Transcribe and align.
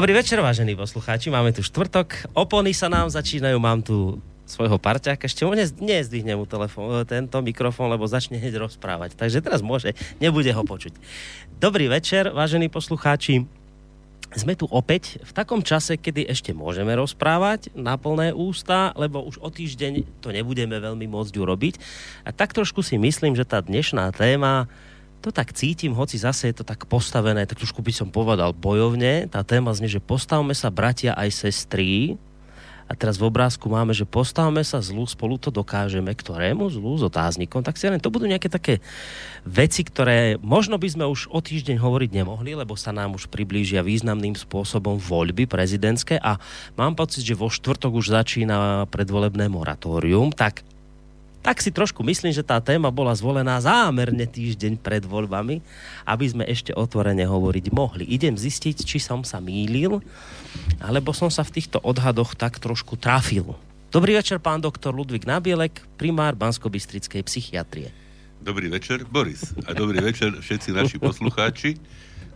Dobrý 0.00 0.16
večer, 0.16 0.40
vážení 0.40 0.72
poslucháči. 0.72 1.28
Máme 1.28 1.52
tu 1.52 1.60
štvrtok. 1.60 2.32
Opony 2.32 2.72
sa 2.72 2.88
nám 2.88 3.12
začínajú. 3.12 3.60
Mám 3.60 3.84
tu 3.84 4.16
svojho 4.48 4.80
parťáka. 4.80 5.28
Ešte 5.28 5.44
mu 5.44 5.52
nezdvihne 5.52 6.40
mu 6.40 6.48
telefón, 6.48 7.04
tento 7.04 7.36
mikrofón, 7.44 7.92
lebo 7.92 8.08
začne 8.08 8.40
hneď 8.40 8.64
rozprávať. 8.64 9.12
Takže 9.12 9.44
teraz 9.44 9.60
môže, 9.60 9.92
nebude 10.16 10.56
ho 10.56 10.64
počuť. 10.64 10.96
Dobrý 11.60 11.92
večer, 11.92 12.32
vážení 12.32 12.72
poslucháči. 12.72 13.44
Sme 14.32 14.56
tu 14.56 14.64
opäť 14.72 15.20
v 15.20 15.36
takom 15.36 15.60
čase, 15.60 16.00
kedy 16.00 16.32
ešte 16.32 16.56
môžeme 16.56 16.96
rozprávať 16.96 17.68
na 17.76 18.00
plné 18.00 18.32
ústa, 18.32 18.96
lebo 18.96 19.20
už 19.20 19.36
o 19.44 19.52
týždeň 19.52 20.24
to 20.24 20.32
nebudeme 20.32 20.80
veľmi 20.80 21.04
môcť 21.12 21.34
urobiť. 21.36 21.74
A 22.24 22.32
tak 22.32 22.56
trošku 22.56 22.80
si 22.80 22.96
myslím, 22.96 23.36
že 23.36 23.44
tá 23.44 23.60
dnešná 23.60 24.08
téma 24.16 24.64
to 25.20 25.28
tak 25.28 25.52
cítim, 25.52 25.92
hoci 25.92 26.16
zase 26.16 26.48
je 26.48 26.60
to 26.60 26.64
tak 26.64 26.88
postavené, 26.88 27.44
tak 27.44 27.60
trošku 27.60 27.84
by 27.84 27.92
som 27.92 28.08
povedal 28.08 28.56
bojovne. 28.56 29.28
Tá 29.28 29.44
téma 29.44 29.76
znie, 29.76 29.92
že 29.92 30.00
postavme 30.00 30.56
sa 30.56 30.72
bratia 30.72 31.12
aj 31.12 31.46
sestry. 31.46 32.16
A 32.90 32.98
teraz 32.98 33.22
v 33.22 33.30
obrázku 33.30 33.70
máme, 33.70 33.94
že 33.94 34.02
postavme 34.02 34.66
sa 34.66 34.82
zlu, 34.82 35.06
spolu 35.06 35.38
to 35.38 35.54
dokážeme. 35.54 36.10
Ktorému 36.10 36.66
zlu? 36.74 36.98
S 36.98 37.06
otáznikom. 37.06 37.62
Tak 37.62 37.78
si 37.78 37.86
len, 37.86 38.02
to 38.02 38.10
budú 38.10 38.26
nejaké 38.26 38.50
také 38.50 38.82
veci, 39.46 39.86
ktoré 39.86 40.42
možno 40.42 40.74
by 40.74 40.90
sme 40.90 41.06
už 41.06 41.30
o 41.30 41.38
týždeň 41.38 41.78
hovoriť 41.78 42.10
nemohli, 42.10 42.58
lebo 42.58 42.74
sa 42.74 42.90
nám 42.90 43.14
už 43.14 43.30
priblížia 43.30 43.86
významným 43.86 44.34
spôsobom 44.34 44.98
voľby 44.98 45.46
prezidentské 45.46 46.18
a 46.18 46.42
mám 46.74 46.98
pocit, 46.98 47.22
že 47.22 47.38
vo 47.38 47.46
štvrtok 47.46 47.94
už 47.94 48.10
začína 48.10 48.90
predvolebné 48.90 49.46
moratórium. 49.46 50.34
Tak 50.34 50.66
tak 51.40 51.64
si 51.64 51.72
trošku 51.72 52.04
myslím, 52.04 52.32
že 52.36 52.44
tá 52.44 52.60
téma 52.60 52.92
bola 52.92 53.16
zvolená 53.16 53.56
zámerne 53.60 54.28
týždeň 54.28 54.76
pred 54.76 55.00
voľbami, 55.04 55.64
aby 56.04 56.24
sme 56.28 56.44
ešte 56.44 56.76
otvorene 56.76 57.24
hovoriť 57.24 57.66
mohli. 57.72 58.04
Idem 58.04 58.36
zistiť, 58.36 58.84
či 58.84 59.00
som 59.00 59.24
sa 59.24 59.40
mýlil, 59.40 60.04
alebo 60.80 61.16
som 61.16 61.32
sa 61.32 61.40
v 61.40 61.56
týchto 61.56 61.80
odhadoch 61.80 62.36
tak 62.36 62.60
trošku 62.60 63.00
trafil. 63.00 63.56
Dobrý 63.90 64.14
večer, 64.14 64.38
pán 64.38 64.62
doktor 64.62 64.94
Ludvík 64.94 65.26
Nabielek, 65.26 65.82
primár 65.98 66.38
Bansko-Bystrickej 66.38 67.26
psychiatrie. 67.26 67.90
Dobrý 68.40 68.70
večer, 68.70 69.02
Boris. 69.02 69.52
A 69.66 69.74
dobrý 69.76 70.00
večer 70.00 70.32
všetci 70.32 70.70
naši 70.72 70.96
poslucháči. 70.96 71.76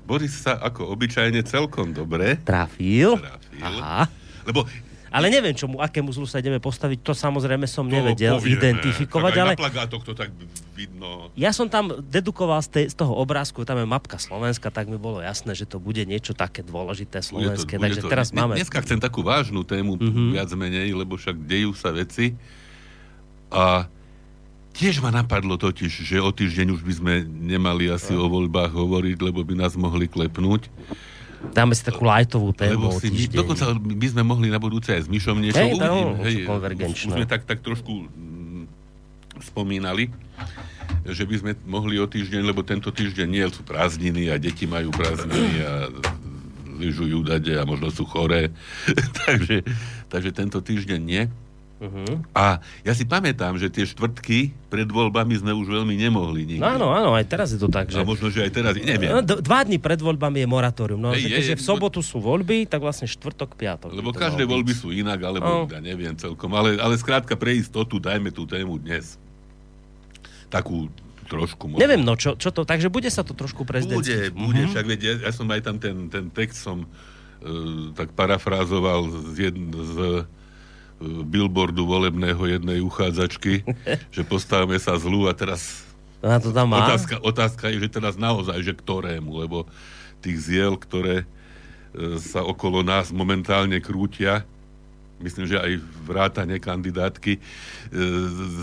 Boris 0.04 0.36
sa 0.36 0.60
ako 0.60 0.92
obyčajne 0.92 1.40
celkom 1.48 1.96
dobre 1.96 2.36
trafil. 2.44 3.16
trafil. 3.16 3.64
Aha. 3.64 4.04
Lebo 4.44 4.68
ale 5.14 5.30
neviem, 5.30 5.54
čomu, 5.54 5.78
akému 5.78 6.10
zlu 6.10 6.26
sa 6.26 6.42
ideme 6.42 6.58
postaviť, 6.58 6.98
to 7.06 7.14
samozrejme 7.14 7.70
som 7.70 7.86
to 7.86 7.94
nevedel 7.94 8.42
povieme. 8.42 8.58
identifikovať. 8.58 9.30
Tak 9.30 9.42
ale 9.46 9.52
na 9.54 9.62
plagátoch 9.62 10.02
to 10.02 10.12
tak 10.18 10.34
vidno. 10.74 11.30
Ja 11.38 11.54
som 11.54 11.70
tam 11.70 11.94
dedukoval 12.02 12.58
z, 12.66 12.68
tej, 12.74 12.84
z 12.90 12.94
toho 12.98 13.14
obrázku, 13.14 13.62
tam 13.62 13.78
je 13.78 13.86
mapka 13.86 14.18
Slovenska, 14.18 14.74
tak 14.74 14.90
mi 14.90 14.98
bolo 14.98 15.22
jasné, 15.22 15.54
že 15.54 15.70
to 15.70 15.78
bude 15.78 16.02
niečo 16.02 16.34
také 16.34 16.66
dôležité 16.66 17.22
slovenské. 17.22 17.78
Bude 17.78 17.78
to, 17.78 17.78
bude 17.78 17.86
Takže 17.94 18.02
to. 18.02 18.10
teraz 18.10 18.28
máme... 18.34 18.58
Dneska 18.58 18.82
chcem 18.82 18.98
takú 18.98 19.22
vážnu 19.22 19.62
tému, 19.62 19.94
mm-hmm. 19.94 20.34
viac 20.34 20.50
menej, 20.58 20.90
lebo 20.90 21.14
však 21.14 21.38
dejú 21.46 21.70
sa 21.78 21.94
veci. 21.94 22.34
A 23.54 23.86
Tiež 24.74 24.98
ma 24.98 25.14
napadlo 25.14 25.54
totiž, 25.54 26.02
že 26.02 26.18
o 26.18 26.34
týždeň 26.34 26.74
už 26.74 26.82
by 26.82 26.94
sme 26.98 27.14
nemali 27.22 27.86
asi 27.86 28.10
o 28.18 28.26
voľbách 28.26 28.74
hovoriť, 28.74 29.22
lebo 29.22 29.46
by 29.46 29.54
nás 29.54 29.78
mohli 29.78 30.10
klepnúť. 30.10 30.66
Dáme 31.52 31.74
si 31.76 31.82
takú 31.84 32.08
lajtovú 32.08 32.54
tému. 32.56 32.96
si, 32.96 33.28
dokonca 33.28 33.76
by 33.76 34.06
sme 34.08 34.22
mohli 34.24 34.48
na 34.48 34.56
budúce 34.62 34.94
aj 34.94 35.04
s 35.04 35.08
Myšom 35.10 35.38
niečo 35.42 35.60
hej, 35.60 35.76
uvidím. 35.76 36.08
No, 36.14 36.24
hej, 36.24 36.34
už, 36.48 36.92
už 36.94 37.12
sme 37.18 37.26
tak, 37.28 37.44
tak 37.44 37.60
trošku 37.60 38.08
mm, 38.08 38.64
spomínali, 39.44 40.08
že 41.04 41.28
by 41.28 41.34
sme 41.36 41.52
mohli 41.68 42.00
o 42.00 42.08
týždeň, 42.08 42.40
lebo 42.40 42.64
tento 42.64 42.88
týždeň 42.88 43.28
nie 43.28 43.44
sú 43.52 43.60
prázdniny 43.60 44.32
a 44.32 44.40
deti 44.40 44.64
majú 44.64 44.88
prázdniny 44.94 45.54
a 45.60 45.72
lyžujú 46.80 47.22
dade 47.22 47.54
a 47.54 47.62
možno 47.68 47.92
sú 47.92 48.08
choré. 48.08 48.50
takže, 49.26 49.62
takže 50.08 50.30
tento 50.32 50.58
týždeň 50.64 51.00
nie. 51.00 51.28
Uh-huh. 51.84 52.24
A 52.32 52.64
ja 52.80 52.96
si 52.96 53.04
pamätám, 53.04 53.60
že 53.60 53.68
tie 53.68 53.84
štvrtky 53.84 54.56
pred 54.72 54.88
voľbami 54.88 55.36
sme 55.36 55.52
už 55.52 55.68
veľmi 55.68 55.92
nemohli 56.00 56.48
nikdy. 56.48 56.62
No 56.64 56.72
áno, 56.72 56.88
áno, 56.96 57.10
aj 57.12 57.28
teraz 57.28 57.52
je 57.52 57.60
to 57.60 57.68
tak. 57.68 57.92
Že... 57.92 58.00
A 58.00 58.08
možno, 58.08 58.32
že 58.32 58.40
aj 58.40 58.52
teraz, 58.56 58.72
neviem. 58.72 59.12
No, 59.12 59.20
dva 59.20 59.60
dní 59.60 59.76
pred 59.76 60.00
voľbami 60.00 60.40
je 60.40 60.48
moratórium. 60.48 60.96
No, 60.96 61.12
hey, 61.12 61.28
je, 61.28 61.52
že 61.52 61.60
v 61.60 61.62
sobotu 61.62 62.00
sú 62.00 62.24
voľby, 62.24 62.64
tak 62.64 62.80
vlastne 62.80 63.04
štvrtok, 63.04 63.52
piatok. 63.52 63.92
Lebo 63.92 64.16
každé 64.16 64.48
voľby 64.48 64.72
sú 64.72 64.96
inak, 64.96 65.20
alebo 65.20 65.44
no. 65.44 65.58
ja 65.68 65.84
neviem 65.84 66.16
celkom. 66.16 66.48
Ale, 66.56 66.80
ale 66.80 66.96
skrátka 66.96 67.36
pre 67.36 67.52
istotu 67.52 68.00
dajme 68.00 68.32
tú 68.32 68.48
tému 68.48 68.80
dnes. 68.80 69.20
Takú 70.48 70.88
trošku. 71.28 71.68
Možno. 71.68 71.80
Neviem, 71.84 72.00
no 72.00 72.16
čo, 72.16 72.32
čo 72.36 72.48
to, 72.48 72.64
takže 72.64 72.88
bude 72.88 73.12
sa 73.12 73.20
to 73.20 73.36
trošku 73.36 73.68
prezidentský. 73.68 74.32
Bude, 74.32 74.40
bude, 74.40 74.62
uh-huh. 74.64 74.72
však 74.72 74.84
veď 74.88 75.00
ja, 75.04 75.14
ja 75.28 75.32
som 75.36 75.48
aj 75.52 75.60
tam 75.60 75.76
ten, 75.76 76.08
ten 76.08 76.32
text 76.32 76.64
som 76.64 76.84
uh, 76.84 77.92
tak 77.92 78.12
parafrázoval 78.16 79.08
z, 79.32 79.52
jedn, 79.52 79.68
z 79.72 79.96
billboardu 81.24 81.84
volebného 81.84 82.42
jednej 82.46 82.78
uchádzačky, 82.80 83.66
že 84.14 84.22
postavme 84.24 84.76
sa 84.80 84.96
zlu 84.96 85.28
a 85.28 85.34
teraz 85.36 85.84
a 86.24 86.40
to 86.40 86.56
tam 86.56 86.72
má? 86.72 86.88
Otázka, 86.88 87.20
otázka 87.20 87.64
je, 87.68 87.84
že 87.84 88.00
teraz 88.00 88.16
naozaj, 88.16 88.56
že 88.64 88.72
ktorému, 88.72 89.44
lebo 89.44 89.68
tých 90.24 90.40
ziel, 90.40 90.80
ktoré 90.80 91.28
e, 91.92 92.16
sa 92.16 92.40
okolo 92.40 92.80
nás 92.80 93.12
momentálne 93.12 93.76
krútia, 93.84 94.48
myslím, 95.20 95.44
že 95.44 95.60
aj 95.60 95.84
vrátane 96.08 96.56
kandidátky 96.56 97.36
e, 97.36 97.40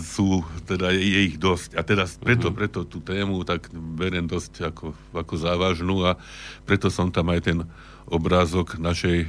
sú, 0.02 0.42
teda 0.66 0.90
je, 0.90 1.00
je 1.06 1.20
ich 1.30 1.36
dosť. 1.38 1.78
A 1.78 1.86
teda 1.86 2.04
preto, 2.18 2.50
mm-hmm. 2.50 2.58
preto 2.58 2.78
tú 2.82 2.98
tému 2.98 3.46
tak 3.46 3.70
beriem 3.70 4.26
dosť 4.26 4.74
ako, 4.74 4.90
ako 5.14 5.34
závažnú 5.38 6.02
a 6.02 6.18
preto 6.66 6.90
som 6.90 7.14
tam 7.14 7.30
aj 7.30 7.40
ten 7.46 7.58
obrázok 8.06 8.78
našej, 8.78 9.28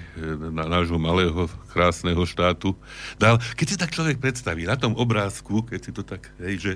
na, 0.54 0.66
nášho 0.66 0.98
malého, 0.98 1.46
krásneho 1.72 2.24
štátu 2.26 2.74
dal. 3.22 3.38
Keď 3.58 3.68
si 3.70 3.78
tak 3.78 3.94
človek 3.94 4.18
predstaví 4.18 4.66
na 4.66 4.78
tom 4.78 4.98
obrázku, 4.98 5.66
keď 5.66 5.80
si 5.80 5.92
to 5.94 6.02
tak, 6.02 6.30
hej, 6.42 6.56
že, 6.60 6.74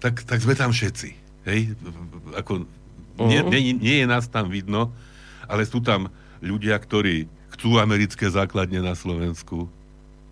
tak, 0.00 0.20
tak 0.24 0.38
sme 0.40 0.54
tam 0.56 0.70
všetci. 0.72 1.08
Hej, 1.48 1.72
ako, 2.36 2.64
uh-huh. 2.64 3.28
nie, 3.28 3.40
nie, 3.48 3.72
nie 3.76 3.96
je 4.04 4.06
nás 4.06 4.28
tam 4.28 4.52
vidno, 4.52 4.92
ale 5.48 5.64
sú 5.64 5.80
tam 5.80 6.12
ľudia, 6.44 6.76
ktorí 6.76 7.28
chcú 7.56 7.80
americké 7.80 8.28
základne 8.28 8.80
na 8.80 8.92
Slovensku, 8.96 9.68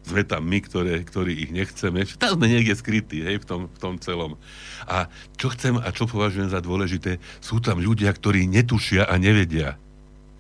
sme 0.09 0.25
tam 0.25 0.41
my, 0.49 0.65
ktoré, 0.65 1.05
ktorí 1.05 1.37
ich 1.37 1.53
nechceme. 1.53 2.09
Tam 2.17 2.41
sme 2.41 2.49
niekde 2.49 2.73
skrytí, 2.73 3.21
hej, 3.21 3.45
v 3.45 3.47
tom, 3.49 3.61
v 3.69 3.79
tom 3.81 3.95
celom. 4.01 4.41
A 4.89 5.13
čo 5.37 5.53
chcem 5.53 5.77
a 5.77 5.93
čo 5.93 6.09
považujem 6.09 6.49
za 6.49 6.65
dôležité, 6.65 7.21
sú 7.45 7.61
tam 7.61 7.77
ľudia, 7.77 8.09
ktorí 8.09 8.49
netušia 8.49 9.05
a 9.05 9.15
nevedia 9.21 9.77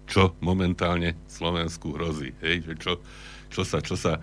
čo 0.08 0.34
momentálne 0.40 1.14
Slovensku 1.28 1.92
hrozí. 1.94 2.32
Hej? 2.40 2.64
Že 2.64 2.74
čo, 2.80 2.92
čo 3.52 3.62
sa, 3.62 3.78
čo 3.84 3.94
sa 3.94 4.16
e, 4.16 4.20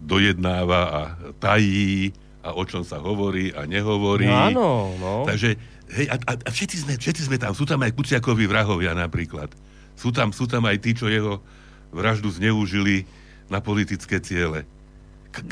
dojednáva 0.00 0.82
a 0.88 1.00
tají 1.36 2.16
a 2.40 2.56
o 2.56 2.64
čom 2.64 2.80
sa 2.80 2.96
hovorí 2.96 3.52
a 3.52 3.68
nehovorí. 3.68 4.24
No, 4.24 4.40
áno, 4.40 4.68
no. 4.96 5.12
Takže 5.28 5.60
hej, 5.92 6.06
a, 6.08 6.16
a, 6.16 6.32
a 6.40 6.50
všetci, 6.50 6.76
sme, 6.88 6.92
všetci 6.96 7.22
sme 7.28 7.36
tam. 7.36 7.52
Sú 7.52 7.68
tam 7.68 7.84
aj 7.84 7.92
Kuciakovi 7.92 8.48
vrahovia 8.48 8.96
napríklad. 8.96 9.52
Sú 9.92 10.08
tam, 10.08 10.32
sú 10.32 10.48
tam 10.48 10.64
aj 10.64 10.80
tí, 10.80 10.96
čo 10.96 11.12
jeho 11.12 11.44
vraždu 11.92 12.32
zneužili 12.32 13.04
na 13.52 13.60
politické 13.60 14.16
ciele. 14.24 14.64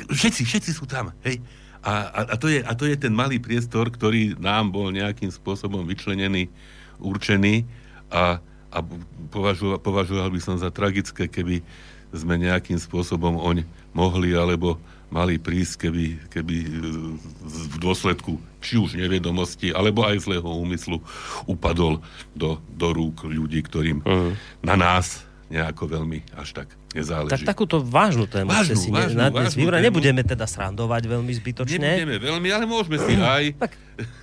Všetci, 0.08 0.42
všetci 0.48 0.70
sú 0.72 0.88
tam. 0.88 1.12
Hej. 1.20 1.44
A, 1.84 1.92
a, 2.10 2.20
a, 2.34 2.36
to 2.40 2.50
je, 2.50 2.64
a 2.64 2.72
to 2.74 2.88
je 2.88 2.96
ten 2.98 3.14
malý 3.14 3.38
priestor, 3.38 3.92
ktorý 3.92 4.34
nám 4.40 4.74
bol 4.74 4.90
nejakým 4.90 5.30
spôsobom 5.30 5.86
vyčlenený, 5.86 6.50
určený 6.98 7.68
a 8.10 8.42
a 8.68 8.78
považoval, 9.32 9.78
považoval 9.80 10.28
by 10.28 10.40
som 10.40 10.56
za 10.60 10.68
tragické, 10.68 11.28
keby 11.28 11.64
sme 12.12 12.40
nejakým 12.40 12.80
spôsobom 12.80 13.36
oň 13.36 13.68
mohli 13.92 14.32
alebo 14.32 14.80
mali 15.08 15.40
prísť, 15.40 15.88
keby, 15.88 16.04
keby 16.28 16.56
v 17.48 17.76
dôsledku 17.80 18.36
či 18.60 18.76
už 18.76 19.00
nevedomosti, 19.00 19.72
alebo 19.72 20.04
aj 20.04 20.28
zlého 20.28 20.44
úmyslu 20.44 21.00
upadol 21.48 22.04
do, 22.36 22.60
do 22.68 22.88
rúk 22.92 23.24
ľudí, 23.24 23.64
ktorým 23.64 24.04
uh-huh. 24.04 24.36
na 24.60 24.76
nás 24.76 25.27
nejako 25.48 25.84
veľmi 25.88 26.20
až 26.36 26.52
tak 26.52 26.68
nezáleží. 26.92 27.32
Tak 27.40 27.56
takúto 27.56 27.80
vážnu 27.80 28.28
tému 28.28 28.52
vážnu, 28.52 28.76
si 28.76 28.92
vážnu, 28.92 29.16
ne, 29.16 29.32
vážnu 29.32 29.64
vybrať. 29.64 29.80
Nebudeme 29.80 30.20
teda 30.20 30.44
srandovať 30.44 31.02
veľmi 31.08 31.32
zbytočne. 31.40 31.80
Nebudeme 31.80 32.16
veľmi, 32.20 32.48
ale 32.52 32.64
môžeme 32.68 32.96
si 33.00 33.16
aj... 33.16 33.44
Tak, 33.64 33.72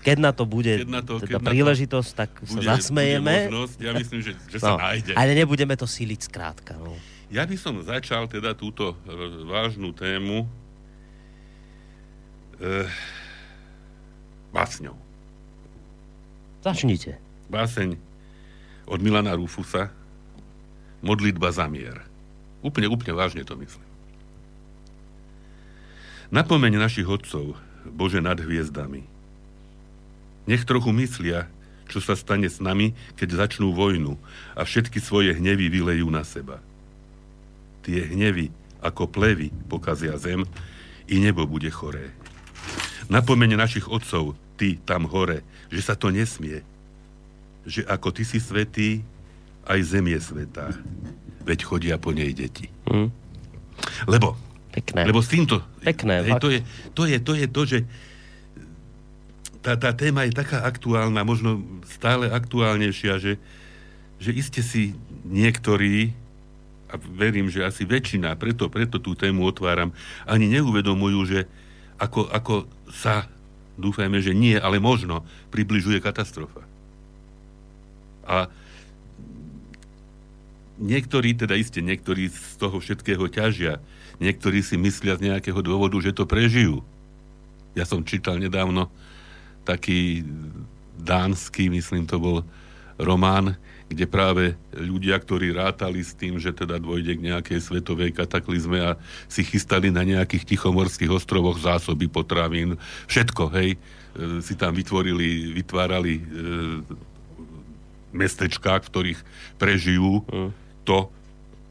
keď 0.07 0.17
na 0.23 0.31
to 0.31 0.47
bude 0.47 0.87
na 0.87 1.03
to, 1.03 1.19
teda 1.19 1.43
príležitosť, 1.43 2.09
tak 2.15 2.31
bude, 2.47 2.63
sa 2.63 2.79
zasmejeme. 2.79 3.51
Bude 3.51 3.51
možnosť, 3.51 3.77
ja 3.83 3.91
myslím, 3.91 4.19
že, 4.23 4.31
že 4.47 4.57
no, 4.63 4.79
sa 4.79 4.79
nájde. 4.79 5.11
Ale 5.19 5.31
nebudeme 5.35 5.75
to 5.75 5.83
síliť 5.83 6.19
skrátka. 6.31 6.79
No. 6.79 6.95
Ja 7.27 7.43
by 7.43 7.57
som 7.59 7.83
začal 7.83 8.31
teda 8.31 8.55
túto 8.55 8.95
vážnu 9.49 9.91
tému 9.91 10.47
eh, 12.63 12.87
básňou. 14.55 14.95
Začnite. 16.63 17.19
Báseň 17.51 17.99
od 18.87 18.99
Milana 19.03 19.35
Rufusa, 19.35 19.91
modlitba 21.05 21.53
za 21.53 21.69
mier. 21.69 22.01
Úplne, 22.65 22.89
úplne 22.89 23.13
vážne 23.13 23.45
to 23.45 23.53
myslím. 23.61 23.85
Napomeň 26.33 26.81
našich 26.81 27.05
otcov, 27.05 27.53
Bože 27.85 28.17
nad 28.17 28.41
hviezdami. 28.41 29.05
Nech 30.49 30.65
trochu 30.65 30.89
myslia, 30.97 31.45
čo 31.85 32.01
sa 32.01 32.17
stane 32.17 32.49
s 32.49 32.57
nami, 32.57 32.97
keď 33.13 33.45
začnú 33.45 33.69
vojnu 33.77 34.17
a 34.57 34.65
všetky 34.65 34.97
svoje 34.97 35.37
hnevy 35.37 35.69
vylejú 35.69 36.09
na 36.09 36.25
seba. 36.25 36.57
Tie 37.85 38.01
hnevy 38.01 38.49
ako 38.81 39.05
plevy 39.05 39.53
pokazia 39.69 40.17
zem 40.17 40.45
i 41.05 41.21
nebo 41.21 41.45
bude 41.45 41.69
choré. 41.69 42.09
Napomene 43.05 43.53
našich 43.53 43.85
otcov, 43.85 44.33
ty 44.57 44.81
tam 44.81 45.05
hore, 45.05 45.45
že 45.69 45.85
sa 45.85 45.93
to 45.93 46.09
nesmie. 46.09 46.65
Že 47.69 47.85
ako 47.85 48.09
ty 48.09 48.25
si 48.25 48.41
svetý, 48.41 49.05
aj 49.65 49.79
zem 49.81 50.05
je 50.13 50.19
svetá. 50.21 50.73
Veď 51.45 51.59
chodia 51.65 51.95
po 51.97 52.13
nej 52.13 52.33
deti. 52.33 52.69
Mm. 52.89 53.09
Lebo, 54.09 54.37
Pekné. 54.73 55.05
lebo 55.05 55.19
s 55.21 55.29
týmto... 55.29 55.61
Pekné, 55.81 56.25
hej, 56.25 56.33
to, 56.41 56.49
je, 56.49 56.59
to, 56.93 57.03
je, 57.05 57.17
to 57.21 57.33
je 57.37 57.47
to, 57.49 57.61
že 57.65 57.79
tá, 59.65 59.73
tá 59.77 59.91
téma 59.97 60.29
je 60.29 60.37
taká 60.37 60.61
aktuálna, 60.61 61.25
možno 61.25 61.61
stále 61.89 62.29
aktuálnejšia, 62.29 63.17
že, 63.17 63.33
že 64.21 64.31
iste 64.31 64.61
si 64.61 64.93
niektorí, 65.25 66.13
a 66.85 67.01
verím, 67.01 67.49
že 67.49 67.65
asi 67.65 67.81
väčšina, 67.81 68.37
preto, 68.37 68.69
preto 68.69 69.01
tú 69.01 69.17
tému 69.17 69.41
otváram, 69.49 69.89
ani 70.29 70.45
neuvedomujú, 70.53 71.19
že 71.25 71.39
ako, 71.97 72.29
ako 72.29 72.53
sa, 72.93 73.25
dúfajme, 73.81 74.21
že 74.21 74.37
nie, 74.37 74.53
ale 74.53 74.77
možno, 74.77 75.25
približuje 75.49 75.97
katastrofa. 75.97 76.61
A 78.25 78.49
niektorí, 80.79 81.35
teda 81.35 81.55
iste 81.55 81.79
niektorí 81.79 82.31
z 82.31 82.55
toho 82.59 82.79
všetkého 82.79 83.25
ťažia, 83.31 83.79
niektorí 84.19 84.63
si 84.63 84.75
myslia 84.79 85.15
z 85.19 85.31
nejakého 85.31 85.59
dôvodu, 85.63 85.95
že 85.99 86.15
to 86.15 86.27
prežijú. 86.27 86.83
Ja 87.75 87.83
som 87.83 88.03
čítal 88.07 88.39
nedávno 88.39 88.87
taký 89.67 90.23
dánsky, 90.95 91.67
myslím 91.67 92.07
to 92.07 92.17
bol 92.21 92.37
román, 92.95 93.59
kde 93.85 94.05
práve 94.09 94.57
ľudia, 94.73 95.19
ktorí 95.19 95.53
rátali 95.53 96.01
s 96.01 96.15
tým, 96.17 96.41
že 96.41 96.49
teda 96.49 96.81
dôjde 96.81 97.19
k 97.19 97.25
nejakej 97.29 97.59
svetovej 97.61 98.17
kataklizme 98.17 98.81
a 98.81 98.91
si 99.29 99.45
chystali 99.45 99.93
na 99.93 100.01
nejakých 100.01 100.55
tichomorských 100.55 101.11
ostrovoch 101.11 101.59
zásoby 101.61 102.09
potravín, 102.09 102.81
všetko, 103.05 103.43
hej, 103.53 103.77
e, 103.77 103.77
si 104.41 104.57
tam 104.57 104.73
vytvorili, 104.73 105.53
vytvárali 105.53 106.13
e, 106.17 106.23
mestečká, 108.15 108.81
v 108.81 108.89
ktorých 108.89 109.19
prežijú 109.61 110.25
mm. 110.25 110.64
To, 110.85 111.09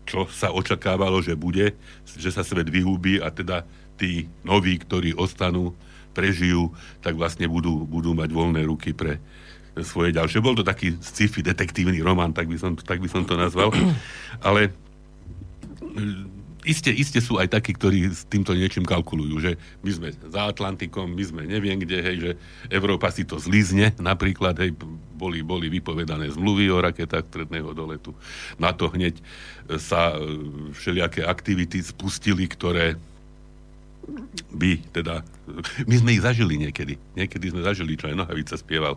čo 0.04 0.28
sa 0.28 0.52
očakávalo, 0.52 1.24
že 1.24 1.38
bude, 1.38 1.72
že 2.04 2.28
sa 2.28 2.44
svet 2.44 2.68
vyhubí 2.68 3.22
a 3.22 3.32
teda 3.32 3.64
tí 3.96 4.28
noví, 4.44 4.76
ktorí 4.76 5.16
ostanú, 5.16 5.72
prežijú, 6.14 6.70
tak 7.02 7.18
vlastne 7.18 7.50
budú, 7.50 7.82
budú 7.88 8.14
mať 8.14 8.30
voľné 8.30 8.62
ruky 8.66 8.94
pre 8.94 9.18
svoje 9.82 10.14
ďalšie. 10.14 10.38
Bol 10.38 10.54
to 10.54 10.62
taký 10.62 10.94
sci-fi 11.02 11.42
detektívny 11.42 11.98
román, 11.98 12.30
tak 12.30 12.46
by 12.46 12.54
som, 12.54 12.78
tak 12.78 13.02
by 13.02 13.10
som 13.10 13.26
to 13.26 13.34
nazval. 13.34 13.74
Ale 14.38 14.70
iste, 16.64 16.90
iste 16.90 17.20
sú 17.20 17.36
aj 17.38 17.52
takí, 17.52 17.76
ktorí 17.76 18.08
s 18.10 18.24
týmto 18.26 18.56
niečím 18.56 18.82
kalkulujú, 18.82 19.36
že 19.40 19.52
my 19.84 19.90
sme 19.92 20.08
za 20.12 20.48
Atlantikom, 20.48 21.12
my 21.12 21.24
sme 21.24 21.42
neviem 21.44 21.76
kde, 21.78 21.98
hej, 22.00 22.16
že 22.20 22.30
Európa 22.72 23.12
si 23.12 23.22
to 23.28 23.36
zlízne, 23.36 23.92
napríklad, 24.00 24.56
hej, 24.58 24.72
boli, 25.14 25.44
boli 25.44 25.68
vypovedané 25.70 26.32
zmluvy 26.32 26.72
o 26.72 26.82
raketách 26.82 27.30
stredného 27.30 27.70
doletu. 27.76 28.16
Na 28.58 28.74
to 28.74 28.90
hneď 28.90 29.20
sa 29.78 30.16
všelijaké 30.74 31.22
aktivity 31.24 31.84
spustili, 31.84 32.48
ktoré 32.48 32.96
by 34.52 34.80
teda... 34.92 35.22
My 35.90 35.94
sme 36.00 36.10
ich 36.16 36.22
zažili 36.24 36.56
niekedy. 36.56 36.96
Niekedy 37.16 37.52
sme 37.52 37.60
zažili, 37.60 37.94
čo 38.00 38.08
aj 38.08 38.16
Nohavica 38.16 38.56
spieval, 38.56 38.96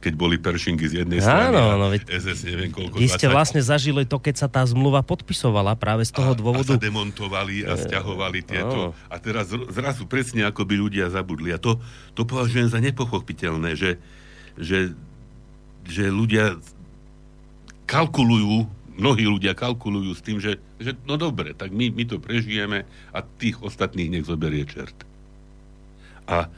keď 0.00 0.12
boli 0.14 0.36
peršingy 0.36 0.86
z 0.86 0.94
jednej 1.04 1.24
strany 1.24 1.56
Áno, 1.56 1.80
no, 1.80 1.86
SS 1.92 2.44
neviem 2.44 2.70
koľko. 2.70 3.00
Vy 3.00 3.08
ste 3.08 3.28
20... 3.32 3.36
vlastne 3.36 3.60
zažili 3.64 4.04
to, 4.04 4.20
keď 4.20 4.34
sa 4.46 4.48
tá 4.48 4.62
zmluva 4.68 5.00
podpisovala 5.00 5.74
práve 5.76 6.04
z 6.04 6.12
toho 6.12 6.32
a, 6.32 6.38
dôvodu. 6.38 6.76
A 6.76 6.78
sa 6.78 6.82
demontovali 6.82 7.64
a 7.64 7.74
stiahovali 7.80 8.40
tieto. 8.44 8.92
Oh. 8.92 9.12
A 9.12 9.16
teraz 9.16 9.48
zrazu 9.50 10.04
presne 10.04 10.44
ako 10.44 10.68
by 10.68 10.74
ľudia 10.76 11.06
zabudli. 11.08 11.50
A 11.52 11.58
to, 11.58 11.80
to 12.12 12.28
považujem 12.28 12.68
za 12.68 12.78
nepochopiteľné, 12.78 13.72
že, 13.72 13.96
že, 14.60 14.92
že 15.88 16.12
ľudia 16.12 16.60
kalkulujú 17.88 18.68
mnohí 18.96 19.28
ľudia 19.28 19.52
kalkulujú 19.52 20.16
s 20.16 20.24
tým, 20.24 20.40
že, 20.40 20.56
že 20.80 20.96
no 21.04 21.20
dobre, 21.20 21.52
tak 21.52 21.68
my, 21.68 21.92
my 21.92 22.08
to 22.08 22.16
prežijeme 22.16 22.88
a 23.12 23.18
tých 23.20 23.60
ostatných 23.60 24.08
nech 24.08 24.24
zoberie 24.24 24.64
čert. 24.64 24.96
A 26.26 26.50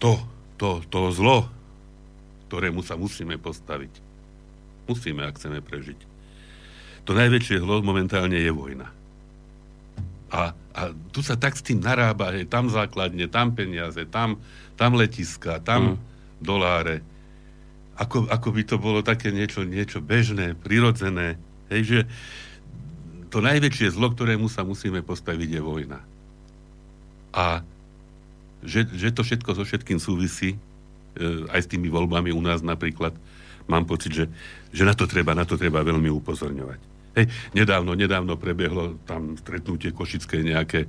to, 0.00 0.18
to, 0.58 0.82
to 0.88 1.00
zlo, 1.14 1.46
ktorému 2.48 2.80
sa 2.84 2.98
musíme 2.98 3.38
postaviť, 3.38 3.92
musíme, 4.88 5.22
ak 5.24 5.38
chceme 5.38 5.60
prežiť. 5.62 6.00
To 7.08 7.12
najväčšie 7.14 7.62
zlo 7.62 7.84
momentálne 7.84 8.36
je 8.36 8.52
vojna. 8.52 8.88
A, 10.32 10.56
a 10.56 10.80
tu 11.12 11.20
sa 11.20 11.36
tak 11.36 11.54
s 11.54 11.64
tým 11.64 11.84
narába, 11.84 12.32
že 12.32 12.48
tam 12.48 12.72
základne, 12.72 13.28
tam 13.28 13.52
peniaze, 13.52 14.08
tam, 14.08 14.40
tam 14.80 14.96
letiska, 14.96 15.60
tam 15.60 15.94
mm. 15.94 15.96
doláre 16.40 17.04
ako, 18.02 18.26
ako 18.26 18.48
by 18.50 18.62
to 18.64 18.76
bolo 18.80 19.00
také 19.04 19.28
niečo, 19.30 19.62
niečo 19.62 20.00
bežné, 20.00 20.56
prirodzené. 20.56 21.36
Hej, 21.68 21.82
že 21.84 21.98
to 23.28 23.44
najväčšie 23.44 23.92
zlo, 23.92 24.12
ktorému 24.12 24.48
sa 24.48 24.64
musíme 24.64 25.04
postaviť, 25.04 25.48
je 25.56 25.62
vojna. 25.62 26.00
A 27.32 27.64
že, 28.62 28.86
že 28.94 29.10
to 29.10 29.26
všetko 29.26 29.50
so 29.58 29.62
všetkým 29.66 29.98
súvisí, 29.98 30.54
e, 30.54 30.58
aj 31.50 31.66
s 31.66 31.70
tými 31.70 31.90
voľbami 31.90 32.30
u 32.32 32.40
nás 32.42 32.62
napríklad, 32.62 33.14
mám 33.66 33.84
pocit, 33.86 34.14
že, 34.14 34.24
že 34.74 34.82
na 34.82 34.94
to 34.94 35.06
treba, 35.06 35.34
na 35.36 35.46
to 35.46 35.54
treba 35.54 35.82
veľmi 35.82 36.10
upozorňovať. 36.10 36.80
Hej, 37.12 37.26
nedávno, 37.52 37.92
nedávno 37.92 38.40
prebehlo 38.40 38.96
tam 39.04 39.36
stretnutie 39.36 39.92
košické 39.92 40.40
nejaké 40.40 40.88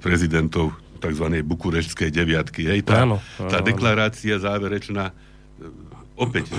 prezidentov 0.00 0.72
tzv. 0.98 1.26
bukureštskej 1.44 2.08
deviatky. 2.08 2.66
Hej, 2.66 2.88
tá, 2.88 3.04
áno, 3.04 3.20
áno, 3.38 3.50
tá 3.52 3.60
deklarácia 3.60 4.40
záverečná 4.40 5.12
opäť 6.18 6.50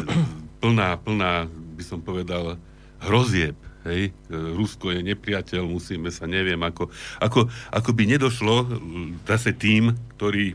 plná, 0.63 0.95
plná, 1.01 1.47
by 1.49 1.83
som 1.83 1.99
povedal, 1.99 2.55
hrozieb. 3.03 3.55
Hej, 3.89 4.13
Rusko 4.29 4.93
je 4.93 5.01
nepriateľ, 5.01 5.65
musíme 5.65 6.13
sa, 6.13 6.29
neviem, 6.29 6.61
ako, 6.61 6.93
ako, 7.17 7.49
ako 7.73 7.89
by 7.97 8.03
nedošlo 8.05 8.55
zase 9.25 9.57
tým, 9.57 9.97
ktorý 10.13 10.53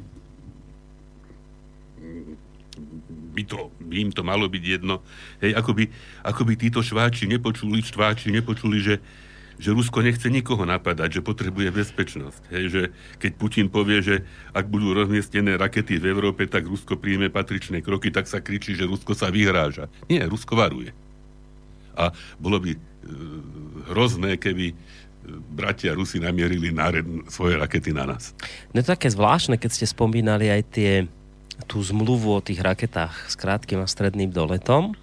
by, 3.35 3.43
to, 3.43 3.75
by 3.83 3.95
im 3.99 4.11
to 4.15 4.23
malo 4.23 4.47
byť 4.47 4.63
jedno, 4.63 5.03
hej, 5.43 5.59
ako 5.59 5.75
by, 5.75 5.85
ako 6.23 6.43
by 6.47 6.55
títo 6.55 6.81
šváči 6.81 7.27
nepočuli, 7.27 7.83
štváči 7.83 8.31
nepočuli, 8.31 8.79
že, 8.79 9.03
že 9.59 9.75
Rusko 9.75 10.07
nechce 10.07 10.31
nikoho 10.31 10.63
napadať, 10.63 11.19
že 11.19 11.27
potrebuje 11.27 11.75
bezpečnosť. 11.75 12.43
Hej, 12.55 12.65
že 12.71 12.83
keď 13.19 13.33
Putin 13.35 13.67
povie, 13.67 13.99
že 14.03 14.17
ak 14.55 14.71
budú 14.71 14.95
rozmiestnené 14.95 15.59
rakety 15.59 15.99
v 15.99 16.15
Európe, 16.15 16.47
tak 16.47 16.71
Rusko 16.71 16.95
príjme 16.95 17.27
patričné 17.31 17.83
kroky, 17.83 18.15
tak 18.15 18.31
sa 18.31 18.39
kričí, 18.39 18.79
že 18.79 18.87
Rusko 18.87 19.19
sa 19.19 19.35
vyhráža. 19.35 19.91
Nie, 20.07 20.31
Rusko 20.31 20.55
varuje. 20.55 20.95
A 21.95 22.11
bolo 22.43 22.59
by 22.59 22.75
e, 22.75 22.79
hrozné, 23.91 24.41
keby 24.41 24.73
e, 24.73 24.75
bratia 25.53 25.93
Rusi 25.93 26.21
namierili 26.21 26.73
na 26.73 26.91
svoje 27.29 27.57
rakety 27.61 27.93
na 27.93 28.09
nás. 28.09 28.33
No 28.73 28.81
to 28.81 28.93
také 28.93 29.13
zvláštne, 29.13 29.61
keď 29.61 29.71
ste 29.71 29.87
spomínali 29.89 30.49
aj 30.49 30.63
tie, 30.73 30.93
tú 31.71 31.81
zmluvu 31.85 32.35
o 32.35 32.45
tých 32.45 32.61
raketách 32.65 33.31
s 33.31 33.35
krátkým 33.39 33.85
a 33.85 33.91
stredným 33.91 34.33
doletom, 34.33 34.97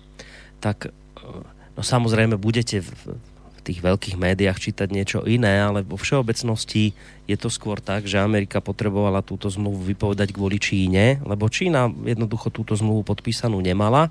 tak 0.60 0.89
e, 0.89 0.89
no 1.77 1.81
samozrejme 1.81 2.38
budete 2.38 2.81
v, 2.81 2.91
tých 3.62 3.79
veľkých 3.79 4.17
médiách 4.17 4.58
čítať 4.58 4.89
niečo 4.89 5.20
iné, 5.24 5.62
ale 5.62 5.86
vo 5.86 5.96
všeobecnosti 5.96 6.98
je 7.29 7.38
to 7.38 7.48
skôr 7.48 7.77
tak, 7.77 8.10
že 8.10 8.17
Amerika 8.17 8.58
potrebovala 8.58 9.22
túto 9.22 9.48
zmluvu 9.48 9.86
vypovedať 9.86 10.34
kvôli 10.34 10.58
Číne, 10.58 11.22
lebo 11.22 11.48
Čína 11.48 11.88
jednoducho 12.03 12.50
túto 12.50 12.74
zmluvu 12.74 13.05
podpísanú 13.05 13.62
nemala 13.62 14.10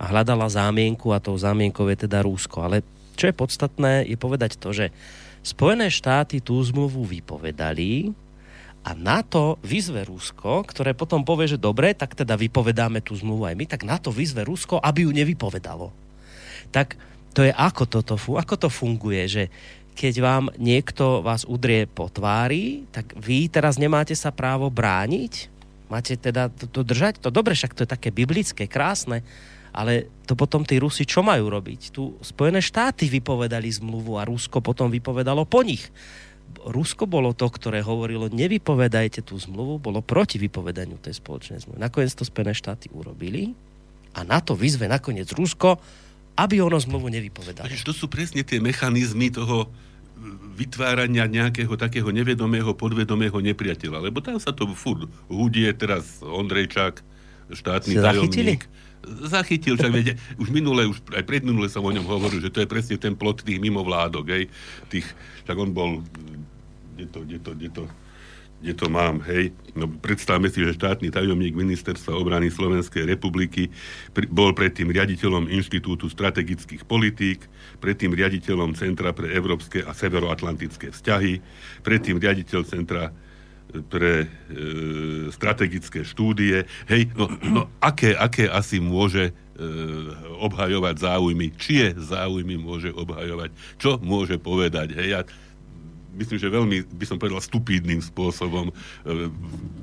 a 0.00 0.04
hľadala 0.08 0.48
zámienku 0.48 1.12
a 1.12 1.20
tou 1.20 1.36
zámienkou 1.36 1.84
je 1.92 2.08
teda 2.08 2.24
Rúsko. 2.24 2.64
Ale 2.64 2.80
čo 3.18 3.26
je 3.26 3.34
podstatné, 3.34 4.06
je 4.06 4.14
povedať 4.14 4.54
to, 4.62 4.70
že 4.70 4.94
Spojené 5.42 5.90
štáty 5.90 6.38
tú 6.38 6.58
zmluvu 6.62 7.02
vypovedali 7.06 8.14
a 8.86 8.94
na 8.94 9.26
to 9.26 9.58
vyzve 9.64 10.06
Rusko, 10.06 10.62
ktoré 10.66 10.94
potom 10.94 11.26
povie, 11.26 11.50
že 11.50 11.58
dobre, 11.60 11.92
tak 11.92 12.14
teda 12.14 12.38
vypovedáme 12.38 13.02
tú 13.02 13.18
zmluvu 13.18 13.50
aj 13.50 13.54
my, 13.58 13.64
tak 13.66 13.82
na 13.82 13.98
to 13.98 14.14
vyzve 14.14 14.46
Rusko, 14.46 14.78
aby 14.78 15.04
ju 15.06 15.10
nevypovedalo. 15.10 15.90
Tak 16.70 17.00
to 17.34 17.42
je 17.46 17.52
ako, 17.54 17.84
toto, 17.86 18.14
ako 18.16 18.54
to 18.54 18.68
funguje, 18.70 19.22
že 19.26 19.44
keď 19.98 20.14
vám 20.22 20.44
niekto 20.62 21.26
vás 21.26 21.42
udrie 21.42 21.90
po 21.90 22.06
tvári, 22.06 22.86
tak 22.94 23.18
vy 23.18 23.50
teraz 23.50 23.82
nemáte 23.82 24.14
sa 24.14 24.30
právo 24.30 24.70
brániť? 24.70 25.50
Máte 25.90 26.14
teda 26.14 26.52
to, 26.54 26.70
to 26.70 26.86
držať? 26.86 27.18
To 27.24 27.34
dobre, 27.34 27.58
však 27.58 27.74
to 27.74 27.82
je 27.82 27.90
také 27.90 28.14
biblické, 28.14 28.70
krásne, 28.70 29.26
ale 29.78 30.10
to 30.26 30.34
potom 30.34 30.66
tí 30.66 30.82
Rusi 30.82 31.06
čo 31.06 31.22
majú 31.22 31.46
robiť? 31.46 31.94
Tu 31.94 32.02
Spojené 32.18 32.58
štáty 32.58 33.06
vypovedali 33.06 33.70
zmluvu 33.70 34.18
a 34.18 34.26
Rusko 34.26 34.58
potom 34.58 34.90
vypovedalo 34.90 35.46
po 35.46 35.62
nich. 35.62 35.86
Rusko 36.66 37.06
bolo 37.06 37.30
to, 37.30 37.46
ktoré 37.46 37.86
hovorilo, 37.86 38.26
nevypovedajte 38.26 39.22
tú 39.22 39.38
zmluvu, 39.38 39.78
bolo 39.78 40.02
proti 40.02 40.42
vypovedaniu 40.42 40.98
tej 40.98 41.22
spoločnej 41.22 41.62
zmluvy. 41.62 41.78
Nakoniec 41.78 42.10
to 42.18 42.26
Spojené 42.26 42.58
štáty 42.58 42.90
urobili 42.90 43.54
a 44.18 44.26
na 44.26 44.42
to 44.42 44.58
vyzve 44.58 44.90
nakoniec 44.90 45.30
Rusko, 45.30 45.78
aby 46.34 46.58
ono 46.58 46.82
zmluvu 46.82 47.06
nevypovedalo. 47.14 47.70
to 47.70 47.94
sú 47.94 48.10
presne 48.10 48.42
tie 48.42 48.58
mechanizmy 48.58 49.30
toho 49.30 49.70
vytvárania 50.58 51.30
nejakého 51.30 51.70
takého 51.78 52.10
nevedomého, 52.10 52.74
podvedomého 52.74 53.38
nepriateľa. 53.38 54.10
Lebo 54.10 54.18
tam 54.18 54.42
sa 54.42 54.50
to 54.50 54.66
furt 54.74 55.06
hudie, 55.30 55.70
teraz 55.70 56.18
Ondrejčák, 56.18 56.98
štátny 57.54 57.94
tajomník. 57.94 58.66
Zachytil, 59.06 59.78
však 59.78 59.92
viete, 59.94 60.14
už 60.36 60.50
minule, 60.50 60.90
už 60.90 61.00
aj 61.14 61.24
predminule 61.24 61.70
som 61.70 61.86
o 61.86 61.94
ňom 61.94 62.04
hovoril, 62.04 62.42
že 62.42 62.52
to 62.52 62.60
je 62.60 62.68
presne 62.68 62.98
ten 62.98 63.14
plot 63.14 63.46
tých 63.46 63.62
mimovládok, 63.62 64.26
hej, 64.28 64.44
tých, 64.90 65.06
však 65.46 65.56
on 65.56 65.70
bol, 65.70 65.90
kde 66.98 67.06
to, 67.08 67.18
kde 67.22 67.38
to, 67.38 67.50
kde 67.54 67.68
to, 67.70 67.84
kde 68.58 68.74
to 68.74 68.86
mám, 68.90 69.22
hej. 69.30 69.54
No, 69.78 69.86
predstavme 69.86 70.50
si, 70.50 70.66
že 70.66 70.74
štátny 70.74 71.14
tajomník 71.14 71.54
Ministerstva 71.54 72.18
obrany 72.18 72.50
Slovenskej 72.50 73.06
republiky 73.06 73.70
pri, 74.10 74.26
bol 74.26 74.50
predtým 74.50 74.90
riaditeľom 74.90 75.46
Inštitútu 75.46 76.10
strategických 76.10 76.82
politík, 76.82 77.46
predtým 77.78 78.10
riaditeľom 78.10 78.74
Centra 78.74 79.14
pre 79.14 79.30
európske 79.30 79.86
a 79.86 79.94
severoatlantické 79.94 80.90
vzťahy, 80.90 81.38
predtým 81.86 82.18
riaditeľ 82.18 82.66
Centra 82.66 83.14
pre 83.88 84.24
e, 84.24 84.26
strategické 85.28 86.00
štúdie. 86.02 86.64
Hej, 86.88 87.12
no, 87.12 87.28
no 87.44 87.60
aké, 87.84 88.16
aké 88.16 88.48
asi 88.48 88.80
môže 88.80 89.30
e, 89.30 89.32
obhajovať 90.40 90.94
záujmy, 91.04 91.52
čie 91.60 91.92
záujmy 91.92 92.56
môže 92.56 92.88
obhajovať, 92.96 93.52
čo 93.76 94.00
môže 94.00 94.40
povedať. 94.40 94.96
Hej, 94.96 95.08
ja, 95.12 95.20
myslím, 96.16 96.38
že 96.40 96.48
veľmi, 96.48 96.76
by 96.96 97.04
som 97.04 97.20
povedal, 97.20 97.44
stupídnym 97.44 98.00
spôsobom 98.00 98.72
e, 98.72 98.74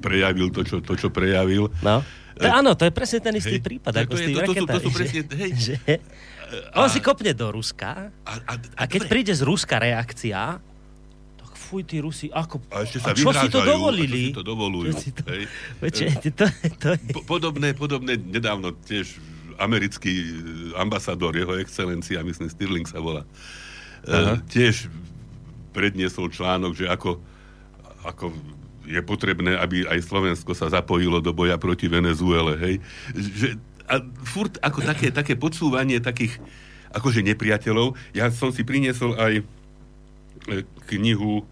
prejavil 0.02 0.50
to, 0.50 0.66
čo, 0.66 0.82
to, 0.82 0.98
čo 0.98 1.14
prejavil. 1.14 1.70
No. 1.86 2.02
To, 2.36 2.48
áno, 2.52 2.76
to 2.76 2.84
je 2.84 2.92
presne 2.92 3.24
ten 3.24 3.34
istý 3.40 3.62
hej, 3.62 3.64
prípad, 3.64 3.94
ako 3.96 4.12
to, 4.12 4.18
s 4.20 4.22
tým 4.28 4.36
to, 4.36 4.42
to, 4.44 4.54
to, 4.54 4.66
to 4.68 4.80
sú 4.84 4.90
presne, 4.92 5.22
hej. 5.40 5.52
Že, 5.56 5.76
a, 6.76 6.84
on 6.84 6.90
si 6.92 7.00
kopne 7.00 7.32
do 7.32 7.48
Ruska 7.48 8.12
a, 8.12 8.34
a, 8.34 8.34
a, 8.44 8.54
a 8.60 8.84
keď 8.92 9.08
dobre. 9.08 9.12
príde 9.16 9.32
z 9.32 9.42
Ruska 9.48 9.80
reakcia, 9.80 10.60
fuj, 11.66 11.82
tí 11.90 11.98
Rusi, 11.98 12.30
ako... 12.30 12.62
A 12.70 12.86
ešte 12.86 13.02
sa 13.02 13.12
a 13.12 13.18
čo 13.18 13.34
si 13.34 13.50
to 13.50 13.66
dovolili? 13.66 14.30
A 14.30 14.38
čo 14.38 14.38
si 14.38 14.38
to 14.38 14.46
dovolujú. 14.46 14.94
Čo 14.94 15.02
si 15.02 15.12
to, 15.18 15.24
hej. 15.34 15.44
Veďte, 15.82 16.06
to, 16.38 16.46
to 16.78 16.88
je... 16.94 16.98
Po, 17.10 17.22
podobné, 17.26 17.74
podobné, 17.74 18.22
nedávno 18.22 18.78
tiež 18.86 19.18
americký 19.58 20.14
ambasador, 20.78 21.34
jeho 21.34 21.58
excelencia, 21.58 22.22
myslím, 22.22 22.52
Stirling 22.54 22.86
sa 22.86 23.02
volá, 23.02 23.26
uh, 24.06 24.38
tiež 24.52 24.92
predniesol 25.74 26.30
článok, 26.30 26.78
že 26.78 26.86
ako, 26.86 27.18
ako 28.06 28.36
je 28.86 29.02
potrebné, 29.02 29.58
aby 29.58 29.90
aj 29.90 30.06
Slovensko 30.06 30.54
sa 30.54 30.70
zapojilo 30.70 31.18
do 31.20 31.34
boja 31.34 31.58
proti 31.58 31.90
Venezuele, 31.90 32.54
hej. 32.62 32.76
Že, 33.18 33.50
a 33.86 34.02
furt 34.26 34.58
ako 34.62 34.80
také, 34.82 35.10
také 35.10 35.34
podsúvanie 35.38 36.02
takých 36.02 36.38
akože 36.96 37.22
nepriateľov. 37.22 37.94
Ja 38.16 38.32
som 38.32 38.50
si 38.56 38.64
priniesol 38.64 39.14
aj 39.20 39.34
e, 39.42 39.44
knihu 40.96 41.44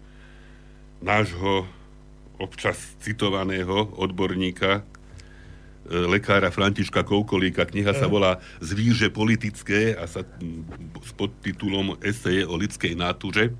nášho 1.04 1.68
občas 2.40 2.96
citovaného 3.04 3.92
odborníka, 4.00 4.80
e, 4.80 4.82
lekára 6.08 6.48
Františka 6.48 7.04
Koukolíka. 7.04 7.68
Kniha 7.68 7.92
sa 7.92 8.08
volá 8.08 8.40
Zvíže 8.64 9.12
politické 9.12 9.92
a 9.94 10.08
sa 10.08 10.24
s 11.04 11.10
podtitulom 11.12 12.00
Eseje 12.00 12.48
o 12.48 12.56
lidskej 12.56 12.96
náture. 12.96 13.52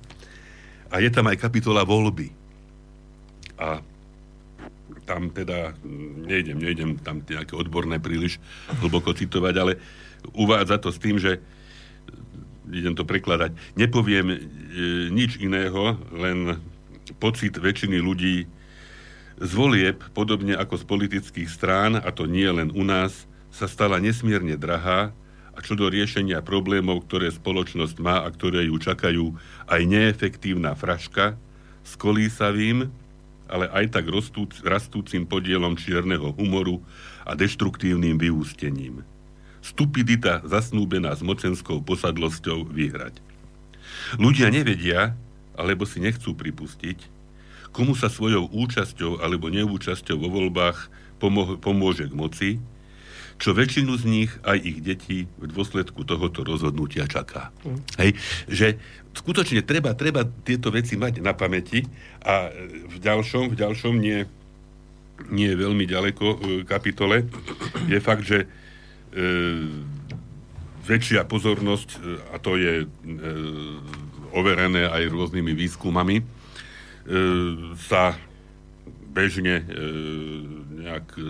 A 0.88 1.04
je 1.04 1.12
tam 1.12 1.28
aj 1.28 1.44
kapitola 1.44 1.84
voľby. 1.84 2.32
A 3.60 3.84
tam 5.04 5.28
teda 5.28 5.76
nejdem, 6.24 6.58
nejdem 6.58 6.96
tam 6.96 7.20
nejaké 7.20 7.52
odborné 7.52 8.00
príliš 8.00 8.40
hlboko 8.80 9.12
citovať, 9.12 9.54
ale 9.60 9.72
uvádza 10.32 10.80
to 10.80 10.88
s 10.88 10.98
tým, 10.98 11.20
že 11.20 11.44
idem 12.72 12.96
to 12.96 13.04
prekladať, 13.04 13.52
nepoviem 13.76 14.32
e, 14.32 14.36
nič 15.12 15.36
iného, 15.36 16.00
len 16.16 16.56
pocit 17.20 17.58
väčšiny 17.60 18.00
ľudí 18.00 18.48
z 19.34 19.50
volieb, 19.52 20.00
podobne 20.14 20.54
ako 20.54 20.78
z 20.78 20.84
politických 20.86 21.50
strán, 21.50 21.98
a 21.98 22.08
to 22.14 22.24
nie 22.30 22.46
len 22.46 22.70
u 22.70 22.86
nás, 22.86 23.26
sa 23.54 23.70
stala 23.70 24.02
nesmierne 24.02 24.58
drahá 24.58 25.14
a 25.54 25.58
čo 25.62 25.78
do 25.78 25.86
riešenia 25.86 26.42
problémov, 26.42 27.06
ktoré 27.06 27.30
spoločnosť 27.30 27.96
má 28.02 28.26
a 28.26 28.28
ktoré 28.30 28.66
ju 28.66 28.76
čakajú, 28.78 29.38
aj 29.70 29.80
neefektívna 29.86 30.74
fraška 30.74 31.38
s 31.86 31.94
kolísavým, 31.94 32.90
ale 33.46 33.70
aj 33.70 33.94
tak 33.94 34.10
rastúc, 34.10 34.58
rastúcim 34.66 35.22
podielom 35.22 35.78
čierneho 35.78 36.34
humoru 36.34 36.82
a 37.22 37.38
deštruktívnym 37.38 38.18
vyústením. 38.18 39.06
Stupidita 39.62 40.42
zasnúbená 40.42 41.14
s 41.14 41.22
mocenskou 41.22 41.80
posadlosťou 41.80 42.68
vyhrať. 42.68 43.22
Ľudia 44.18 44.50
nevedia, 44.50 45.14
alebo 45.54 45.86
si 45.86 46.02
nechcú 46.02 46.34
pripustiť, 46.34 46.98
komu 47.74 47.98
sa 47.98 48.06
svojou 48.06 48.50
účasťou 48.50 49.22
alebo 49.22 49.50
neúčasťou 49.50 50.16
vo 50.18 50.30
voľbách 50.30 50.90
pomôže 51.62 52.10
k 52.10 52.14
moci, 52.14 52.50
čo 53.38 53.50
väčšinu 53.50 53.98
z 53.98 54.04
nich, 54.06 54.30
aj 54.46 54.58
ich 54.62 54.78
detí, 54.78 55.26
v 55.42 55.46
dôsledku 55.50 56.06
tohoto 56.06 56.46
rozhodnutia 56.46 57.10
čaká. 57.10 57.50
Mm. 57.66 57.80
Hej, 57.98 58.10
že 58.46 58.66
skutočne 59.10 59.66
treba, 59.66 59.94
treba 59.98 60.22
tieto 60.22 60.70
veci 60.70 60.94
mať 60.94 61.18
na 61.18 61.34
pamäti 61.34 61.82
a 62.22 62.50
v 62.86 62.96
ďalšom, 63.02 63.54
v 63.54 63.56
ďalšom 63.58 63.94
nie, 63.98 64.22
nie 65.34 65.50
veľmi 65.50 65.82
ďaleko 65.82 66.26
e, 66.26 66.36
kapitole 66.62 67.26
je 67.90 67.98
fakt, 67.98 68.22
že 68.22 68.46
e, 68.46 68.46
väčšia 70.84 71.26
pozornosť, 71.26 71.88
e, 71.90 71.98
a 72.30 72.36
to 72.38 72.54
je 72.54 72.74
e, 72.84 72.86
overené 74.34 74.90
aj 74.90 75.08
rôznymi 75.14 75.52
výskumami, 75.54 76.16
e, 76.20 76.24
sa 77.78 78.18
bežne 79.14 79.62
e, 79.62 79.64
nejak 80.82 81.06
e, 81.14 81.22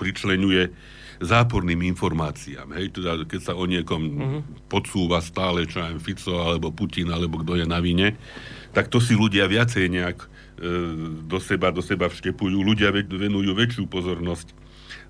pričlenuje 0.00 0.72
záporným 1.20 1.80
informáciám. 1.96 2.76
Hej, 2.76 3.00
teda 3.00 3.24
keď 3.24 3.40
sa 3.40 3.52
o 3.56 3.64
niekom 3.64 4.02
uh-huh. 4.04 4.40
podsúva 4.68 5.24
stále, 5.24 5.64
čo 5.64 5.80
aj 5.80 6.00
Fico, 6.04 6.36
alebo 6.36 6.72
Putin, 6.72 7.08
alebo 7.08 7.40
kto 7.40 7.56
je 7.56 7.66
na 7.68 7.80
vine, 7.80 8.16
tak 8.76 8.92
to 8.92 9.00
si 9.00 9.16
ľudia 9.16 9.48
viacej 9.48 9.88
nejak 9.88 10.18
e, 10.20 10.26
do 11.24 11.38
seba, 11.40 11.72
do 11.72 11.80
seba 11.80 12.12
vštepujú. 12.12 12.60
Ľudia 12.60 12.92
venujú 12.92 13.56
väčšiu 13.56 13.88
pozornosť 13.88 14.52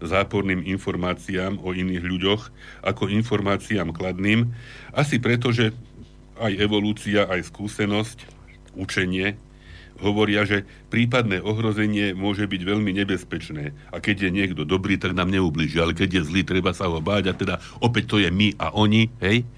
záporným 0.03 0.63
informáciám 0.77 1.57
o 1.65 1.73
iných 1.73 2.05
ľuďoch 2.05 2.43
ako 2.85 3.09
informáciám 3.11 3.97
kladným. 3.97 4.53
Asi 4.93 5.17
preto, 5.17 5.51
že 5.51 5.73
aj 6.41 6.53
evolúcia, 6.61 7.25
aj 7.27 7.49
skúsenosť, 7.49 8.19
učenie 8.77 9.41
hovoria, 10.01 10.45
že 10.45 10.69
prípadné 10.93 11.41
ohrozenie 11.41 12.13
môže 12.13 12.45
byť 12.45 12.63
veľmi 12.63 12.93
nebezpečné. 13.05 13.73
A 13.93 13.97
keď 13.99 14.29
je 14.29 14.31
niekto 14.31 14.63
dobrý, 14.69 15.01
tak 15.01 15.17
nám 15.17 15.33
neubliží. 15.33 15.81
Ale 15.81 15.97
keď 15.97 16.21
je 16.21 16.27
zlý, 16.29 16.43
treba 16.45 16.77
sa 16.77 16.89
ho 16.89 17.01
báť. 17.01 17.33
A 17.33 17.35
teda 17.35 17.55
opäť 17.81 18.13
to 18.13 18.17
je 18.21 18.29
my 18.29 18.53
a 18.61 18.73
oni, 18.77 19.09
hej? 19.25 19.49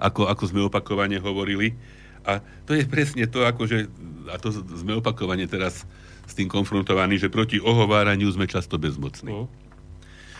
Ako, 0.00 0.26
ako 0.26 0.44
sme 0.48 0.66
opakovane 0.66 1.20
hovorili. 1.20 1.76
A 2.24 2.40
to 2.66 2.74
je 2.74 2.86
presne 2.86 3.26
to, 3.28 3.44
akože, 3.44 3.90
a 4.30 4.36
to 4.38 4.54
sme 4.54 4.98
opakovane 4.98 5.46
teraz 5.46 5.84
s 6.26 6.32
tým 6.32 6.46
konfrontovaní, 6.48 7.18
že 7.18 7.30
proti 7.30 7.58
ohováraniu 7.58 8.30
sme 8.30 8.48
často 8.48 8.78
bezmocní. 8.78 9.30
No, 9.30 9.50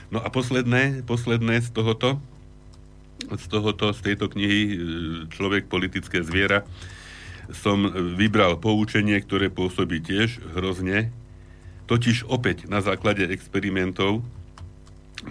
no 0.08 0.18
a 0.22 0.28
posledné, 0.30 1.04
posledné 1.04 1.62
z 1.62 1.68
tohoto, 1.74 2.22
z 3.30 3.44
tohoto, 3.46 3.94
z 3.94 4.00
tejto 4.12 4.26
knihy 4.32 4.60
e, 4.62 4.76
Človek, 5.30 5.70
politické 5.70 6.22
zviera, 6.22 6.66
som 7.50 7.90
vybral 8.16 8.56
poučenie, 8.58 9.18
ktoré 9.18 9.50
pôsobí 9.50 9.98
tiež 10.00 10.40
hrozne. 10.54 11.10
Totiž 11.90 12.30
opäť 12.30 12.70
na 12.70 12.78
základe 12.78 13.26
experimentov 13.26 14.22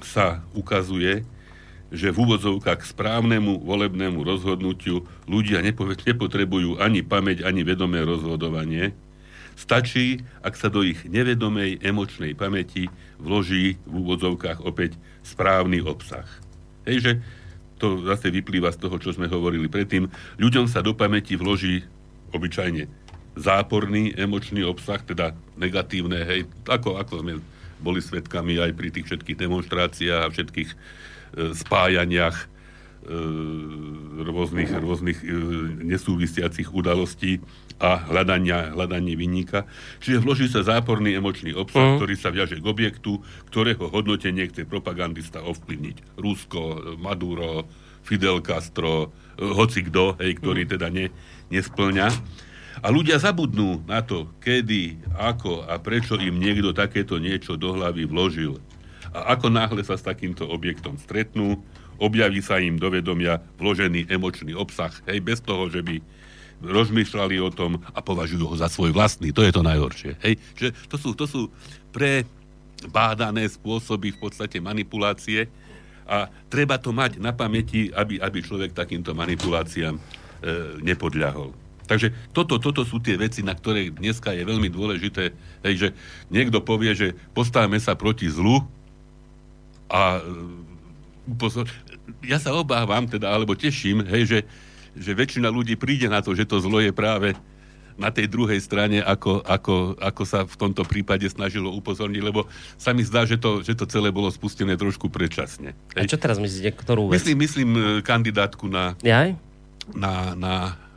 sa 0.04 0.44
ukazuje, 0.52 1.24
že 1.92 2.08
v 2.08 2.24
úvodzovkách 2.24 2.80
k 2.80 2.90
správnemu 2.96 3.68
volebnému 3.68 4.24
rozhodnutiu 4.24 5.04
ľudia 5.28 5.60
nepotrebujú 6.08 6.80
ani 6.80 7.04
pamäť, 7.04 7.44
ani 7.44 7.68
vedomé 7.68 8.00
rozhodovanie. 8.08 8.96
Stačí, 9.60 10.24
ak 10.40 10.56
sa 10.56 10.72
do 10.72 10.82
ich 10.88 11.04
nevedomej 11.04 11.84
emočnej 11.84 12.32
pamäti 12.34 12.88
vloží 13.20 13.76
v 13.84 13.94
úvodzovkách 13.94 14.64
opäť 14.64 14.96
správny 15.28 15.84
obsah. 15.84 16.26
Hej, 16.88 16.98
že 17.04 17.12
to 17.82 18.06
zase 18.06 18.30
vyplýva 18.30 18.70
z 18.70 18.78
toho, 18.78 19.02
čo 19.02 19.10
sme 19.10 19.26
hovorili 19.26 19.66
predtým. 19.66 20.06
Ľuďom 20.38 20.70
sa 20.70 20.86
do 20.86 20.94
pamäti 20.94 21.34
vloží 21.34 21.82
obyčajne 22.30 22.86
záporný 23.36 24.14
emočný 24.14 24.62
obsah, 24.62 25.02
teda 25.02 25.34
negatívne, 25.58 26.22
hej, 26.28 26.46
ako, 26.68 27.00
ako 27.00 27.14
sme 27.26 27.34
boli 27.82 28.04
svetkami 28.04 28.62
aj 28.62 28.72
pri 28.78 28.94
tých 28.94 29.08
všetkých 29.10 29.40
demonstráciách 29.40 30.22
a 30.22 30.32
všetkých 30.32 30.70
e, 30.70 30.76
spájaniach 31.58 32.38
rôznych, 34.22 34.70
rôznych 34.70 35.20
e, 35.26 35.28
nesúvisiacich 35.82 36.70
udalostí 36.70 37.42
a 37.82 37.98
hľadania, 37.98 38.78
hľadanie 38.78 39.18
vyníka. 39.18 39.66
Čiže 40.06 40.22
vloží 40.22 40.46
sa 40.46 40.62
záporný 40.62 41.18
emočný 41.18 41.58
obsah, 41.58 41.82
mm. 41.82 41.98
ktorý 41.98 42.16
sa 42.16 42.30
viaže 42.30 42.62
k 42.62 42.66
objektu, 42.66 43.18
ktorého 43.50 43.90
hodnotenie 43.90 44.46
chce 44.54 44.70
propagandista 44.70 45.42
ovplyvniť. 45.42 46.22
Rusko, 46.22 46.94
Maduro, 47.02 47.66
Fidel 48.06 48.46
Castro, 48.46 49.10
e, 49.34 49.50
hoci 49.50 49.82
kto, 49.90 50.22
hej, 50.22 50.38
ktorý 50.38 50.70
mm. 50.70 50.72
teda 50.78 50.88
ne, 50.94 51.10
nesplňa. 51.50 52.08
A 52.82 52.88
ľudia 52.88 53.20
zabudnú 53.20 53.84
na 53.84 54.02
to, 54.02 54.32
kedy, 54.40 55.02
ako 55.18 55.68
a 55.68 55.76
prečo 55.82 56.16
im 56.16 56.40
niekto 56.40 56.72
takéto 56.72 57.20
niečo 57.20 57.60
do 57.60 57.76
hlavy 57.76 58.08
vložil. 58.08 58.58
A 59.12 59.36
ako 59.36 59.52
náhle 59.52 59.84
sa 59.84 60.00
s 60.00 60.08
takýmto 60.08 60.48
objektom 60.48 60.96
stretnú, 60.96 61.60
objaví 62.02 62.42
sa 62.42 62.58
im 62.58 62.82
do 62.82 62.90
vedomia 62.90 63.38
vložený 63.62 64.10
emočný 64.10 64.58
obsah, 64.58 64.92
hej, 65.06 65.22
bez 65.22 65.40
toho, 65.46 65.70
že 65.70 65.86
by 65.86 66.02
rozmýšľali 66.62 67.42
o 67.42 67.50
tom 67.50 67.82
a 67.82 68.00
považujú 68.02 68.46
ho 68.46 68.56
za 68.58 68.70
svoj 68.70 68.94
vlastný. 68.94 69.34
To 69.34 69.42
je 69.42 69.54
to 69.54 69.66
najhoršie. 69.66 70.18
Hej? 70.22 70.38
Čiže 70.58 70.72
to 70.90 70.96
sú, 70.98 71.10
to 71.18 71.26
sú 71.26 71.42
pre 71.90 72.26
bádané 72.90 73.50
spôsoby 73.50 74.14
v 74.14 74.22
podstate 74.22 74.62
manipulácie 74.62 75.50
a 76.06 76.30
treba 76.50 76.78
to 76.82 76.94
mať 76.94 77.22
na 77.22 77.34
pamäti, 77.34 77.94
aby, 77.94 78.18
aby 78.22 78.42
človek 78.42 78.74
takýmto 78.74 79.14
manipuláciám 79.14 79.98
e, 79.98 80.02
nepodľahol. 80.82 81.54
Takže 81.86 82.14
toto, 82.32 82.58
toto 82.62 82.88
sú 82.88 83.04
tie 83.04 83.20
veci, 83.20 83.44
na 83.44 83.52
ktoré 83.52 83.92
dneska 83.92 84.32
je 84.32 84.48
veľmi 84.48 84.70
dôležité, 84.72 85.34
hej, 85.66 85.76
že 85.76 85.88
niekto 86.32 86.64
povie, 86.64 86.94
že 86.94 87.08
postavme 87.36 87.78
sa 87.82 87.98
proti 87.98 88.30
zlu 88.30 88.66
a 89.92 90.18
e, 90.18 90.22
ja 92.26 92.38
sa 92.38 92.54
obávam 92.54 93.06
teda, 93.10 93.30
alebo 93.30 93.58
teším, 93.58 94.06
hej, 94.06 94.24
že 94.26 94.40
že 94.96 95.16
väčšina 95.16 95.48
ľudí 95.48 95.80
príde 95.80 96.12
na 96.12 96.20
to, 96.20 96.36
že 96.36 96.44
to 96.44 96.60
zlo 96.60 96.84
je 96.84 96.92
práve 96.92 97.32
na 98.00 98.10
tej 98.10 98.32
druhej 98.32 98.58
strane, 98.64 99.04
ako, 99.04 99.44
ako, 99.46 100.00
ako 100.00 100.24
sa 100.26 100.48
v 100.48 100.56
tomto 100.58 100.82
prípade 100.88 101.28
snažilo 101.28 101.70
upozorniť, 101.76 102.22
lebo 102.24 102.48
sa 102.80 102.96
mi 102.96 103.06
zdá, 103.06 103.28
že 103.28 103.38
to, 103.38 103.62
že 103.62 103.78
to 103.78 103.86
celé 103.86 104.10
bolo 104.10 104.32
spustené 104.32 104.74
trošku 104.80 105.12
predčasne. 105.12 105.76
A 105.94 106.08
čo 106.08 106.18
teraz 106.18 106.42
myslíte, 106.42 106.72
ktorú 106.82 107.12
vec? 107.12 107.22
Myslím, 107.22 107.38
myslím 107.46 107.70
e, 107.78 107.82
kandidátku 108.02 108.66
na, 108.72 108.98
Jaj? 109.06 109.38
na, 109.94 110.34
na, 110.34 110.54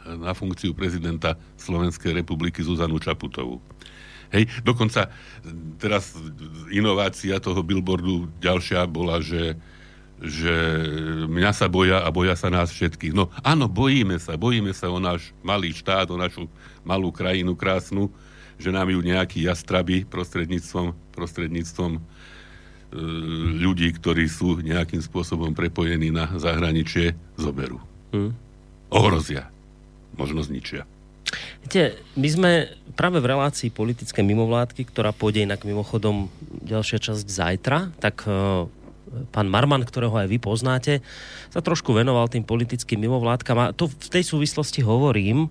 na 0.06 0.32
funkciu 0.32 0.72
prezidenta 0.72 1.36
Slovenskej 1.60 2.14
republiky 2.14 2.62
Zuzanu 2.64 2.96
Čaputovú. 3.02 3.60
Hej, 4.32 4.48
dokonca 4.64 5.10
e, 5.10 5.10
teraz 5.76 6.14
inovácia 6.72 7.36
toho 7.42 7.60
billboardu 7.60 8.32
ďalšia 8.40 8.86
bola, 8.88 9.20
že 9.20 9.58
že 10.22 10.54
mňa 11.26 11.50
sa 11.50 11.66
boja 11.66 12.06
a 12.06 12.08
boja 12.14 12.38
sa 12.38 12.48
nás 12.48 12.70
všetkých. 12.70 13.12
No 13.12 13.32
áno, 13.42 13.66
bojíme 13.66 14.16
sa, 14.22 14.38
bojíme 14.38 14.70
sa 14.70 14.88
o 14.88 15.02
náš 15.02 15.34
malý 15.42 15.74
štát, 15.74 16.06
o 16.10 16.16
našu 16.16 16.46
malú 16.86 17.10
krajinu 17.10 17.58
krásnu, 17.58 18.12
že 18.54 18.70
nám 18.70 18.90
ju 18.94 19.02
nejakí 19.02 19.44
jastraby 19.44 20.06
prostredníctvom, 20.06 20.94
prostredníctvom 21.12 21.98
e, 21.98 22.00
ľudí, 23.58 23.90
ktorí 23.98 24.30
sú 24.30 24.62
nejakým 24.62 25.02
spôsobom 25.02 25.50
prepojení 25.50 26.14
na 26.14 26.30
zahraničie, 26.38 27.18
zoberú. 27.34 27.82
Hmm. 28.14 28.32
Ohrozia. 28.94 29.50
Možno 30.14 30.46
zničia. 30.46 30.86
Viete, 31.66 31.98
my 32.14 32.28
sme 32.30 32.50
práve 32.94 33.18
v 33.18 33.34
relácii 33.34 33.74
politické 33.74 34.22
mimovládky, 34.22 34.86
ktorá 34.86 35.10
pôjde 35.10 35.42
inak 35.42 35.66
mimochodom 35.66 36.30
ďalšia 36.62 37.02
časť 37.02 37.26
zajtra, 37.26 37.90
tak 37.98 38.22
e, 38.28 38.70
pán 39.30 39.46
Marman, 39.48 39.82
ktorého 39.82 40.14
aj 40.14 40.28
vy 40.28 40.38
poznáte, 40.38 41.00
sa 41.50 41.60
trošku 41.62 41.94
venoval 41.94 42.26
tým 42.28 42.44
politickým 42.44 43.00
mimovládkam. 43.02 43.58
A 43.58 43.66
to 43.74 43.88
v 43.88 44.08
tej 44.10 44.24
súvislosti 44.26 44.84
hovorím, 44.84 45.48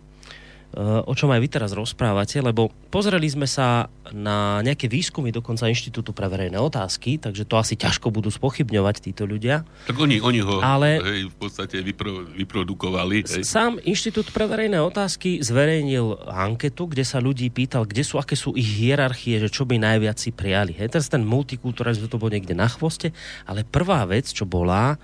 o 0.82 1.14
čom 1.14 1.30
aj 1.30 1.42
vy 1.42 1.50
teraz 1.54 1.72
rozprávate, 1.78 2.42
lebo 2.42 2.74
pozreli 2.90 3.30
sme 3.30 3.46
sa 3.46 3.88
na 4.10 4.60
nejaké 4.66 4.90
výskumy 4.90 5.30
dokonca 5.30 5.70
Inštitútu 5.70 6.12
pre 6.12 6.26
verejné 6.26 6.58
otázky, 6.58 7.22
takže 7.22 7.46
to 7.46 7.56
asi 7.62 7.78
ťažko 7.78 8.10
budú 8.10 8.34
spochybňovať 8.34 8.96
títo 9.10 9.30
ľudia. 9.30 9.62
Tak 9.86 9.98
oni, 9.98 10.18
oni 10.18 10.42
ho 10.42 10.60
ale 10.60 10.98
hej, 10.98 11.22
v 11.30 11.36
podstate 11.38 11.86
vypro, 11.86 12.26
vyprodukovali. 12.34 13.22
Hej. 13.22 13.46
Sám 13.46 13.78
Inštitút 13.86 14.34
pre 14.34 14.50
verejné 14.50 14.82
otázky 14.82 15.46
zverejnil 15.46 16.26
anketu, 16.26 16.90
kde 16.90 17.06
sa 17.06 17.22
ľudí 17.22 17.54
pýtal, 17.54 17.86
kde 17.86 18.02
sú, 18.02 18.18
aké 18.18 18.34
sú 18.34 18.58
ich 18.58 18.68
hierarchie, 18.68 19.38
že 19.38 19.54
čo 19.54 19.70
by 19.70 19.78
najviac 19.78 20.18
si 20.18 20.34
prijali. 20.34 20.74
Hej, 20.74 20.98
teraz 20.98 21.08
ten 21.08 21.22
multikulturalizmus 21.22 22.10
to 22.10 22.18
bol 22.18 22.34
niekde 22.34 22.58
na 22.58 22.66
chvoste, 22.66 23.14
ale 23.46 23.62
prvá 23.62 24.02
vec, 24.10 24.26
čo 24.34 24.50
bola, 24.50 24.98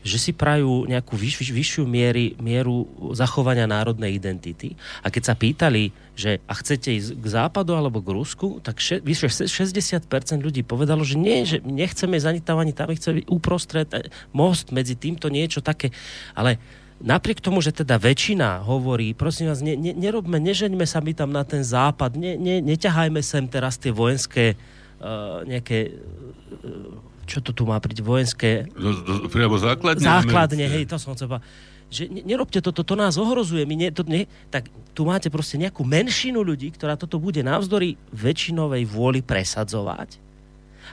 že 0.00 0.16
si 0.16 0.32
prajú 0.32 0.88
nejakú 0.88 1.12
vyš, 1.12 1.40
vyš, 1.44 1.50
vyššiu 1.52 1.84
miery, 1.84 2.32
mieru 2.40 2.88
zachovania 3.12 3.68
národnej 3.68 4.16
identity. 4.16 4.72
A 5.04 5.12
keď 5.12 5.22
sa 5.28 5.34
pýtali, 5.36 5.92
že 6.16 6.40
a 6.48 6.52
chcete 6.56 6.88
ísť 6.88 7.10
k 7.20 7.26
západu 7.28 7.76
alebo 7.76 8.00
k 8.00 8.12
Rusku, 8.16 8.64
tak 8.64 8.80
še, 8.80 9.04
vyše 9.04 9.28
60% 9.28 10.08
ľudí 10.40 10.64
povedalo, 10.64 11.04
že 11.04 11.20
nie, 11.20 11.44
že 11.44 11.60
nechceme 11.60 12.16
ísť 12.16 12.28
ani 12.28 12.40
tam, 12.40 12.56
ani 12.60 12.72
tam, 12.72 12.88
chceme 12.92 13.28
uprostred 13.28 13.88
eh, 13.92 14.08
most 14.32 14.72
medzi 14.72 14.96
týmto 14.96 15.28
niečo 15.28 15.60
také. 15.60 15.92
Ale 16.32 16.56
napriek 17.00 17.40
tomu, 17.40 17.64
že 17.64 17.72
teda 17.72 17.96
väčšina 17.96 18.64
hovorí, 18.64 19.12
prosím 19.16 19.52
vás, 19.52 19.64
ne, 19.64 19.76
ne, 19.76 19.92
nerobme, 19.96 20.36
nežeňme 20.36 20.84
sa 20.84 21.00
my 21.00 21.12
tam 21.16 21.32
na 21.32 21.44
ten 21.44 21.64
západ, 21.64 22.16
ne, 22.16 22.36
ne, 22.36 22.60
neťahajme 22.60 23.20
sem 23.24 23.48
teraz 23.48 23.80
tie 23.80 23.92
vojenské 23.92 24.56
uh, 25.00 25.40
nejaké 25.48 25.96
uh, 25.96 27.09
čo 27.30 27.38
to 27.38 27.54
tu 27.54 27.62
má 27.62 27.78
príť, 27.78 28.02
vojenské... 28.02 28.66
Do, 28.74 28.90
do, 29.06 29.14
priamo 29.30 29.54
základne? 29.54 30.02
Základne, 30.02 30.66
hej, 30.66 30.90
to 30.90 30.98
som 30.98 31.14
chcel 31.14 31.38
že 31.90 32.06
nerobte 32.06 32.62
toto, 32.62 32.86
to 32.86 32.94
nás 32.94 33.18
ohrozuje. 33.18 33.66
My 33.66 33.74
nie, 33.74 33.90
to, 33.90 34.06
nie, 34.06 34.30
tak 34.46 34.70
tu 34.94 35.02
máte 35.02 35.26
proste 35.26 35.58
nejakú 35.58 35.82
menšinu 35.82 36.38
ľudí, 36.38 36.70
ktorá 36.70 36.94
toto 36.94 37.18
bude 37.18 37.42
navzdory 37.42 37.98
väčšinovej 38.14 38.86
vôli 38.86 39.20
presadzovať. 39.26 40.22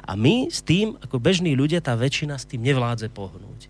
A 0.09 0.17
my 0.17 0.49
s 0.49 0.65
tým, 0.65 0.97
ako 0.97 1.21
bežní 1.21 1.53
ľudia, 1.53 1.85
tá 1.85 1.93
väčšina 1.93 2.33
s 2.41 2.49
tým 2.49 2.65
nevládze 2.65 3.13
pohnúť. 3.13 3.69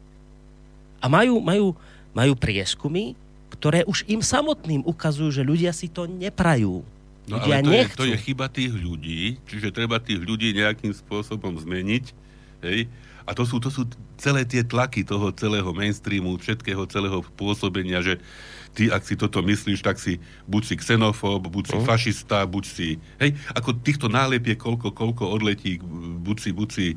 A 1.04 1.12
majú, 1.12 1.44
majú, 1.44 1.76
majú 2.16 2.34
prieskumy, 2.40 3.20
ktoré 3.52 3.84
už 3.84 4.08
im 4.08 4.24
samotným 4.24 4.88
ukazujú, 4.88 5.30
že 5.32 5.44
ľudia 5.44 5.76
si 5.76 5.92
to 5.92 6.08
neprajú. 6.08 6.84
No 7.28 7.44
ľudia 7.44 7.60
ale 7.60 7.64
to 7.68 7.72
je, 7.76 7.84
to 7.92 8.08
je 8.08 8.18
chyba 8.24 8.48
tých 8.48 8.72
ľudí, 8.72 9.36
čiže 9.52 9.76
treba 9.76 10.00
tých 10.00 10.24
ľudí 10.24 10.56
nejakým 10.56 10.96
spôsobom 10.96 11.60
zmeniť 11.60 12.27
Hej? 12.68 12.92
A 13.28 13.36
to 13.36 13.44
sú, 13.44 13.60
to 13.60 13.68
sú 13.68 13.84
celé 14.16 14.48
tie 14.48 14.64
tlaky 14.64 15.04
toho 15.04 15.36
celého 15.36 15.68
mainstreamu, 15.76 16.40
všetkého 16.40 16.88
celého 16.88 17.20
pôsobenia, 17.36 18.00
že 18.00 18.24
ty, 18.72 18.88
ak 18.88 19.04
si 19.04 19.20
toto 19.20 19.44
myslíš, 19.44 19.84
tak 19.84 20.00
si 20.00 20.24
buď 20.48 20.62
si 20.64 20.76
xenofób, 20.80 21.52
buď 21.52 21.64
si 21.68 21.78
uh. 21.80 21.84
fašista, 21.84 22.48
buď 22.48 22.64
si... 22.64 22.88
Hej, 23.20 23.36
ako 23.52 23.76
týchto 23.84 24.08
nálepie 24.08 24.56
koľko, 24.56 24.96
koľko 24.96 25.28
odletí, 25.28 25.76
buď 26.24 26.38
si, 26.40 26.50
buď 26.56 26.70
si 26.72 26.88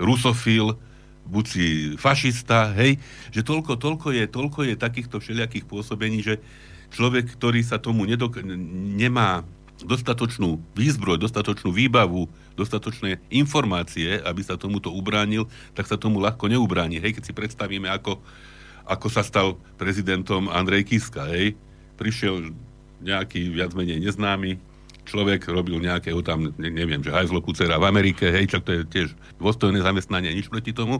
rusofil, 0.00 0.80
buď 1.26 1.44
si 1.44 1.64
fašista, 1.98 2.72
hej, 2.78 2.96
že 3.34 3.42
toľko, 3.42 3.76
toľko 3.76 4.14
je, 4.14 4.24
toľko 4.30 4.60
je 4.70 4.74
takýchto 4.78 5.18
všelijakých 5.18 5.66
pôsobení, 5.66 6.22
že 6.22 6.38
človek, 6.94 7.36
ktorý 7.36 7.60
sa 7.66 7.82
tomu 7.82 8.06
nedok- 8.06 8.46
nemá 8.96 9.42
dostatočnú 9.84 10.56
výzbroj, 10.72 11.20
dostatočnú 11.20 11.68
výbavu, 11.74 12.24
dostatočné 12.56 13.20
informácie, 13.28 14.16
aby 14.24 14.40
sa 14.40 14.56
tomuto 14.56 14.88
ubránil, 14.88 15.44
tak 15.76 15.84
sa 15.84 16.00
tomu 16.00 16.22
ľahko 16.22 16.48
neubráni. 16.48 16.96
Hej, 16.96 17.20
keď 17.20 17.24
si 17.28 17.32
predstavíme, 17.36 17.90
ako, 17.92 18.16
ako 18.88 19.06
sa 19.12 19.20
stal 19.20 19.60
prezidentom 19.76 20.48
Andrej 20.48 20.88
Kiska, 20.88 21.28
hej, 21.28 21.52
prišiel 22.00 22.56
nejaký 23.04 23.52
viac 23.52 23.76
menej 23.76 24.00
neznámy 24.00 24.56
človek, 25.06 25.46
robil 25.46 25.78
nejakého 25.78 26.18
tam, 26.26 26.50
neviem, 26.58 26.98
že 26.98 27.14
hajzlo 27.14 27.38
kucera 27.38 27.78
v 27.78 27.86
Amerike, 27.86 28.26
hej, 28.26 28.50
čak 28.50 28.66
to 28.66 28.74
je 28.74 28.82
tiež 28.82 29.08
dôstojné 29.38 29.78
zamestnanie, 29.80 30.34
nič 30.34 30.50
proti 30.50 30.74
tomu, 30.74 30.98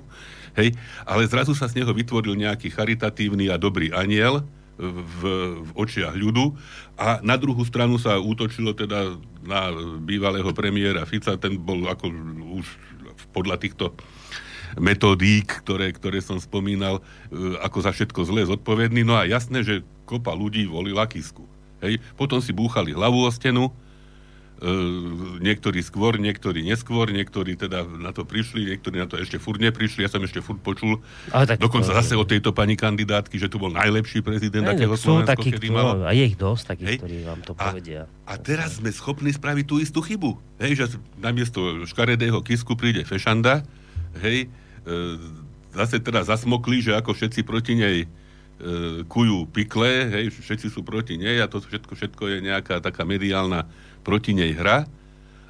hej, 0.54 0.72
ale 1.02 1.26
zrazu 1.26 1.58
sa 1.58 1.66
z 1.66 1.82
neho 1.82 1.90
vytvoril 1.90 2.38
nejaký 2.38 2.70
charitatívny 2.70 3.50
a 3.50 3.58
dobrý 3.58 3.90
aniel, 3.90 4.46
v, 4.76 5.20
v 5.64 5.70
očiach 5.72 6.12
ľudu 6.12 6.52
a 7.00 7.20
na 7.24 7.40
druhú 7.40 7.64
stranu 7.64 7.96
sa 7.96 8.20
útočilo 8.20 8.76
teda 8.76 9.16
na 9.44 9.72
bývalého 10.04 10.52
premiéra 10.52 11.08
Fica, 11.08 11.40
ten 11.40 11.56
bol 11.56 11.88
ako 11.88 12.12
už 12.60 12.66
podľa 13.32 13.56
týchto 13.56 13.96
metodík, 14.76 15.64
ktoré, 15.64 15.94
ktoré 15.94 16.20
som 16.20 16.36
spomínal, 16.36 17.00
e, 17.32 17.56
ako 17.64 17.78
za 17.80 17.90
všetko 17.96 18.20
zlé 18.28 18.42
zodpovedný. 18.44 19.06
No 19.06 19.16
a 19.16 19.24
jasné, 19.24 19.64
že 19.64 19.86
kopa 20.04 20.36
ľudí 20.36 20.68
volila 20.68 21.08
Kisku. 21.08 21.48
Hej. 21.80 22.02
Potom 22.18 22.42
si 22.44 22.52
búchali 22.52 22.92
hlavu 22.92 23.24
o 23.24 23.30
stenu, 23.32 23.72
niektorí 25.44 25.84
skôr, 25.84 26.16
niektorí 26.16 26.64
neskôr, 26.64 27.12
niektorí 27.12 27.60
teda 27.60 27.84
na 27.84 28.08
to 28.16 28.24
prišli, 28.24 28.72
niektorí 28.72 28.96
na 28.96 29.04
to 29.04 29.20
ešte 29.20 29.36
furt 29.36 29.60
neprišli, 29.60 30.00
ja 30.00 30.08
som 30.08 30.24
ešte 30.24 30.40
furt 30.40 30.64
počul, 30.64 31.04
Ale 31.28 31.44
tak, 31.44 31.60
dokonca 31.60 31.92
to, 31.92 31.98
zase 32.00 32.16
od 32.16 32.24
tejto 32.24 32.56
pani 32.56 32.72
kandidátky, 32.72 33.36
že 33.36 33.52
tu 33.52 33.60
bol 33.60 33.68
najlepší 33.68 34.24
prezident, 34.24 34.64
ne, 34.64 34.72
akého 34.72 34.96
Slovensko 34.96 35.36
taký, 35.36 35.60
kedy 35.60 35.68
malo. 35.68 36.08
A 36.08 36.16
je 36.16 36.24
ich 36.24 36.40
dosť 36.40 36.72
takých, 36.72 36.88
Hej. 36.88 36.98
ktorí 37.04 37.16
vám 37.28 37.40
to 37.44 37.52
a, 37.52 37.64
povedia. 37.68 38.00
A 38.24 38.32
teraz 38.40 38.80
sme 38.80 38.88
schopní 38.88 39.28
spraviť 39.36 39.64
tú 39.68 39.76
istú 39.76 40.00
chybu. 40.00 40.40
Hej, 40.56 40.72
že 40.72 40.84
namiesto 41.20 41.84
škaredého 41.84 42.40
kisku 42.40 42.80
príde 42.80 43.04
fešanda, 43.04 43.60
hej, 44.24 44.48
e, 44.48 44.96
zase 45.76 46.00
teda 46.00 46.24
zasmokli, 46.24 46.80
že 46.80 46.96
ako 46.96 47.12
všetci 47.12 47.44
proti 47.44 47.76
nej 47.76 47.98
e, 48.04 49.04
kujú 49.04 49.44
pikle, 49.52 50.08
hej, 50.16 50.32
všetci 50.32 50.72
sú 50.72 50.80
proti 50.80 51.20
nej 51.20 51.44
a 51.44 51.46
to 51.46 51.60
všetko, 51.60 51.92
všetko 51.92 52.22
je 52.24 52.36
nejaká 52.40 52.80
taká 52.80 53.04
mediálna 53.04 53.68
proti 54.06 54.30
nej 54.30 54.54
hra. 54.54 54.86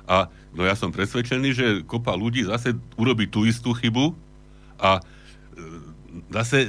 A 0.08 0.32
no 0.56 0.64
ja 0.64 0.72
som 0.72 0.88
presvedčený, 0.88 1.48
že 1.52 1.66
kopa 1.84 2.16
ľudí 2.16 2.48
zase 2.48 2.72
urobí 2.96 3.28
tú 3.28 3.44
istú 3.44 3.76
chybu 3.76 4.16
a 4.80 4.96
e, 4.96 5.02
zase 6.32 6.64
e, 6.64 6.68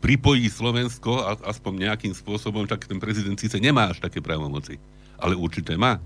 pripojí 0.00 0.48
Slovensko 0.48 1.20
aspoň 1.44 1.92
nejakým 1.92 2.16
spôsobom, 2.16 2.64
tak 2.64 2.88
ten 2.88 2.96
prezident 2.96 3.36
síce 3.36 3.60
nemá 3.60 3.92
až 3.92 4.00
také 4.00 4.24
právomoci, 4.24 4.80
ale 5.20 5.36
určite 5.36 5.76
má. 5.76 6.00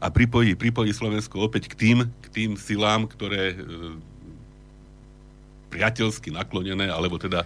A 0.00 0.08
pripojí, 0.08 0.56
pripojí 0.56 0.96
Slovensko 0.96 1.44
opäť 1.44 1.68
k 1.68 1.74
tým, 1.76 1.98
k 2.08 2.26
tým 2.32 2.50
silám, 2.56 3.04
ktoré 3.04 3.52
e, 3.52 3.56
priateľsky 5.68 6.32
naklonené, 6.32 6.88
alebo 6.88 7.20
teda 7.20 7.44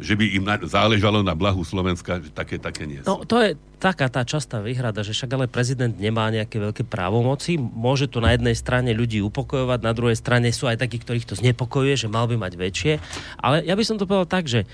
že 0.00 0.16
by 0.16 0.24
im 0.40 0.44
záležalo 0.64 1.20
na 1.20 1.36
blahu 1.36 1.60
Slovenska, 1.60 2.18
že 2.24 2.32
také, 2.32 2.56
také 2.56 2.88
nie 2.88 3.04
sú. 3.04 3.06
No, 3.06 3.22
to 3.28 3.36
je 3.40 3.50
taká 3.76 4.08
tá 4.08 4.24
častá 4.24 4.60
výhrada, 4.60 5.04
že 5.04 5.12
však 5.12 5.30
ale 5.36 5.46
prezident 5.46 5.92
nemá 5.92 6.32
nejaké 6.32 6.56
veľké 6.56 6.84
právomoci, 6.88 7.56
môže 7.56 8.08
to 8.08 8.24
na 8.24 8.32
jednej 8.32 8.56
strane 8.56 8.92
ľudí 8.96 9.20
upokojovať, 9.20 9.80
na 9.84 9.92
druhej 9.92 10.16
strane 10.16 10.48
sú 10.52 10.68
aj 10.68 10.80
takí, 10.80 11.00
ktorých 11.00 11.28
to 11.28 11.38
znepokojuje, 11.38 12.08
že 12.08 12.12
mal 12.12 12.24
by 12.24 12.36
mať 12.40 12.52
väčšie, 12.56 12.92
ale 13.40 13.64
ja 13.64 13.76
by 13.76 13.84
som 13.84 13.96
to 14.00 14.08
povedal 14.08 14.28
tak, 14.28 14.48
že 14.48 14.64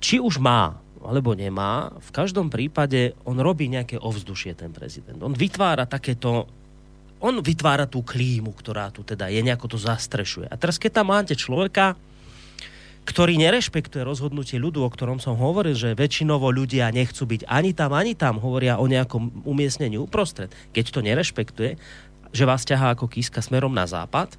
či 0.00 0.20
už 0.20 0.36
má 0.40 0.76
alebo 1.06 1.38
nemá, 1.38 1.94
v 2.02 2.10
každom 2.10 2.50
prípade 2.50 3.14
on 3.22 3.38
robí 3.38 3.70
nejaké 3.70 3.94
ovzdušie, 3.94 4.58
ten 4.58 4.74
prezident. 4.74 5.22
On 5.22 5.30
vytvára 5.30 5.86
takéto 5.86 6.50
on 7.16 7.40
vytvára 7.40 7.88
tú 7.88 8.04
klímu, 8.04 8.52
ktorá 8.52 8.92
tu 8.92 9.00
teda 9.00 9.32
je, 9.32 9.40
nejako 9.40 9.72
to 9.72 9.78
zastrešuje. 9.80 10.52
A 10.52 10.56
teraz, 10.60 10.76
keď 10.76 11.00
tam 11.00 11.16
máte 11.16 11.32
človeka, 11.32 11.96
ktorý 13.06 13.38
nerešpektuje 13.38 14.02
rozhodnutie 14.02 14.58
ľudu, 14.58 14.82
o 14.82 14.90
ktorom 14.90 15.22
som 15.22 15.38
hovoril, 15.38 15.78
že 15.78 15.94
väčšinovo 15.94 16.50
ľudia 16.50 16.90
nechcú 16.90 17.22
byť 17.22 17.46
ani 17.46 17.70
tam, 17.70 17.94
ani 17.94 18.18
tam, 18.18 18.42
hovoria 18.42 18.82
o 18.82 18.90
nejakom 18.90 19.46
umiestnení 19.46 19.94
uprostred. 19.94 20.50
Keď 20.74 20.84
to 20.90 21.00
nerešpektuje, 21.06 21.78
že 22.34 22.44
vás 22.44 22.66
ťahá 22.66 22.98
ako 22.98 23.06
kíska 23.06 23.38
smerom 23.38 23.70
na 23.70 23.86
západ, 23.86 24.34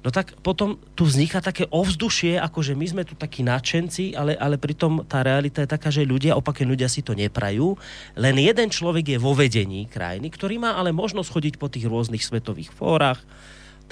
no 0.00 0.08
tak 0.08 0.32
potom 0.40 0.80
tu 0.96 1.04
vzniká 1.04 1.44
také 1.44 1.68
ovzdušie, 1.68 2.40
ako 2.40 2.64
že 2.64 2.72
my 2.72 2.86
sme 2.88 3.02
tu 3.04 3.12
takí 3.12 3.44
nadšenci, 3.44 4.16
ale, 4.16 4.32
ale 4.32 4.56
pritom 4.56 5.04
tá 5.04 5.20
realita 5.20 5.60
je 5.60 5.68
taká, 5.68 5.92
že 5.92 6.08
ľudia, 6.08 6.40
opaké 6.40 6.64
ľudia 6.64 6.88
si 6.88 7.04
to 7.04 7.12
neprajú. 7.12 7.76
Len 8.16 8.34
jeden 8.40 8.72
človek 8.72 9.12
je 9.12 9.18
vo 9.20 9.36
vedení 9.36 9.84
krajiny, 9.84 10.32
ktorý 10.32 10.56
má 10.56 10.72
ale 10.80 10.96
možnosť 10.96 11.28
chodiť 11.28 11.54
po 11.60 11.68
tých 11.68 11.84
rôznych 11.84 12.24
svetových 12.24 12.72
fórach, 12.72 13.20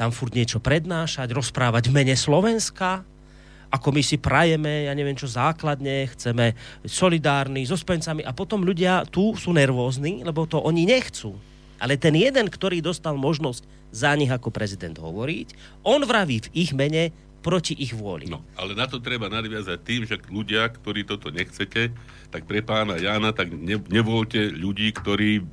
tam 0.00 0.14
furt 0.16 0.32
niečo 0.32 0.64
prednášať, 0.64 1.28
rozprávať 1.34 1.92
v 1.92 1.96
mene 2.00 2.16
Slovenska, 2.16 3.04
ako 3.68 3.92
my 3.92 4.02
si 4.02 4.16
prajeme, 4.16 4.88
ja 4.88 4.92
neviem 4.96 5.16
čo, 5.16 5.28
základne, 5.28 6.08
chceme 6.16 6.56
solidárni 6.88 7.68
so 7.68 7.76
spencami 7.76 8.24
a 8.24 8.32
potom 8.32 8.64
ľudia 8.64 9.04
tu 9.08 9.36
sú 9.36 9.52
nervózni, 9.52 10.24
lebo 10.24 10.48
to 10.48 10.56
oni 10.60 10.88
nechcú. 10.88 11.36
Ale 11.78 12.00
ten 12.00 12.16
jeden, 12.16 12.48
ktorý 12.50 12.82
dostal 12.82 13.14
možnosť 13.14 13.62
za 13.92 14.12
nich 14.16 14.32
ako 14.32 14.50
prezident 14.50 14.96
hovoriť, 14.96 15.80
on 15.86 16.02
vraví 16.02 16.48
v 16.48 16.52
ich 16.56 16.72
mene 16.74 17.14
proti 17.38 17.76
ich 17.78 17.94
vôli. 17.94 18.26
No, 18.26 18.42
ale 18.58 18.74
na 18.74 18.90
to 18.90 18.98
treba 18.98 19.30
nadviazať 19.30 19.78
tým, 19.86 20.02
že 20.04 20.18
ľudia, 20.26 20.66
ktorí 20.68 21.06
toto 21.06 21.30
nechcete, 21.30 21.94
tak 22.28 22.44
pre 22.44 22.60
pána 22.60 22.98
Jána, 22.98 23.30
tak 23.30 23.54
ne, 23.54 23.78
nevolte 23.88 24.50
ľudí, 24.52 24.90
ktorí 24.90 25.46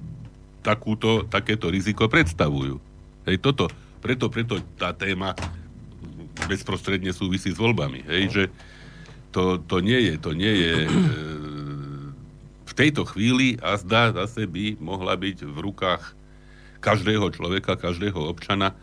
takúto, 0.65 1.29
takéto 1.29 1.69
riziko 1.69 2.09
predstavujú. 2.09 2.81
Hej, 3.29 3.37
toto, 3.37 3.69
preto, 4.01 4.33
preto 4.33 4.57
tá 4.75 4.91
téma 4.97 5.37
bezprostredne 6.43 7.15
súvisí 7.15 7.55
s 7.55 7.59
voľbami. 7.59 8.03
Hej, 8.05 8.23
že 8.31 8.43
to, 9.31 9.59
to 9.63 9.79
nie 9.79 10.11
je, 10.11 10.13
to 10.19 10.31
nie 10.35 10.53
je 10.53 10.75
e, 10.85 10.89
v 12.67 12.73
tejto 12.75 13.07
chvíli 13.07 13.55
a 13.63 13.79
zdá 13.79 14.11
zase 14.11 14.47
by 14.47 14.79
mohla 14.79 15.15
byť 15.15 15.47
v 15.47 15.57
rukách 15.59 16.15
každého 16.83 17.31
človeka, 17.31 17.79
každého 17.79 18.19
občana 18.19 18.75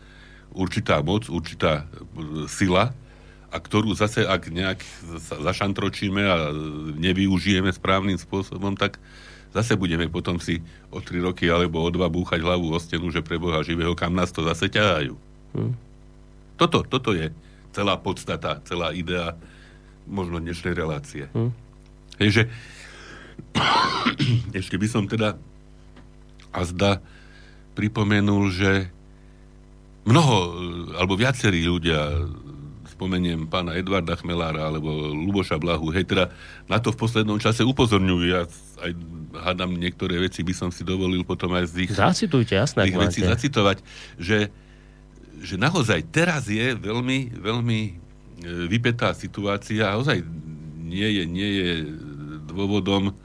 určitá 0.53 1.01
moc, 1.01 1.29
určitá 1.29 1.85
e, 1.85 2.45
sila, 2.49 2.93
a 3.53 3.61
ktorú 3.61 3.93
zase, 3.93 4.25
ak 4.25 4.49
nejak 4.49 4.81
zašantročíme 5.29 6.25
a 6.25 6.49
nevyužijeme 6.97 7.69
správnym 7.69 8.17
spôsobom, 8.17 8.73
tak 8.73 8.97
zase 9.53 9.77
budeme 9.77 10.09
potom 10.09 10.41
si 10.41 10.65
o 10.89 10.97
tri 10.97 11.21
roky 11.21 11.45
alebo 11.53 11.85
o 11.85 11.93
dva 11.93 12.09
búchať 12.09 12.41
hlavu 12.41 12.73
o 12.73 12.81
stenu, 12.81 13.13
že 13.13 13.21
pre 13.21 13.37
Boha 13.37 13.61
živého, 13.61 13.93
kam 13.93 14.17
nás 14.17 14.33
to 14.33 14.41
zase 14.41 14.73
ťahajú. 14.73 15.13
Hmm. 15.53 15.77
Toto, 16.55 16.85
toto 16.85 17.11
je 17.17 17.33
celá 17.73 17.97
podstata, 17.97 18.61
celá 18.63 18.93
idea 18.93 19.33
možno 20.05 20.37
dnešnej 20.37 20.73
relácie. 20.77 21.25
Hmm. 21.33 21.55
Hej, 22.21 22.29
že 22.29 22.43
ešte 24.61 24.77
by 24.77 24.87
som 24.87 25.09
teda 25.09 25.39
azda 26.53 27.01
pripomenul, 27.73 28.53
že 28.53 28.93
mnoho, 30.05 30.35
alebo 31.01 31.17
viacerí 31.17 31.65
ľudia, 31.65 32.29
spomeniem 32.93 33.49
pána 33.49 33.73
Edvarda 33.73 34.13
Chmelára 34.13 34.69
alebo 34.69 34.93
Luboša 35.09 35.57
Blahu, 35.57 35.89
hej, 35.97 36.05
teda 36.05 36.29
na 36.69 36.77
to 36.77 36.93
v 36.93 37.01
poslednom 37.01 37.41
čase 37.41 37.65
upozorňujú. 37.65 38.23
Ja 38.29 38.45
aj 38.85 38.91
hádam 39.33 39.73
niektoré 39.73 40.21
veci 40.21 40.45
by 40.45 40.53
som 40.53 40.69
si 40.69 40.85
dovolil 40.85 41.25
potom 41.25 41.57
aj 41.57 41.73
z 41.73 41.89
ich, 41.89 41.91
Zacitujte, 41.97 42.53
jasné, 42.53 42.85
ich 42.85 42.93
veci 42.93 43.25
zacitovať, 43.25 43.81
že 44.21 44.53
že 45.41 45.55
naozaj 45.57 46.05
teraz 46.13 46.45
je 46.45 46.75
veľmi, 46.77 47.39
veľmi 47.41 47.79
e, 47.87 47.91
vypetá 48.69 49.15
situácia 49.17 49.89
a 49.89 49.97
naozaj 49.97 50.21
nie 50.83 51.09
je, 51.09 51.23
nie 51.25 51.49
je 51.57 51.69
dôvodom 52.45 53.15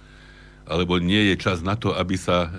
alebo 0.68 1.01
nie 1.01 1.33
je 1.33 1.35
čas 1.40 1.64
na 1.64 1.77
to, 1.77 1.97
aby 1.97 2.16
sa 2.16 2.49
e, 2.49 2.51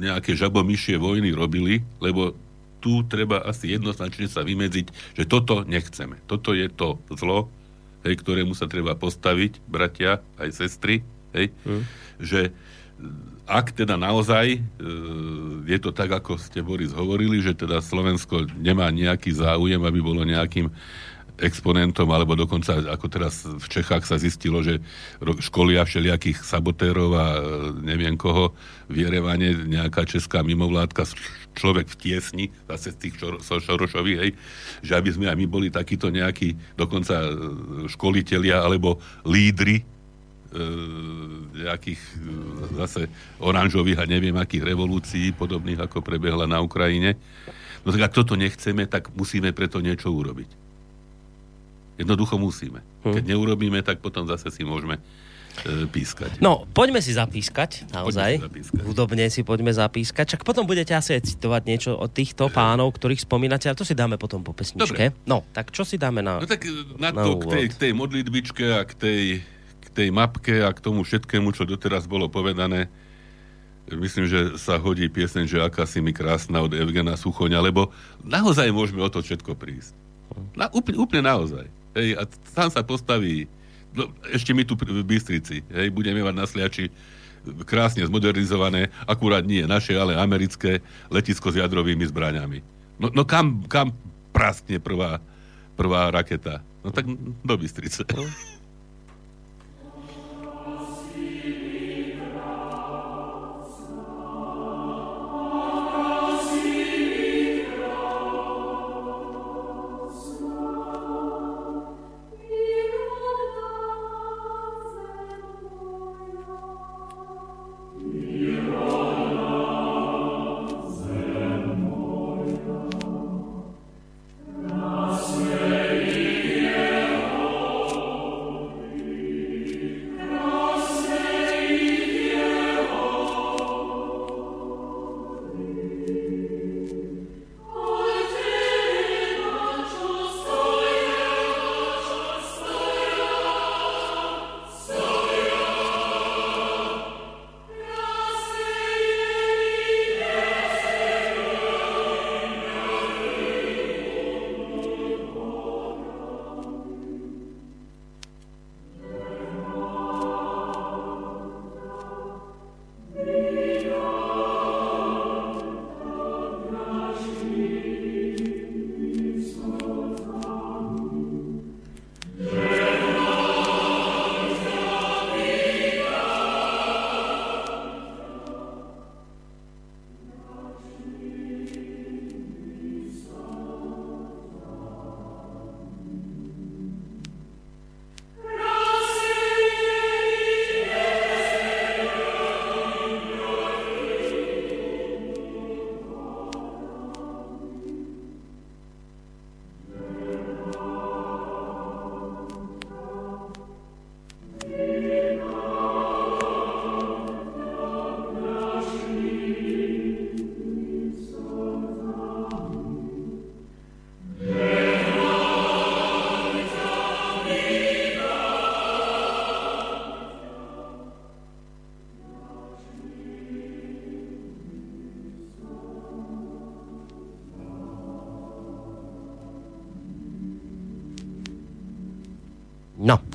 nejaké 0.00 0.32
žabomyšie 0.34 0.96
vojny 0.96 1.36
robili, 1.36 1.84
lebo 2.00 2.34
tu 2.82 3.06
treba 3.06 3.44
asi 3.46 3.78
jednoznačne 3.78 4.26
sa 4.26 4.42
vymedziť, 4.42 5.14
že 5.14 5.24
toto 5.28 5.62
nechceme. 5.62 6.18
Toto 6.26 6.50
je 6.50 6.66
to 6.66 6.98
zlo, 7.14 7.46
hej, 8.02 8.18
ktorému 8.18 8.58
sa 8.58 8.66
treba 8.66 8.98
postaviť, 8.98 9.62
bratia, 9.70 10.18
aj 10.40 10.50
sestry, 10.50 11.06
hej, 11.30 11.54
mm. 11.62 11.82
že 12.18 12.50
ak 13.52 13.76
teda 13.76 14.00
naozaj 14.00 14.56
e, 14.56 14.60
je 15.68 15.78
to 15.78 15.92
tak, 15.92 16.08
ako 16.08 16.40
ste 16.40 16.64
Boris 16.64 16.96
hovorili, 16.96 17.44
že 17.44 17.52
teda 17.52 17.84
Slovensko 17.84 18.48
nemá 18.56 18.88
nejaký 18.88 19.36
záujem, 19.36 19.80
aby 19.84 20.00
bolo 20.00 20.24
nejakým 20.24 20.72
exponentom, 21.40 22.06
alebo 22.12 22.36
dokonca, 22.38 22.76
ako 22.92 23.06
teraz 23.08 23.42
v 23.42 23.66
Čechách 23.66 24.04
sa 24.04 24.20
zistilo, 24.20 24.62
že 24.62 24.78
školia 25.20 25.82
všelijakých 25.82 26.38
sabotérov 26.44 27.10
a 27.16 27.26
e, 27.34 27.40
neviem 27.82 28.14
koho 28.14 28.54
v 28.86 29.08
nejaká 29.66 30.04
česká 30.04 30.44
mimovládka, 30.44 31.08
človek 31.56 31.88
v 31.88 31.98
tiesni, 31.98 32.44
zase 32.68 32.96
z 32.96 33.08
tých 33.08 33.14
Šorošových, 33.44 34.18
hej, 34.20 34.30
že 34.80 34.92
aby 34.96 35.10
sme 35.12 35.26
aj 35.28 35.36
my 35.36 35.46
boli 35.48 35.68
takíto 35.68 36.08
nejakí 36.08 36.56
dokonca 36.76 37.28
e, 37.28 37.30
školitelia 37.88 38.62
alebo 38.62 39.00
lídry 39.24 39.91
nejakých 41.52 42.00
e, 42.00 42.10
zase 42.76 43.00
oranžových 43.40 44.04
a 44.04 44.08
neviem 44.08 44.36
akých 44.36 44.68
revolúcií, 44.68 45.32
podobných 45.32 45.80
ako 45.80 46.04
prebehla 46.04 46.44
na 46.44 46.60
Ukrajine. 46.60 47.16
No 47.82 47.90
tak 47.90 48.12
ak 48.12 48.16
toto 48.16 48.38
nechceme, 48.38 48.86
tak 48.86 49.10
musíme 49.16 49.50
preto 49.50 49.82
niečo 49.82 50.12
urobiť. 50.12 50.50
Jednoducho 52.00 52.36
musíme. 52.38 52.80
Hm. 53.04 53.14
Keď 53.16 53.24
neurobíme, 53.26 53.80
tak 53.84 54.00
potom 54.00 54.24
zase 54.28 54.48
si 54.52 54.62
môžeme 54.64 54.96
e, 55.64 55.84
pískať. 55.88 56.40
No, 56.40 56.64
poďme 56.72 57.00
si 57.00 57.12
zapískať, 57.12 57.88
naozaj. 57.92 58.38
Poďme 58.38 58.44
si 58.44 58.46
zapískať. 58.48 58.82
Hudobne 58.84 59.26
si 59.28 59.40
poďme 59.44 59.72
zapískať. 59.72 60.24
Čak 60.36 60.42
potom 60.44 60.64
budete 60.64 60.92
asi 60.96 61.16
aj 61.16 61.32
citovať 61.32 61.62
niečo 61.68 61.92
od 61.96 62.12
týchto 62.12 62.48
pánov, 62.48 62.92
ktorých 62.96 63.24
spomínate, 63.24 63.68
ale 63.68 63.76
to 63.76 63.88
si 63.88 63.96
dáme 63.96 64.16
potom 64.16 64.44
po 64.44 64.56
pesničke. 64.56 65.12
Dobre. 65.12 65.28
No, 65.28 65.44
tak 65.52 65.72
čo 65.72 65.84
si 65.84 66.00
dáme 66.00 66.20
na 66.24 66.40
No 66.40 66.48
tak 66.48 66.64
na, 66.96 67.12
na 67.12 67.22
to, 67.24 67.40
k 67.40 67.44
tej, 67.50 67.64
k 67.72 67.74
tej 67.88 67.92
modlitbičke 67.92 68.64
a 68.72 68.84
k 68.88 68.92
tej 68.96 69.22
tej 69.92 70.08
mapke 70.10 70.64
a 70.64 70.72
k 70.72 70.82
tomu 70.82 71.04
všetkému, 71.04 71.52
čo 71.52 71.68
doteraz 71.68 72.08
bolo 72.08 72.26
povedané, 72.32 72.88
myslím, 73.90 74.26
že 74.26 74.40
sa 74.56 74.80
hodí 74.80 75.06
pieseň, 75.10 75.44
že 75.44 75.58
aká 75.60 75.84
si 75.84 76.00
mi 76.00 76.14
krásna 76.14 76.64
od 76.64 76.72
Evgena 76.72 77.18
Suchoňa, 77.18 77.60
lebo 77.60 77.92
naozaj 78.24 78.72
môžeme 78.72 79.04
o 79.04 79.10
to 79.12 79.20
všetko 79.20 79.52
prísť. 79.58 79.92
Na, 80.56 80.72
úplne, 80.72 80.96
úplne 80.96 81.22
naozaj. 81.28 81.68
Hej, 81.92 82.16
a 82.16 82.22
tam 82.56 82.72
sa 82.72 82.80
postaví, 82.80 83.44
no, 83.92 84.08
ešte 84.32 84.56
my 84.56 84.64
tu 84.64 84.78
v 84.80 85.04
Bystrici, 85.04 85.60
hej, 85.68 85.88
budeme 85.92 86.24
mať 86.24 86.34
na 86.34 86.46
Sliači 86.48 86.88
krásne 87.66 88.06
zmodernizované, 88.06 88.88
akurát 89.04 89.42
nie 89.42 89.66
naše, 89.66 89.98
ale 89.98 90.14
americké 90.14 90.78
letisko 91.10 91.50
s 91.50 91.58
jadrovými 91.58 92.06
zbraňami. 92.06 92.62
No, 93.02 93.10
no 93.10 93.26
kam, 93.26 93.66
kam 93.66 93.90
praskne 94.30 94.78
prvá, 94.78 95.18
prvá 95.74 96.08
raketa? 96.14 96.62
No 96.86 96.94
tak 96.94 97.10
do 97.42 97.54
Bystrice. 97.58 98.06
No. 98.14 98.24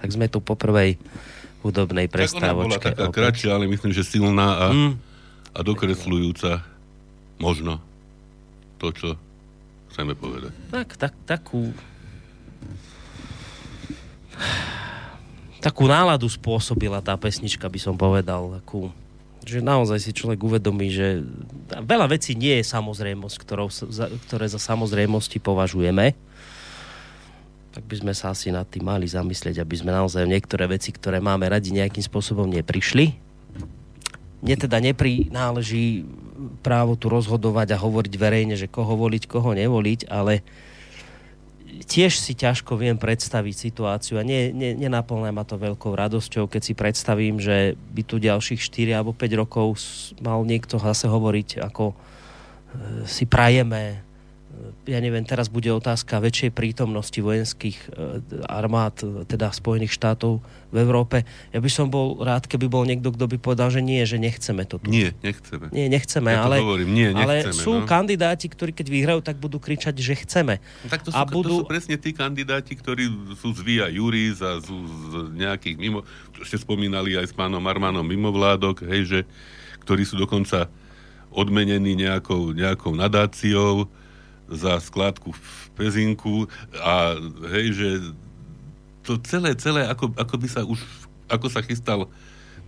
Tak 0.07 0.15
sme 0.15 0.31
tu 0.31 0.39
po 0.39 0.55
prvej 0.55 0.95
hudobnej 1.67 2.07
prestávočke. 2.07 2.39
Tak 2.39 2.55
ona 2.55 2.79
bola 2.79 2.79
taká 2.79 3.05
opäť. 3.11 3.17
kratšia, 3.19 3.49
ale 3.59 3.67
myslím, 3.67 3.91
že 3.91 4.07
silná 4.07 4.47
a, 4.55 4.65
mm. 4.71 4.91
a 5.51 5.59
dokresľujúca 5.67 6.63
možno 7.43 7.83
to, 8.79 8.87
čo 8.95 9.09
chceme 9.91 10.15
povedať. 10.15 10.55
Tak, 10.71 10.95
tak, 10.95 11.13
takú 11.27 11.75
takú 15.59 15.91
náladu 15.91 16.31
spôsobila 16.31 17.03
tá 17.03 17.19
pesnička, 17.19 17.67
by 17.67 17.79
som 17.83 17.99
povedal. 17.99 18.63
Takú, 18.63 18.95
že 19.43 19.59
naozaj 19.59 19.99
si 19.99 20.15
človek 20.15 20.39
uvedomí, 20.39 20.87
že 20.87 21.19
veľa 21.67 22.15
vecí 22.15 22.31
nie 22.31 22.63
je 22.63 22.71
samozrejmosť, 22.71 23.35
ktorou, 23.43 23.67
ktoré 24.29 24.47
za 24.47 24.61
samozrejmosti 24.61 25.43
považujeme. 25.43 26.15
By 27.87 27.95
sme 28.03 28.13
sa 28.13 28.35
asi 28.35 28.51
nad 28.51 28.67
tým 28.67 28.83
mali 28.83 29.07
zamyslieť, 29.07 29.63
aby 29.63 29.75
sme 29.79 29.95
naozaj 29.95 30.27
niektoré 30.27 30.67
veci, 30.67 30.91
ktoré 30.91 31.23
máme 31.23 31.47
radi, 31.47 31.71
nejakým 31.71 32.03
spôsobom 32.03 32.43
neprišli. 32.51 33.15
Mne 34.43 34.55
teda 34.59 34.77
neprináleží 34.83 36.03
právo 36.61 36.99
tu 36.99 37.09
rozhodovať 37.09 37.73
a 37.73 37.81
hovoriť 37.81 38.13
verejne, 38.19 38.55
že 38.59 38.69
koho 38.69 38.93
voliť, 38.93 39.23
koho 39.25 39.55
nevoliť, 39.55 40.11
ale 40.11 40.45
tiež 41.87 42.17
si 42.17 42.33
ťažko 42.33 42.79
viem 42.79 42.97
predstaviť 42.97 43.55
situáciu 43.55 44.17
a 44.17 44.23
nie, 44.25 44.49
nie, 44.55 44.73
nenaplňa 44.73 45.31
ma 45.33 45.43
to 45.45 45.59
veľkou 45.59 45.93
radosťou, 45.93 46.49
keď 46.49 46.61
si 46.61 46.73
predstavím, 46.73 47.37
že 47.37 47.77
by 47.93 48.01
tu 48.07 48.17
ďalších 48.17 48.61
4 48.61 48.97
alebo 48.97 49.13
5 49.13 49.41
rokov 49.41 49.77
mal 50.23 50.41
niekto 50.47 50.81
zase 50.81 51.05
hovoriť, 51.05 51.61
ako 51.61 51.93
e, 51.93 51.95
si 53.05 53.29
prajeme 53.29 54.06
ja 54.87 55.03
neviem, 55.03 55.27
teraz 55.27 55.51
bude 55.51 55.67
otázka 55.67 56.23
väčšej 56.23 56.55
prítomnosti 56.55 57.19
vojenských 57.19 57.77
e, 57.77 57.87
armád, 58.47 59.27
teda 59.27 59.51
Spojených 59.51 59.91
štátov 59.91 60.39
v 60.71 60.75
Európe. 60.79 61.27
Ja 61.51 61.59
by 61.59 61.67
som 61.67 61.91
bol 61.91 62.23
rád, 62.23 62.47
keby 62.47 62.71
bol 62.71 62.87
niekto, 62.87 63.11
kto 63.11 63.27
by 63.27 63.37
povedal, 63.39 63.67
že 63.67 63.83
nie, 63.83 63.99
že 64.07 64.15
nechceme 64.15 64.63
to 64.63 64.79
tu. 64.79 64.87
Nie, 64.87 65.11
nechceme. 65.19 65.67
Nie, 65.75 65.91
nechceme, 65.91 66.31
ja 66.31 66.47
ale, 66.47 66.63
hovorím, 66.63 66.91
nie, 66.95 67.09
nechceme, 67.11 67.51
ale 67.51 67.51
sú 67.51 67.83
no. 67.83 67.87
kandidáti, 67.87 68.47
ktorí 68.47 68.71
keď 68.71 68.87
vyhrajú, 68.87 69.19
tak 69.19 69.35
budú 69.43 69.59
kričať, 69.59 69.95
že 69.99 70.15
chceme. 70.23 70.63
No, 70.83 70.87
tak 70.87 71.03
to 71.03 71.11
sú, 71.11 71.19
a 71.19 71.27
budú... 71.27 71.51
to 71.51 71.57
sú 71.63 71.67
presne 71.67 71.99
tí 71.99 72.15
kandidáti, 72.15 72.71
ktorí 72.79 73.11
sú 73.35 73.51
z 73.51 73.59
Via 73.67 73.91
Juris 73.91 74.39
a 74.39 74.63
sú 74.63 74.75
z 74.87 75.13
nejakých 75.35 75.75
mimo, 75.75 76.07
ešte 76.39 76.63
spomínali 76.63 77.19
aj 77.19 77.31
s 77.31 77.33
pánom 77.35 77.63
Armanom 77.67 78.07
mimovládok, 78.07 78.87
hej, 78.87 79.03
že, 79.03 79.19
ktorí 79.83 80.07
sú 80.07 80.15
dokonca 80.15 80.71
odmenení 81.31 81.95
nejakou, 81.95 82.55
nejakou 82.55 82.95
nadáciou, 82.95 83.91
za 84.47 84.79
skládku 84.79 85.35
v 85.35 85.55
Pezinku 85.75 86.47
a 86.79 87.15
hej, 87.51 87.67
že 87.75 87.89
to 89.07 89.15
celé, 89.23 89.55
celé, 89.55 89.87
ako, 89.87 90.11
ako 90.19 90.35
by 90.35 90.47
sa 90.51 90.61
už, 90.67 90.79
ako 91.31 91.47
sa 91.47 91.63
chystal 91.63 92.11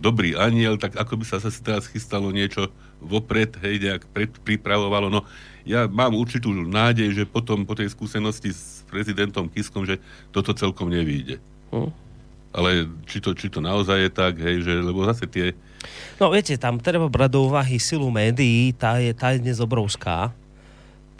dobrý 0.00 0.32
aniel, 0.32 0.80
tak 0.80 0.96
ako 0.96 1.20
by 1.20 1.24
sa 1.28 1.36
zase 1.36 1.60
teraz 1.60 1.84
chystalo 1.84 2.32
niečo 2.32 2.72
vopred, 3.04 3.52
hej, 3.60 3.76
nejak 3.76 4.08
pripravovalo. 4.40 5.12
No, 5.12 5.28
ja 5.68 5.84
mám 5.84 6.16
určitú 6.16 6.48
nádej, 6.56 7.12
že 7.12 7.24
potom 7.28 7.68
po 7.68 7.76
tej 7.76 7.92
skúsenosti 7.92 8.56
s 8.56 8.80
prezidentom 8.88 9.52
Kiskom, 9.52 9.84
že 9.84 10.00
toto 10.32 10.56
celkom 10.56 10.88
nevíde. 10.88 11.36
Hm. 11.68 11.92
Ale 12.50 12.88
či 13.06 13.22
to, 13.22 13.36
či 13.36 13.52
to 13.52 13.60
naozaj 13.62 14.08
je 14.08 14.10
tak, 14.10 14.40
hej, 14.40 14.64
že, 14.64 14.80
lebo 14.80 15.04
zase 15.04 15.28
tie... 15.28 15.52
No 16.16 16.32
viete, 16.32 16.56
tam 16.56 16.80
treba 16.80 17.06
brať 17.06 17.36
do 17.36 17.46
úvahy 17.46 17.76
silu 17.76 18.08
médií, 18.08 18.72
tá 18.72 18.98
je, 18.98 19.12
tá 19.12 19.36
je 19.36 19.44
dnes 19.44 19.60
obrovská 19.60 20.32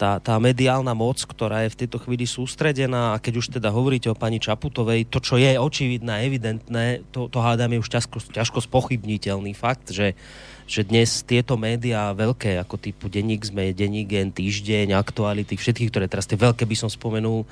tá, 0.00 0.16
tá 0.16 0.40
mediálna 0.40 0.96
moc, 0.96 1.20
ktorá 1.20 1.68
je 1.68 1.76
v 1.76 1.84
tejto 1.84 2.00
chvíli 2.00 2.24
sústredená 2.24 3.12
a 3.12 3.20
keď 3.20 3.44
už 3.44 3.46
teda 3.60 3.68
hovoríte 3.68 4.08
o 4.08 4.16
pani 4.16 4.40
Čaputovej, 4.40 5.04
to, 5.12 5.20
čo 5.20 5.36
je 5.36 5.60
očividné 5.60 6.24
evidentné, 6.24 7.04
to, 7.12 7.28
to 7.28 7.36
hádam 7.44 7.76
je 7.76 7.84
už 7.84 7.92
ťažko, 7.92 8.16
ťažko 8.32 8.64
spochybniteľný 8.64 9.52
fakt, 9.52 9.92
že, 9.92 10.16
že 10.64 10.88
dnes 10.88 11.20
tieto 11.28 11.60
médiá 11.60 12.16
veľké, 12.16 12.56
ako 12.64 12.80
typu 12.80 13.12
Denník 13.12 13.44
sme, 13.44 13.76
Denník 13.76 14.08
Gen, 14.08 14.32
Týždeň, 14.32 14.96
Aktuality, 14.96 15.60
všetky, 15.60 15.92
ktoré 15.92 16.08
teraz 16.08 16.24
tie 16.24 16.40
veľké 16.40 16.64
by 16.64 16.76
som 16.80 16.88
spomenul, 16.88 17.44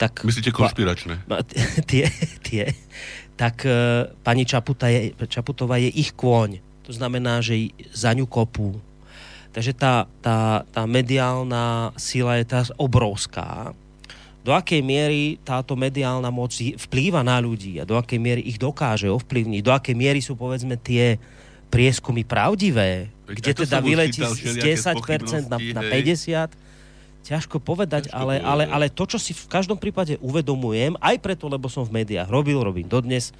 tak... 0.00 0.24
Myslíte 0.24 0.56
konšpiračné? 0.56 1.28
Tie, 1.90 2.08
tie, 2.40 2.72
tak 3.36 3.68
uh, 3.68 4.08
pani 4.24 4.48
Čaputa 4.48 4.88
je, 4.88 5.12
Čaputová 5.28 5.76
je 5.76 5.92
ich 5.92 6.16
kôň. 6.16 6.64
To 6.88 6.96
znamená, 6.96 7.44
že 7.44 7.68
za 7.92 8.16
ňu 8.16 8.24
kopú, 8.24 8.80
Takže 9.50 9.72
tá, 9.74 10.06
tá, 10.22 10.62
tá 10.70 10.82
mediálna 10.86 11.90
sila 11.98 12.38
je 12.38 12.44
teraz 12.46 12.70
obrovská. 12.78 13.74
Do 14.40 14.56
akej 14.56 14.80
miery 14.80 15.36
táto 15.42 15.76
mediálna 15.76 16.32
moc 16.32 16.54
vplýva 16.56 17.20
na 17.20 17.36
ľudí 17.42 17.76
a 17.76 17.84
do 17.84 17.98
akej 17.98 18.16
miery 18.16 18.42
ich 18.46 18.56
dokáže 18.56 19.10
ovplyvniť, 19.10 19.60
do 19.60 19.74
akej 19.74 19.96
miery 19.98 20.24
sú 20.24 20.32
povedzme 20.38 20.80
tie 20.80 21.20
prieskumy 21.68 22.24
pravdivé, 22.24 23.12
kde 23.28 23.52
teda 23.52 23.78
vyletí 23.84 24.24
z 24.24 24.58
10% 24.58 25.46
na, 25.46 25.58
na 25.60 25.82
50%, 25.86 26.56
ťažko 27.20 27.60
povedať, 27.60 28.08
ťažko 28.08 28.16
ale, 28.16 28.34
ale, 28.40 28.64
ale 28.66 28.86
to, 28.88 29.04
čo 29.06 29.20
si 29.20 29.36
v 29.36 29.44
každom 29.46 29.76
prípade 29.76 30.16
uvedomujem, 30.24 30.96
aj 30.98 31.20
preto, 31.20 31.46
lebo 31.46 31.68
som 31.68 31.84
v 31.84 32.02
médiách 32.02 32.26
robil, 32.32 32.58
robím 32.58 32.88
dodnes, 32.88 33.30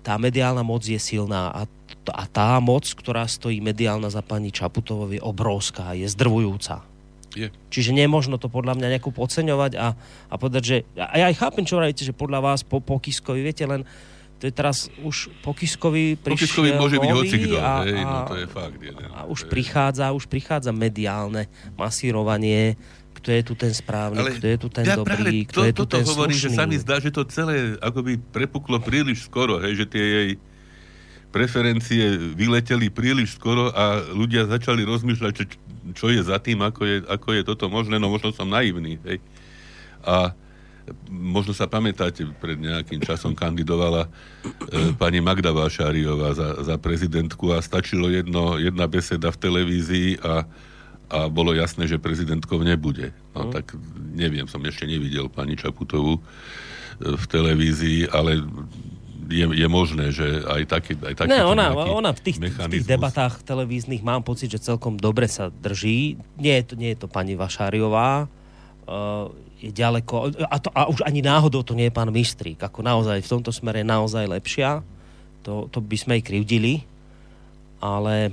tá 0.00 0.16
mediálna 0.16 0.64
moc 0.64 0.86
je 0.86 0.96
silná 0.96 1.52
a 1.52 1.68
a 2.12 2.28
tá 2.28 2.60
moc, 2.60 2.84
ktorá 2.84 3.24
stojí 3.24 3.62
mediálna 3.64 4.12
za 4.12 4.20
pani 4.20 4.52
Čaputovou 4.52 5.08
je 5.08 5.22
obrovská, 5.22 5.96
je 5.96 6.04
zdrvujúca. 6.10 6.84
Je. 7.34 7.50
Čiže 7.70 7.90
nemôžno 7.90 8.38
to 8.38 8.46
podľa 8.46 8.78
mňa 8.78 8.94
nejako 8.94 9.10
podceňovať 9.10 9.72
a, 9.74 9.98
a 10.30 10.34
povedať, 10.38 10.62
že... 10.62 10.76
A 10.94 11.18
ja 11.18 11.26
aj 11.30 11.38
chápem, 11.38 11.66
čo 11.66 11.80
hovoríte, 11.80 12.06
že 12.06 12.14
podľa 12.14 12.40
vás 12.42 12.60
po, 12.62 12.78
po 12.78 13.02
Kiskovi, 13.02 13.42
viete, 13.42 13.66
len 13.66 13.82
to 14.38 14.50
je 14.50 14.54
teraz 14.54 14.92
už 15.02 15.32
po 15.42 15.56
Kiskovi 15.56 16.20
prišiel 16.20 16.36
po 16.36 16.42
Kiskovi 16.44 16.70
môže 16.76 16.96
byť 17.00 17.10
hocikto, 17.10 17.56
a, 17.58 17.72
hej, 17.86 18.02
no 18.02 18.18
to 18.28 18.36
je 18.38 18.46
fakt. 18.46 18.78
Je, 18.78 18.92
a 18.92 19.20
už 19.24 19.40
prichádza, 19.50 20.12
už 20.14 20.24
prichádza 20.30 20.70
mediálne 20.70 21.48
masírovanie, 21.74 22.78
kto 23.16 23.28
je 23.30 23.42
tu 23.46 23.54
ten 23.56 23.72
správny, 23.72 24.20
Ale 24.20 24.30
kto 24.36 24.46
je 24.46 24.58
tu 24.60 24.68
ten 24.68 24.84
ja 24.84 25.00
dobrý, 25.00 25.48
kto 25.48 25.64
to, 25.64 25.66
je 25.66 25.72
tu 25.72 25.84
ten 25.88 26.04
hovorím, 26.04 26.36
slušný. 26.36 26.54
že 26.54 26.58
sa 26.60 26.68
mi 26.68 26.76
zdá, 26.76 27.00
že 27.00 27.08
to 27.08 27.24
celé 27.24 27.78
akoby 27.80 28.20
prepuklo 28.20 28.82
príliš 28.84 29.24
skoro, 29.24 29.64
hej, 29.64 29.80
že 29.80 29.86
tie 29.88 30.04
jej 30.04 30.30
preferencie 31.34 32.14
vyleteli 32.38 32.94
príliš 32.94 33.34
skoro 33.34 33.74
a 33.74 33.98
ľudia 34.14 34.46
začali 34.46 34.86
rozmýšľať, 34.86 35.32
čo, 35.34 35.44
čo 35.90 36.06
je 36.14 36.22
za 36.22 36.38
tým, 36.38 36.62
ako 36.62 36.82
je, 36.86 36.96
ako 37.10 37.28
je 37.34 37.42
toto 37.42 37.66
možné, 37.66 37.98
no 37.98 38.06
možno 38.06 38.30
som 38.30 38.46
naivný. 38.46 39.02
Hej. 39.02 39.18
A 40.06 40.30
možno 41.10 41.50
sa 41.56 41.66
pamätáte, 41.66 42.28
pred 42.38 42.60
nejakým 42.60 43.02
časom 43.02 43.34
kandidovala 43.34 44.06
e, 44.06 44.08
pani 45.00 45.18
Magda 45.18 45.50
Vášáriová 45.50 46.36
za, 46.36 46.62
za 46.62 46.76
prezidentku 46.78 47.50
a 47.50 47.58
stačilo 47.58 48.12
jedno, 48.12 48.60
jedna 48.60 48.86
beseda 48.86 49.32
v 49.32 49.40
televízii 49.40 50.20
a, 50.20 50.44
a 51.10 51.18
bolo 51.32 51.56
jasné, 51.56 51.88
že 51.88 51.98
prezidentkou 51.98 52.60
nebude. 52.60 53.16
No 53.32 53.48
mm. 53.48 53.50
tak 53.50 53.74
neviem, 54.12 54.46
som 54.46 54.60
ešte 54.62 54.84
nevidel 54.84 55.26
pani 55.32 55.56
Čaputovú 55.56 56.20
e, 56.20 56.22
v 57.16 57.24
televízii, 57.26 58.12
ale 58.12 58.44
je, 59.28 59.46
je 59.48 59.68
možné, 59.70 60.12
že 60.12 60.44
aj 60.44 60.62
taký, 60.68 60.92
aj 61.00 61.14
taký 61.24 61.30
ne, 61.32 61.44
ona, 61.44 61.72
ona 61.72 62.10
v 62.12 62.20
tých, 62.20 62.36
v 62.40 62.72
tých 62.80 62.86
debatách 62.88 63.44
televíznych 63.44 64.04
mám 64.04 64.24
pocit, 64.24 64.52
že 64.52 64.60
celkom 64.60 65.00
dobre 65.00 65.28
sa 65.28 65.48
drží. 65.50 66.20
Nie 66.36 66.60
je 66.62 66.64
to, 66.68 66.74
nie 66.76 66.90
je 66.92 66.98
to 67.04 67.08
pani 67.08 67.34
Vašáriová, 67.38 68.26
uh, 68.26 69.28
je 69.60 69.70
ďaleko, 69.72 70.44
a, 70.44 70.56
to, 70.60 70.68
a 70.76 70.90
už 70.92 71.06
ani 71.08 71.24
náhodou 71.24 71.64
to 71.64 71.72
nie 71.72 71.88
je 71.88 71.96
pán 71.96 72.12
Mistrík, 72.12 72.60
ako 72.60 72.84
naozaj 72.84 73.24
v 73.24 73.30
tomto 73.32 73.48
smere 73.48 73.80
je 73.80 73.88
naozaj 73.88 74.24
lepšia, 74.28 74.84
to, 75.40 75.72
to 75.72 75.80
by 75.80 75.96
sme 75.96 76.20
jej 76.20 76.24
krivdili, 76.24 76.74
ale 77.80 78.32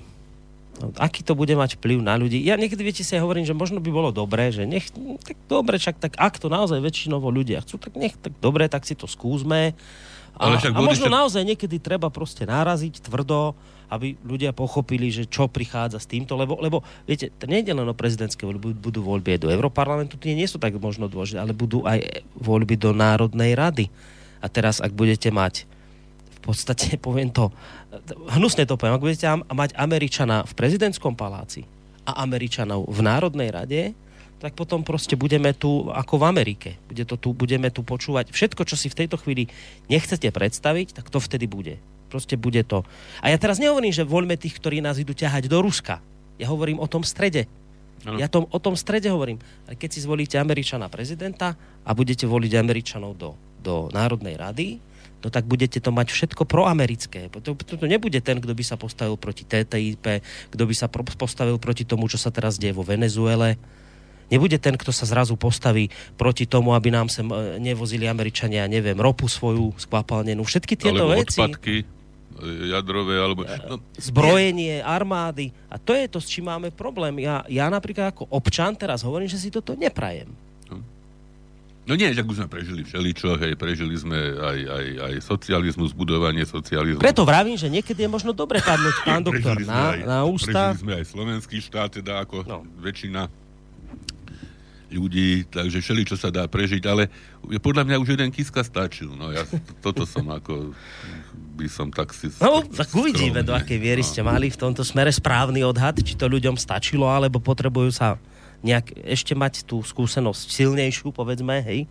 aký 0.97 1.21
to 1.21 1.37
bude 1.37 1.51
mať 1.53 1.77
vplyv 1.77 1.99
na 2.01 2.17
ľudí. 2.17 2.41
Ja 2.41 2.57
niekedy, 2.57 2.81
viete 2.81 3.03
si, 3.03 3.13
ja 3.13 3.21
hovorím, 3.21 3.45
že 3.45 3.55
možno 3.55 3.83
by 3.83 3.91
bolo 3.91 4.09
dobré, 4.09 4.49
že 4.49 4.65
nech, 4.65 4.89
tak 5.21 5.37
dobre, 5.45 5.77
však 5.77 5.99
tak 5.99 6.13
ak 6.17 6.39
to 6.39 6.47
naozaj 6.49 6.79
väčšinovo 6.79 7.29
ľudia 7.29 7.61
chcú, 7.61 7.77
tak 7.77 7.93
nech 7.99 8.15
tak 8.17 8.33
dobre, 8.39 8.65
tak 8.71 8.87
si 8.87 8.97
to 8.97 9.05
skúsme 9.05 9.75
ale 10.37 10.57
však 10.57 10.73
a, 10.73 10.79
a 10.79 10.81
možno 10.81 11.07
však... 11.07 11.17
naozaj 11.17 11.43
niekedy 11.43 11.77
treba 11.81 12.07
proste 12.07 12.47
náraziť 12.47 13.03
tvrdo, 13.03 13.55
aby 13.91 14.15
ľudia 14.23 14.55
pochopili, 14.55 15.11
že 15.11 15.27
čo 15.27 15.51
prichádza 15.51 15.99
s 15.99 16.07
týmto, 16.07 16.39
lebo, 16.39 16.55
lebo 16.63 16.79
viete, 17.03 17.27
to 17.35 17.43
nie 17.43 17.59
je 17.59 17.75
len 17.75 17.83
o 17.83 17.91
prezidentské 17.91 18.47
voľby, 18.47 18.71
budú 18.71 19.03
voľby 19.03 19.35
aj 19.35 19.41
do 19.43 19.51
Európarlamentu, 19.51 20.15
tie 20.15 20.31
nie 20.31 20.47
sú 20.47 20.63
tak 20.63 20.79
možno 20.79 21.11
dôležité, 21.11 21.43
ale 21.43 21.51
budú 21.51 21.83
aj 21.83 22.23
voľby 22.39 22.79
do 22.79 22.95
Národnej 22.95 23.51
rady. 23.51 23.91
A 24.39 24.47
teraz, 24.47 24.79
ak 24.79 24.95
budete 24.95 25.27
mať 25.29 25.67
v 26.39 26.39
podstate, 26.39 26.95
poviem 27.05 27.27
to, 27.29 27.51
hnusne 28.31 28.63
to 28.63 28.79
poviem, 28.79 28.95
ak 28.95 29.03
budete 29.03 29.27
mať 29.51 29.75
Američana 29.75 30.47
v 30.47 30.53
prezidentskom 30.55 31.19
paláci 31.19 31.67
a 32.07 32.23
Američanov 32.23 32.87
v 32.87 32.99
Národnej 33.03 33.51
rade, 33.51 33.81
tak 34.41 34.57
potom 34.57 34.81
proste 34.81 35.13
budeme 35.13 35.53
tu 35.53 35.85
ako 35.93 36.17
v 36.17 36.23
Amerike. 36.25 36.69
Bude 36.89 37.05
to 37.05 37.13
tu, 37.13 37.29
budeme 37.37 37.69
tu 37.69 37.85
počúvať 37.85 38.33
všetko, 38.33 38.65
čo 38.65 38.73
si 38.73 38.89
v 38.89 39.05
tejto 39.05 39.21
chvíli 39.21 39.53
nechcete 39.85 40.25
predstaviť, 40.33 40.97
tak 40.97 41.13
to 41.13 41.21
vtedy 41.21 41.45
bude. 41.45 41.77
Proste 42.09 42.41
bude 42.41 42.65
to. 42.65 42.81
A 43.21 43.29
ja 43.29 43.37
teraz 43.37 43.61
nehovorím, 43.61 43.93
že 43.93 44.01
voľme 44.01 44.33
tých, 44.35 44.57
ktorí 44.57 44.81
nás 44.81 44.97
idú 44.97 45.13
ťahať 45.13 45.45
do 45.45 45.61
Ruska. 45.61 46.01
Ja 46.41 46.49
hovorím 46.49 46.81
o 46.81 46.89
tom 46.89 47.05
strede. 47.05 47.45
Ano. 48.01 48.17
Ja 48.17 48.25
tom, 48.25 48.49
o 48.49 48.57
tom 48.57 48.73
strede 48.73 49.13
hovorím. 49.13 49.37
A 49.69 49.77
keď 49.77 49.93
si 49.93 49.99
zvolíte 50.01 50.41
Američana 50.41 50.89
prezidenta 50.89 51.53
a 51.85 51.93
budete 51.93 52.25
voliť 52.25 52.51
Američanov 52.57 53.13
do, 53.13 53.37
do 53.61 53.93
Národnej 53.93 54.41
rady, 54.41 54.81
no 55.21 55.29
tak 55.29 55.45
budete 55.45 55.77
to 55.77 55.93
mať 55.93 56.09
všetko 56.09 56.49
proamerické. 56.49 57.29
To, 57.29 57.53
to, 57.53 57.77
to 57.77 57.85
nebude 57.85 58.17
ten, 58.25 58.41
kto 58.41 58.57
by 58.57 58.63
sa 58.65 58.73
postavil 58.73 59.21
proti 59.21 59.45
TTIP, 59.45 60.25
kto 60.49 60.63
by 60.65 60.73
sa 60.73 60.89
pro, 60.89 61.05
postavil 61.05 61.61
proti 61.61 61.85
tomu, 61.85 62.09
čo 62.09 62.17
sa 62.17 62.33
teraz 62.33 62.57
deje 62.57 62.73
vo 62.73 62.81
Venezuele. 62.81 63.61
Nebude 64.31 64.55
ten, 64.57 64.79
kto 64.79 64.95
sa 64.95 65.03
zrazu 65.03 65.35
postaví 65.35 65.91
proti 66.15 66.47
tomu, 66.47 66.71
aby 66.71 66.89
nám 66.89 67.11
sem 67.11 67.27
e, 67.27 67.59
nevozili 67.59 68.07
Američania, 68.07 68.65
neviem, 68.71 68.95
ropu 68.95 69.27
svoju 69.27 69.75
skvapalnenú. 69.75 70.41
Všetky 70.47 70.79
tieto 70.79 71.03
Alebo 71.03 71.19
veci. 71.19 71.37
odpadky 71.37 71.75
jadrové, 72.41 73.21
alebo... 73.21 73.45
No, 73.45 73.77
zbrojenie, 74.01 74.81
armády. 74.81 75.53
A 75.69 75.77
to 75.77 75.93
je 75.93 76.09
to, 76.09 76.17
s 76.17 76.31
čím 76.31 76.49
máme 76.49 76.73
problém. 76.73 77.21
Ja, 77.21 77.45
ja 77.45 77.69
napríklad 77.69 78.15
ako 78.15 78.33
občan 78.33 78.73
teraz 78.73 79.05
hovorím, 79.05 79.29
že 79.29 79.37
si 79.37 79.53
toto 79.53 79.77
neprajem. 79.77 80.31
No 81.81 81.97
nie, 81.97 82.13
že 82.13 82.21
už 82.21 82.37
sme 82.37 82.47
prežili 82.47 82.85
všeličo, 82.85 83.41
hej, 83.41 83.57
prežili 83.57 83.97
sme 83.97 84.13
aj, 84.37 84.59
aj, 84.69 84.85
aj 85.01 85.13
socializmus, 85.25 85.97
budovanie 85.97 86.45
socializmu. 86.45 87.01
Preto 87.01 87.25
vravím, 87.25 87.57
že 87.57 87.73
niekedy 87.73 88.05
je 88.05 88.09
možno 88.09 88.37
dobre 88.37 88.61
padnúť, 88.61 88.95
pán 89.01 89.25
doktor, 89.27 89.57
na, 89.65 89.97
aj, 89.97 89.99
na 90.05 90.19
ústa. 90.21 90.77
Prežili 90.77 90.83
sme 90.85 90.93
aj 91.01 91.05
slovenský 91.09 91.57
štát, 91.57 91.89
teda 91.89 92.21
ako 92.21 92.45
no. 92.45 92.61
väčšina 92.85 93.25
ľudí, 94.91 95.47
takže 95.47 95.79
všeli, 95.79 96.03
čo 96.03 96.19
sa 96.19 96.27
dá 96.27 96.43
prežiť, 96.45 96.83
ale 96.85 97.07
podľa 97.63 97.87
mňa 97.87 97.95
už 98.03 98.13
jeden 98.13 98.29
Kiska 98.29 98.61
stačil. 98.61 99.09
No 99.15 99.31
ja 99.31 99.47
toto 99.79 100.03
som 100.03 100.27
ako 100.27 100.75
by 101.55 101.67
som 101.71 101.87
tak 101.89 102.11
si... 102.11 102.27
No, 102.43 102.61
tak 102.63 102.91
uvidíme, 102.91 103.41
do 103.41 103.55
akej 103.55 103.79
viery 103.79 104.03
no. 104.03 104.07
ste 104.07 104.21
mali 104.21 104.51
v 104.51 104.59
tomto 104.59 104.83
smere 104.83 105.09
správny 105.09 105.63
odhad, 105.63 105.95
či 106.03 106.19
to 106.19 106.27
ľuďom 106.27 106.59
stačilo, 106.59 107.07
alebo 107.07 107.39
potrebujú 107.39 107.91
sa 107.95 108.19
nejak 108.61 108.93
ešte 109.07 109.33
mať 109.33 109.65
tú 109.65 109.81
skúsenosť 109.81 110.53
silnejšiu, 110.53 111.09
povedzme, 111.09 111.63
hej. 111.65 111.89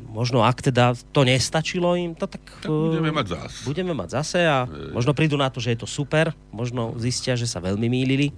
Možno 0.00 0.40
ak 0.40 0.64
teda 0.64 0.96
to 1.12 1.28
nestačilo 1.28 1.92
im, 1.92 2.16
to 2.16 2.24
tak... 2.24 2.40
tak 2.40 2.72
budeme 2.72 3.12
mať 3.12 3.26
zase. 3.36 3.60
Budeme 3.68 3.92
mať 3.92 4.08
zase 4.16 4.40
a 4.48 4.64
možno 4.96 5.12
prídu 5.12 5.36
na 5.36 5.52
to, 5.52 5.60
že 5.60 5.76
je 5.76 5.84
to 5.84 5.88
super, 5.88 6.32
možno 6.48 6.96
zistia, 6.96 7.36
že 7.36 7.44
sa 7.44 7.60
veľmi 7.60 7.84
mýlili. 7.84 8.32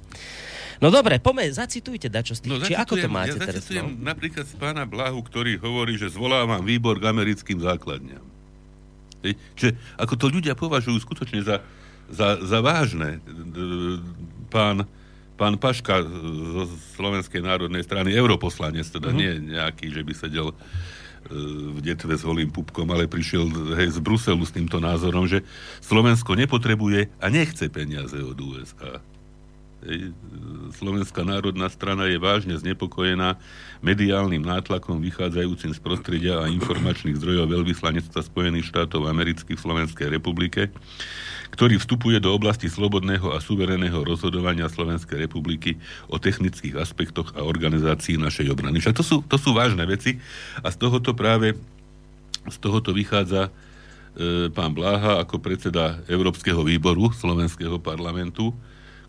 No 0.83 0.91
dobre, 0.91 1.23
poďme, 1.23 1.47
zacitujte 1.47 2.11
dačo 2.11 2.35
z 2.35 2.43
tých, 2.43 2.51
no, 2.51 2.59
či 2.59 2.75
ako 2.75 2.99
to 2.99 3.07
máte 3.07 3.39
ja 3.39 3.47
teraz? 3.47 3.71
No? 3.71 3.87
napríklad 4.03 4.51
z 4.51 4.59
pána 4.59 4.83
Blahu, 4.83 5.23
ktorý 5.23 5.55
hovorí, 5.63 5.95
že 5.95 6.11
zvolávam 6.11 6.59
výbor 6.67 6.99
k 6.99 7.07
americkým 7.07 7.63
základňam. 7.63 8.27
Čiže 9.55 9.79
ako 9.95 10.15
to 10.19 10.27
ľudia 10.35 10.59
považujú 10.59 10.99
skutočne 10.99 11.47
za, 11.47 11.63
za, 12.11 12.43
za 12.43 12.59
vážne. 12.59 13.23
Pán, 14.51 14.83
pán 15.39 15.55
Paška 15.55 16.03
zo 16.03 16.67
Slovenskej 16.99 17.47
národnej 17.47 17.87
strany, 17.87 18.11
europoslanec, 18.19 18.91
teda 18.91 19.15
mm-hmm. 19.15 19.23
nie 19.23 19.55
nejaký, 19.55 19.87
že 19.95 20.03
by 20.03 20.13
sedel 20.19 20.51
e, 20.51 20.57
v 21.71 21.79
detve 21.79 22.19
s 22.19 22.27
holým 22.27 22.51
pupkom, 22.51 22.91
ale 22.91 23.07
prišiel 23.07 23.47
hej, 23.79 23.95
z 23.95 24.03
Bruselu 24.03 24.43
s 24.43 24.51
týmto 24.51 24.83
názorom, 24.83 25.31
že 25.31 25.47
Slovensko 25.79 26.35
nepotrebuje 26.35 27.15
a 27.23 27.31
nechce 27.31 27.71
peniaze 27.71 28.19
od 28.19 28.35
USA. 28.43 28.99
Slovenská 30.79 31.27
národná 31.27 31.67
strana 31.67 32.07
je 32.07 32.17
vážne 32.17 32.55
znepokojená 32.55 33.37
mediálnym 33.83 34.41
nátlakom 34.41 35.03
vychádzajúcim 35.03 35.75
z 35.75 35.81
prostredia 35.83 36.39
a 36.39 36.51
informačných 36.51 37.19
zdrojov 37.19 37.51
veľvyslanectva 37.51 38.21
Spojených 38.23 38.71
štátov 38.71 39.11
amerických 39.11 39.59
v 39.59 39.65
Slovenskej 39.67 40.09
republike, 40.09 40.71
ktorý 41.51 41.83
vstupuje 41.83 42.23
do 42.23 42.33
oblasti 42.33 42.71
slobodného 42.71 43.35
a 43.35 43.43
suvereného 43.43 44.07
rozhodovania 44.07 44.71
Slovenskej 44.71 45.29
republiky 45.29 45.77
o 46.09 46.17
technických 46.17 46.79
aspektoch 46.79 47.35
a 47.37 47.43
organizácii 47.43 48.17
našej 48.17 48.49
obrany. 48.55 48.81
Však 48.81 48.97
to 48.97 49.05
sú, 49.05 49.17
to 49.27 49.37
sú 49.37 49.53
vážne 49.53 49.85
veci 49.85 50.23
a 50.63 50.71
z 50.71 50.77
tohoto 50.79 51.13
práve 51.13 51.59
z 52.43 52.57
tohoto 52.59 52.91
vychádza 52.91 53.47
e, 53.47 53.51
pán 54.51 54.75
Bláha 54.75 55.23
ako 55.23 55.39
predseda 55.39 56.03
Európskeho 56.11 56.67
výboru 56.67 57.15
Slovenského 57.15 57.79
parlamentu, 57.79 58.51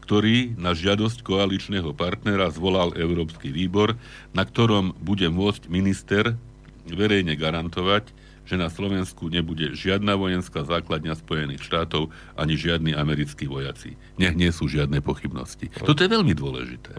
ktorý 0.03 0.59
na 0.59 0.75
žiadosť 0.75 1.23
koaličného 1.23 1.95
partnera 1.95 2.51
zvolal 2.51 2.91
Európsky 2.99 3.55
výbor, 3.55 3.95
na 4.35 4.43
ktorom 4.43 4.91
bude 4.99 5.31
môcť 5.31 5.71
minister 5.71 6.35
verejne 6.83 7.39
garantovať, 7.39 8.11
že 8.43 8.59
na 8.59 8.67
Slovensku 8.67 9.31
nebude 9.31 9.71
žiadna 9.71 10.19
vojenská 10.19 10.67
základňa 10.67 11.15
Spojených 11.15 11.63
štátov 11.63 12.11
ani 12.35 12.59
žiadni 12.59 12.91
americkí 12.91 13.47
vojaci. 13.47 13.95
Nech 14.19 14.35
nie 14.35 14.51
sú 14.51 14.67
žiadne 14.67 14.99
pochybnosti. 14.99 15.71
Toto 15.79 16.03
je 16.03 16.11
veľmi 16.11 16.35
dôležité. 16.35 16.91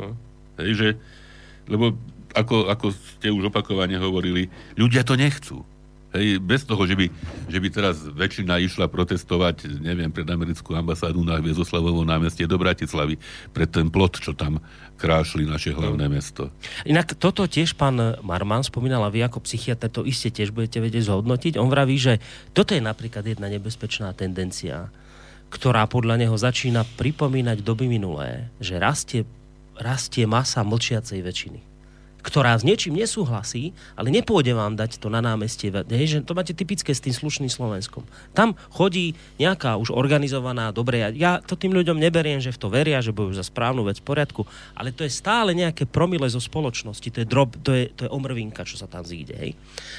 Hej, 0.64 0.70
že, 0.72 0.88
lebo 1.68 1.92
ako, 2.32 2.72
ako 2.72 2.86
ste 3.20 3.28
už 3.28 3.52
opakovane 3.52 4.00
hovorili, 4.00 4.48
ľudia 4.80 5.04
to 5.04 5.20
nechcú. 5.20 5.60
Hej, 6.14 6.38
bez 6.38 6.62
toho, 6.62 6.86
že 6.86 6.94
by, 6.94 7.10
že 7.50 7.58
by 7.58 7.68
teraz 7.74 7.98
väčšina 8.06 8.62
išla 8.62 8.86
protestovať, 8.86 9.66
neviem, 9.82 10.14
pred 10.14 10.22
americkú 10.30 10.70
ambasádu 10.70 11.18
na 11.26 11.42
Hviezoslavovom 11.42 12.06
námestie 12.06 12.46
do 12.46 12.54
Bratislavy, 12.54 13.18
pred 13.50 13.66
ten 13.66 13.90
plot, 13.90 14.22
čo 14.22 14.30
tam 14.30 14.62
krášli 14.94 15.42
naše 15.42 15.74
hlavné 15.74 16.06
mesto. 16.06 16.54
Inak 16.86 17.18
toto 17.18 17.50
tiež 17.50 17.74
pán 17.74 17.98
Marman 18.22 18.62
spomínal 18.62 19.02
a 19.02 19.10
vy 19.10 19.26
ako 19.26 19.42
psychiatr 19.42 19.90
to 19.90 20.06
iste 20.06 20.30
tiež 20.30 20.54
budete 20.54 20.78
vedieť 20.78 21.10
zhodnotiť. 21.10 21.58
On 21.58 21.66
vraví, 21.66 21.98
že 21.98 22.22
toto 22.54 22.78
je 22.78 22.82
napríklad 22.86 23.26
jedna 23.26 23.50
nebezpečná 23.50 24.14
tendencia, 24.14 24.94
ktorá 25.50 25.90
podľa 25.90 26.22
neho 26.22 26.38
začína 26.38 26.86
pripomínať 26.94 27.58
doby 27.66 27.90
minulé, 27.90 28.54
že 28.62 28.78
rastie, 28.78 29.26
rastie 29.74 30.30
masa 30.30 30.62
mlčiacej 30.62 31.18
väčšiny 31.26 31.73
ktorá 32.24 32.56
s 32.56 32.64
niečím 32.64 32.96
nesúhlasí, 32.96 33.76
ale 33.92 34.08
nepôjde 34.08 34.56
vám 34.56 34.80
dať 34.80 34.96
to 34.96 35.12
na 35.12 35.20
námestie. 35.20 35.68
Hej, 35.70 36.06
že 36.08 36.18
to 36.24 36.32
máte 36.32 36.56
typické 36.56 36.96
s 36.96 37.04
tým 37.04 37.12
slušným 37.12 37.52
Slovenskom. 37.52 38.08
Tam 38.32 38.56
chodí 38.72 39.12
nejaká 39.36 39.76
už 39.76 39.92
organizovaná, 39.92 40.72
dobre, 40.72 41.04
ja, 41.04 41.08
ja 41.12 41.32
to 41.44 41.52
tým 41.52 41.76
ľuďom 41.76 42.00
neberiem, 42.00 42.40
že 42.40 42.56
v 42.56 42.60
to 42.64 42.68
veria, 42.72 43.04
že 43.04 43.12
budú 43.12 43.36
za 43.36 43.44
správnu 43.44 43.84
vec 43.84 44.00
v 44.00 44.08
poriadku, 44.08 44.48
ale 44.72 44.96
to 44.96 45.04
je 45.04 45.12
stále 45.12 45.52
nejaké 45.52 45.84
promile 45.84 46.24
zo 46.32 46.40
spoločnosti, 46.40 47.04
to 47.12 47.20
je, 47.20 47.28
drob, 47.28 47.52
to 47.60 47.76
je, 47.76 47.92
to 47.92 48.08
je 48.08 48.10
omrvinka, 48.10 48.64
čo 48.64 48.80
sa 48.80 48.88
tam 48.88 49.04
zíde. 49.04 49.36
Hej. 49.36 49.52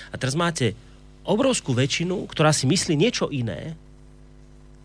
A 0.10 0.18
teraz 0.18 0.34
máte 0.34 0.74
obrovskú 1.22 1.78
väčšinu, 1.78 2.26
ktorá 2.26 2.50
si 2.50 2.66
myslí 2.66 2.98
niečo 2.98 3.30
iné, 3.30 3.78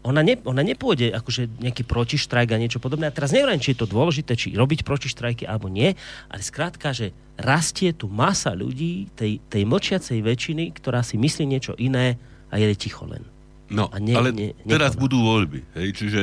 ona, 0.01 0.25
ne, 0.25 0.41
ona 0.49 0.65
nepôjde 0.65 1.13
akože 1.13 1.61
nejaký 1.61 1.85
protištrajk 1.85 2.57
a 2.57 2.61
niečo 2.61 2.81
podobné. 2.81 3.09
A 3.09 3.15
teraz 3.15 3.37
neviem, 3.37 3.61
či 3.61 3.77
je 3.77 3.85
to 3.85 3.93
dôležité, 3.93 4.33
či 4.33 4.57
robiť 4.57 4.81
protištrajky 4.85 5.45
alebo 5.45 5.69
nie, 5.69 5.93
ale 6.33 6.41
skrátka, 6.41 6.97
že 6.97 7.13
rastie 7.37 7.93
tu 7.93 8.09
masa 8.09 8.57
ľudí, 8.57 9.13
tej, 9.13 9.45
tej 9.53 9.63
mlčiacej 9.69 10.19
väčšiny, 10.25 10.65
ktorá 10.77 11.05
si 11.05 11.21
myslí 11.21 11.45
niečo 11.45 11.77
iné 11.77 12.17
a 12.49 12.57
je 12.57 12.73
ticho 12.77 13.05
len. 13.05 13.25
No, 13.71 13.87
a 13.93 14.03
ne, 14.03 14.15
ale 14.19 14.35
ne, 14.35 14.49
teraz 14.67 14.99
budú 14.99 15.23
voľby, 15.23 15.63
hej, 15.79 15.89
čiže 15.95 16.21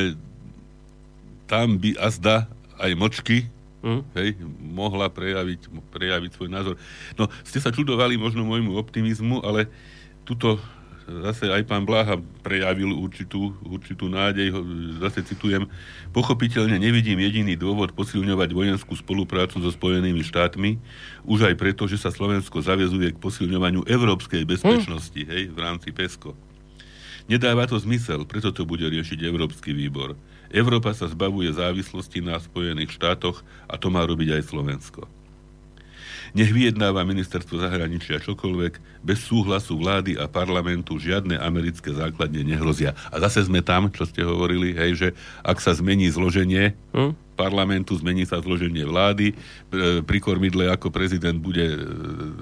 tam 1.48 1.80
by 1.80 1.96
azda 1.96 2.44
aj 2.76 2.92
močky 3.00 3.48
mm. 3.80 4.02
hej, 4.20 4.36
mohla 4.60 5.08
prejaviť, 5.08 5.72
prejaviť 5.96 6.32
svoj 6.36 6.50
názor. 6.52 6.76
No, 7.16 7.32
ste 7.48 7.64
sa 7.64 7.72
čudovali 7.72 8.20
možno 8.20 8.44
môjmu 8.44 8.76
optimizmu, 8.76 9.40
ale 9.48 9.72
tuto 10.28 10.60
zase 11.08 11.48
aj 11.48 11.64
pán 11.64 11.88
Bláha 11.88 12.20
prejavil 12.44 12.92
určitú, 12.92 13.56
určitú 13.64 14.12
nádej, 14.12 14.52
zase 15.00 15.24
citujem, 15.24 15.66
pochopiteľne 16.12 16.76
nevidím 16.76 17.24
jediný 17.24 17.56
dôvod 17.56 17.96
posilňovať 17.96 18.50
vojenskú 18.52 18.94
spoluprácu 19.00 19.64
so 19.64 19.72
Spojenými 19.72 20.22
štátmi, 20.22 20.76
už 21.24 21.48
aj 21.48 21.56
preto, 21.56 21.88
že 21.88 21.96
sa 21.96 22.12
Slovensko 22.12 22.60
zavezuje 22.60 23.16
k 23.16 23.22
posilňovaniu 23.24 23.88
európskej 23.88 24.44
bezpečnosti, 24.44 25.18
hm. 25.18 25.30
hej, 25.32 25.44
v 25.56 25.58
rámci 25.58 25.96
PESCO. 25.96 26.36
Nedáva 27.28 27.68
to 27.68 27.76
zmysel, 27.76 28.24
preto 28.24 28.56
to 28.56 28.64
bude 28.64 28.84
riešiť 28.84 29.20
Európsky 29.24 29.76
výbor. 29.76 30.16
Európa 30.48 30.96
sa 30.96 31.12
zbavuje 31.12 31.52
závislosti 31.52 32.24
na 32.24 32.40
Spojených 32.40 32.96
štátoch 32.96 33.44
a 33.68 33.76
to 33.76 33.92
má 33.92 34.08
robiť 34.08 34.40
aj 34.40 34.44
Slovensko. 34.48 35.17
Nech 36.34 36.52
vyjednáva 36.52 37.06
ministerstvo 37.08 37.62
zahraničia 37.62 38.24
čokoľvek, 38.24 39.04
bez 39.04 39.20
súhlasu 39.24 39.80
vlády 39.80 40.20
a 40.20 40.28
parlamentu 40.28 41.00
žiadne 41.00 41.40
americké 41.40 41.94
základne 41.94 42.44
nehrozia. 42.44 42.98
A 43.14 43.22
zase 43.24 43.46
sme 43.46 43.64
tam, 43.64 43.88
čo 43.94 44.04
ste 44.04 44.26
hovorili, 44.26 44.76
hej, 44.76 44.92
že 44.98 45.08
ak 45.46 45.62
sa 45.64 45.72
zmení 45.76 46.10
zloženie 46.12 46.76
hm? 46.92 47.14
parlamentu, 47.38 47.94
zmení 47.94 48.26
sa 48.26 48.42
zloženie 48.42 48.84
vlády, 48.84 49.38
pri 50.04 50.20
kormidle 50.20 50.74
ako 50.74 50.90
prezident 50.90 51.38
bude 51.38 51.70
e, 51.70 51.78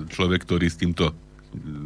človek, 0.08 0.48
ktorý 0.48 0.72
s 0.72 0.80
týmto 0.80 1.12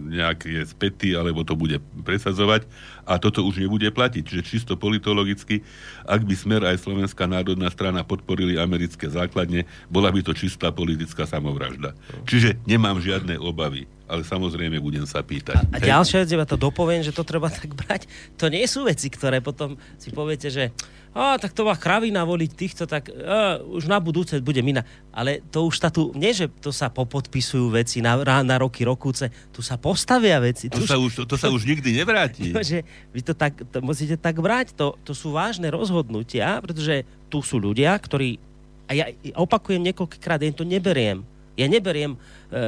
nejak 0.09 0.45
je 0.45 0.61
spätý, 0.65 1.13
alebo 1.13 1.45
to 1.45 1.53
bude 1.53 1.79
presadzovať. 2.03 2.65
A 3.05 3.17
toto 3.17 3.45
už 3.45 3.61
nebude 3.61 3.89
platiť. 3.89 4.23
Čiže 4.25 4.43
čisto 4.45 4.73
politologicky, 4.77 5.65
ak 6.05 6.21
by 6.25 6.35
Smer 6.37 6.61
aj 6.65 6.81
Slovenská 6.81 7.25
národná 7.25 7.69
strana 7.73 8.05
podporili 8.05 8.57
americké 8.57 9.09
základne, 9.09 9.65
bola 9.89 10.13
by 10.13 10.21
to 10.21 10.33
čistá 10.37 10.69
politická 10.69 11.25
samovražda. 11.25 11.97
Čiže 12.25 12.61
nemám 12.65 13.01
žiadne 13.01 13.37
obavy 13.37 13.89
ale 14.09 14.25
samozrejme 14.25 14.81
budem 14.81 15.05
sa 15.05 15.21
pýtať. 15.21 15.69
A, 15.69 15.77
a 15.77 15.77
ďalšia 15.77 16.25
vec, 16.25 16.33
ja 16.33 16.41
to 16.41 16.57
dopoviem, 16.57 17.05
že 17.05 17.13
to 17.13 17.21
treba 17.21 17.45
tak 17.61 17.77
brať, 17.77 18.09
to 18.41 18.49
nie 18.49 18.65
sú 18.65 18.89
veci, 18.89 19.07
ktoré 19.13 19.37
potom 19.37 19.77
si 20.01 20.09
poviete, 20.09 20.49
že 20.49 20.73
a 21.09 21.41
tak 21.41 21.57
to 21.57 21.65
má 21.65 21.73
kravina 21.73 22.21
voliť 22.21 22.51
týchto, 22.53 22.83
tak 22.85 23.09
a, 23.09 23.57
už 23.65 23.89
na 23.89 23.97
budúce 23.97 24.37
bude 24.45 24.61
mina. 24.61 24.85
Ale 25.09 25.41
to 25.49 25.65
už 25.65 25.81
tu, 25.89 26.13
nie 26.13 26.29
že 26.31 26.45
to 26.61 26.69
sa 26.69 26.93
popodpisujú 26.93 27.73
veci 27.73 27.97
na, 27.99 28.21
na 28.45 28.55
roky, 28.61 28.85
rokúce, 28.85 29.33
tu 29.49 29.65
sa 29.65 29.81
postavia 29.81 30.37
veci. 30.37 30.69
To, 30.69 30.77
tu 30.77 30.85
sa, 30.85 31.01
už, 31.01 31.23
to, 31.23 31.23
to 31.25 31.35
sa 31.35 31.49
už 31.49 31.65
nikdy 31.65 31.97
nevráti. 31.97 32.53
To, 32.53 32.61
že 32.77 32.85
vy 33.09 33.25
to 33.25 33.33
tak, 33.33 33.57
to 33.57 33.81
musíte 33.81 34.21
tak 34.21 34.37
brať, 34.37 34.77
to, 34.77 34.93
to 35.01 35.17
sú 35.17 35.33
vážne 35.33 35.73
rozhodnutia, 35.73 36.61
pretože 36.61 37.03
tu 37.27 37.41
sú 37.41 37.57
ľudia, 37.57 37.97
ktorí, 37.97 38.37
a 38.85 38.91
ja 38.93 39.05
opakujem 39.33 39.81
niekoľkokrát, 39.81 40.45
ja 40.45 40.53
to 40.53 40.65
neberiem, 40.65 41.25
ja 41.59 41.67
neberiem 41.67 42.15
e, 42.15 42.17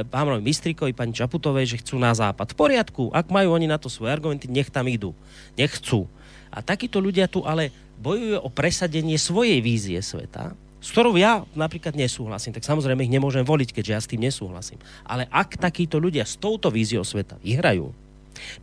pánovi 0.04 0.44
Mistrikovi, 0.44 0.92
pani 0.92 1.16
Čaputovej, 1.16 1.64
že 1.64 1.80
chcú 1.80 1.96
na 1.96 2.12
západ. 2.12 2.52
V 2.52 2.56
poriadku, 2.60 3.02
ak 3.08 3.32
majú 3.32 3.56
oni 3.56 3.64
na 3.64 3.80
to 3.80 3.88
svoje 3.88 4.12
argumenty, 4.12 4.52
nech 4.52 4.68
tam 4.68 4.84
idú. 4.84 5.16
Nech 5.56 5.80
chcú. 5.80 6.04
A 6.52 6.60
takíto 6.60 7.00
ľudia 7.00 7.24
tu 7.24 7.40
ale 7.48 7.72
bojujú 8.02 8.42
o 8.42 8.50
presadenie 8.50 9.14
svojej 9.14 9.62
vízie 9.62 10.02
sveta, 10.02 10.58
s 10.82 10.90
ktorou 10.90 11.14
ja 11.14 11.46
napríklad 11.54 11.94
nesúhlasím, 11.94 12.50
tak 12.50 12.66
samozrejme 12.66 13.06
ich 13.06 13.14
nemôžem 13.14 13.46
voliť, 13.46 13.70
keďže 13.70 13.92
ja 13.94 14.00
s 14.02 14.10
tým 14.10 14.26
nesúhlasím. 14.26 14.82
Ale 15.06 15.30
ak 15.30 15.54
takíto 15.54 16.02
ľudia 16.02 16.26
s 16.26 16.34
touto 16.34 16.74
víziou 16.74 17.06
sveta 17.06 17.38
vyhrajú, 17.38 17.94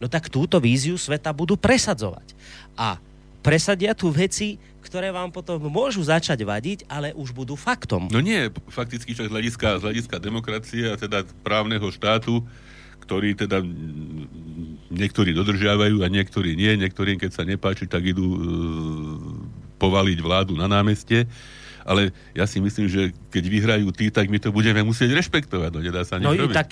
no 0.04 0.06
tak 0.12 0.28
túto 0.28 0.60
víziu 0.60 1.00
sveta 1.00 1.32
budú 1.32 1.56
presadzovať. 1.56 2.36
A 2.76 3.00
presadia 3.40 3.96
tu 3.96 4.12
veci, 4.12 4.60
ktoré 4.84 5.16
vám 5.16 5.32
potom 5.32 5.64
môžu 5.72 6.04
začať 6.04 6.44
vadiť, 6.44 6.84
ale 6.92 7.16
už 7.16 7.32
budú 7.32 7.56
faktom. 7.56 8.12
No 8.12 8.20
nie, 8.20 8.52
fakticky 8.68 9.16
však 9.16 9.32
z 9.32 9.34
hľadiska, 9.34 9.68
z 9.80 9.84
hľadiska 9.88 10.16
demokracie 10.20 10.84
a 10.92 11.00
teda 11.00 11.24
právneho 11.40 11.88
štátu, 11.88 12.44
ktorý 13.10 13.34
teda 13.34 13.66
niektorí 14.94 15.34
dodržiavajú 15.34 16.06
a 16.06 16.08
niektorí 16.14 16.54
nie, 16.54 16.78
niektorým 16.78 17.18
keď 17.18 17.32
sa 17.34 17.42
nepáči, 17.42 17.90
tak 17.90 18.06
idú 18.06 18.22
e, 18.22 18.40
povaliť 19.82 20.18
vládu 20.22 20.54
na 20.54 20.70
námestie 20.70 21.26
ale 21.90 22.14
ja 22.38 22.46
si 22.46 22.62
myslím, 22.62 22.86
že 22.86 23.10
keď 23.34 23.44
vyhrajú 23.50 23.90
tí, 23.90 24.14
tak 24.14 24.30
my 24.30 24.38
to 24.38 24.54
budeme 24.54 24.86
musieť 24.86 25.10
rešpektovať, 25.10 25.70
no 25.74 25.82
nedá 25.82 26.06
sa 26.06 26.22
nič 26.22 26.30
no, 26.30 26.38
robiť. 26.38 26.54
Tak, 26.54 26.70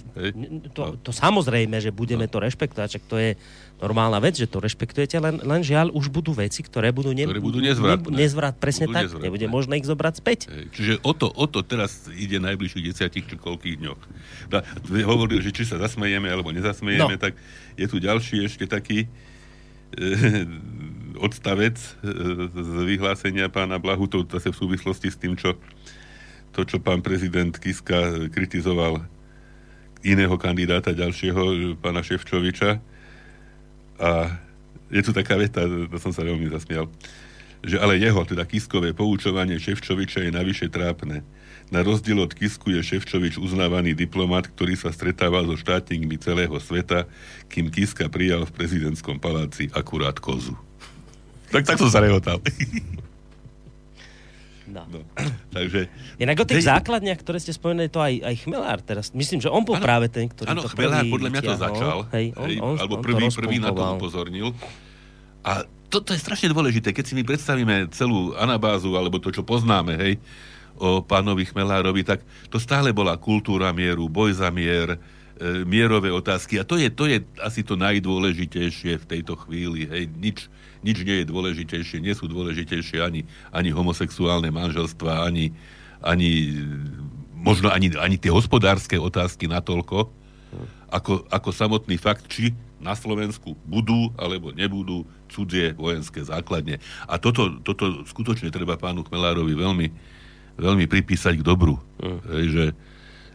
to, 0.78 0.84
to 1.02 1.10
samozrejme, 1.10 1.74
že 1.82 1.90
budeme 1.90 2.30
no. 2.30 2.32
to 2.32 2.38
rešpektovať, 2.38 3.02
čak 3.02 3.04
to 3.10 3.18
je 3.18 3.34
normálna 3.78 4.18
vec, 4.18 4.34
že 4.34 4.50
to 4.50 4.58
rešpektujete, 4.58 5.22
len, 5.22 5.38
len 5.46 5.62
žiaľ 5.62 5.94
už 5.94 6.10
budú 6.10 6.34
veci, 6.34 6.66
ktoré 6.66 6.90
budú, 6.90 7.14
ne, 7.14 7.30
ktoré 7.30 7.42
budú 7.42 7.62
nezvratné. 7.62 8.10
Ne, 8.10 8.18
nezvrat, 8.26 8.56
presne 8.58 8.90
budú 8.90 8.98
tak, 8.98 9.04
nezvratné. 9.06 9.26
nebude 9.30 9.48
možné 9.48 9.74
ich 9.78 9.86
zobrať 9.86 10.14
späť. 10.18 10.40
Hej. 10.50 10.66
Čiže 10.74 10.94
o 11.06 11.12
to, 11.14 11.30
o 11.30 11.46
to 11.46 11.62
teraz 11.62 12.10
ide 12.10 12.42
najbližších 12.42 12.86
desiatich 12.90 13.26
či 13.30 13.36
koľkých 13.38 13.78
dňoch. 13.78 14.02
Da, 14.50 14.66
hovoril, 15.06 15.46
že 15.46 15.54
či 15.54 15.70
sa 15.70 15.78
zasmejeme 15.78 16.26
alebo 16.26 16.50
nezasmejeme, 16.50 17.16
no. 17.16 17.22
tak 17.22 17.38
je 17.78 17.86
tu 17.86 18.02
ďalší 18.02 18.50
ešte 18.50 18.66
taký 18.66 19.06
e, 19.06 19.08
odstavec 21.22 21.78
e, 21.78 21.90
z 22.50 22.72
vyhlásenia 22.82 23.46
pána 23.54 23.78
Blahu, 23.78 24.10
to 24.10 24.26
zase 24.26 24.50
v 24.50 24.58
súvislosti 24.58 25.14
s 25.14 25.22
tým, 25.22 25.38
čo, 25.38 25.54
to, 26.50 26.66
čo 26.66 26.82
pán 26.82 27.06
prezident 27.06 27.54
Kiska 27.54 28.26
kritizoval 28.34 29.06
iného 30.02 30.34
kandidáta 30.42 30.98
ďalšieho, 30.98 31.78
pána 31.78 32.02
Ševčoviča. 32.02 32.97
A 33.98 34.32
je 34.88 35.02
tu 35.04 35.12
taká 35.12 35.36
veta, 35.36 35.66
to 35.66 35.98
som 36.00 36.16
sa 36.16 36.24
veľmi 36.24 36.48
zasmial, 36.48 36.88
že 37.66 37.82
ale 37.82 38.00
jeho, 38.00 38.22
teda 38.24 38.46
Kiskové 38.46 38.94
poučovanie 38.94 39.58
Ševčoviča 39.58 40.24
je 40.24 40.32
navyše 40.32 40.70
trápne. 40.70 41.26
Na 41.68 41.84
rozdiel 41.84 42.16
od 42.24 42.32
Kisku 42.32 42.72
je 42.72 42.80
Ševčovič 42.80 43.36
uznávaný 43.36 43.92
diplomat, 43.92 44.48
ktorý 44.48 44.80
sa 44.80 44.94
stretával 44.96 45.44
so 45.52 45.60
štátnikmi 45.60 46.16
celého 46.16 46.56
sveta, 46.64 47.10
kým 47.52 47.68
Kiska 47.68 48.08
prijal 48.08 48.48
v 48.48 48.56
prezidentskom 48.56 49.20
paláci 49.20 49.68
akurát 49.76 50.16
kozu. 50.16 50.56
Tak 51.52 51.68
tak 51.68 51.76
som 51.76 51.92
sa 51.92 52.00
rehotal. 52.00 52.40
No. 54.68 54.84
no. 54.92 55.00
Takže... 55.56 55.88
Inak 56.20 56.44
o 56.44 56.46
tých 56.46 56.68
základniach, 56.68 57.20
ktoré 57.24 57.40
ste 57.40 57.56
spomenuli, 57.56 57.88
to 57.88 58.04
aj, 58.04 58.14
aj 58.22 58.36
Chmelár 58.44 58.80
teraz. 58.84 59.16
Myslím, 59.16 59.40
že 59.40 59.48
on 59.48 59.64
bol 59.64 59.80
ano, 59.80 59.86
práve 59.88 60.12
ten, 60.12 60.28
ktorý 60.28 60.48
ano, 60.52 60.62
to 60.68 60.72
Chmelár 60.76 61.08
podľa 61.08 61.30
mňa 61.32 61.42
to 61.42 61.56
začal. 61.56 61.98
Hej, 62.12 62.26
on, 62.36 62.48
hej, 62.52 62.58
on, 62.60 62.76
alebo 62.76 62.96
on 63.00 63.04
prvý, 63.04 63.24
to 63.32 63.40
prvý 63.40 63.58
na 63.64 63.72
to 63.72 63.82
upozornil. 63.96 64.52
A 65.48 65.64
toto 65.88 66.12
je 66.12 66.20
strašne 66.20 66.52
dôležité, 66.52 66.92
keď 66.92 67.06
si 67.08 67.14
my 67.16 67.24
predstavíme 67.24 67.88
celú 67.96 68.36
anabázu, 68.36 68.92
alebo 69.00 69.24
to, 69.24 69.32
čo 69.32 69.48
poznáme, 69.48 69.96
hej, 69.96 70.14
o 70.78 71.02
pánovi 71.02 71.48
Chmelárovi, 71.48 72.04
tak 72.04 72.22
to 72.52 72.60
stále 72.62 72.92
bola 72.92 73.18
kultúra 73.18 73.72
mieru, 73.74 74.12
boj 74.12 74.36
za 74.36 74.52
mier, 74.54 75.00
e, 75.40 75.64
mierové 75.66 76.12
otázky. 76.14 76.62
A 76.62 76.68
to 76.68 76.78
je, 76.78 76.92
to 76.92 77.08
je 77.10 77.24
asi 77.42 77.66
to 77.66 77.80
najdôležitejšie 77.80 79.00
v 79.02 79.06
tejto 79.10 79.40
chvíli. 79.48 79.90
Hej, 79.90 80.04
nič, 80.20 80.38
nič 80.82 81.02
nie 81.06 81.24
je 81.24 81.30
dôležitejšie, 81.30 82.04
nie 82.04 82.14
sú 82.14 82.30
dôležitejšie 82.30 83.02
ani, 83.02 83.26
ani 83.54 83.70
homosexuálne 83.72 84.50
manželstva, 84.52 85.26
ani, 85.26 85.54
ani 86.02 86.58
možno 87.38 87.70
ani, 87.70 87.94
ani 87.96 88.18
tie 88.18 88.34
hospodárske 88.34 88.98
otázky 88.98 89.46
natoľko, 89.48 90.10
ako, 90.88 91.28
ako 91.28 91.50
samotný 91.52 92.00
fakt, 92.00 92.26
či 92.32 92.56
na 92.78 92.94
Slovensku 92.94 93.58
budú 93.66 94.14
alebo 94.16 94.54
nebudú 94.54 95.04
cudzie 95.28 95.74
vojenské 95.74 96.22
základne. 96.24 96.78
A 97.10 97.18
toto, 97.18 97.60
toto 97.66 98.06
skutočne 98.06 98.54
treba 98.54 98.78
pánu 98.78 99.04
Chmelárovi 99.04 99.54
veľmi, 99.58 99.88
veľmi 100.62 100.86
pripísať 100.86 101.42
k 101.42 101.48
dobru. 101.48 101.82
Mm. 102.00 102.20
Že, 102.48 102.66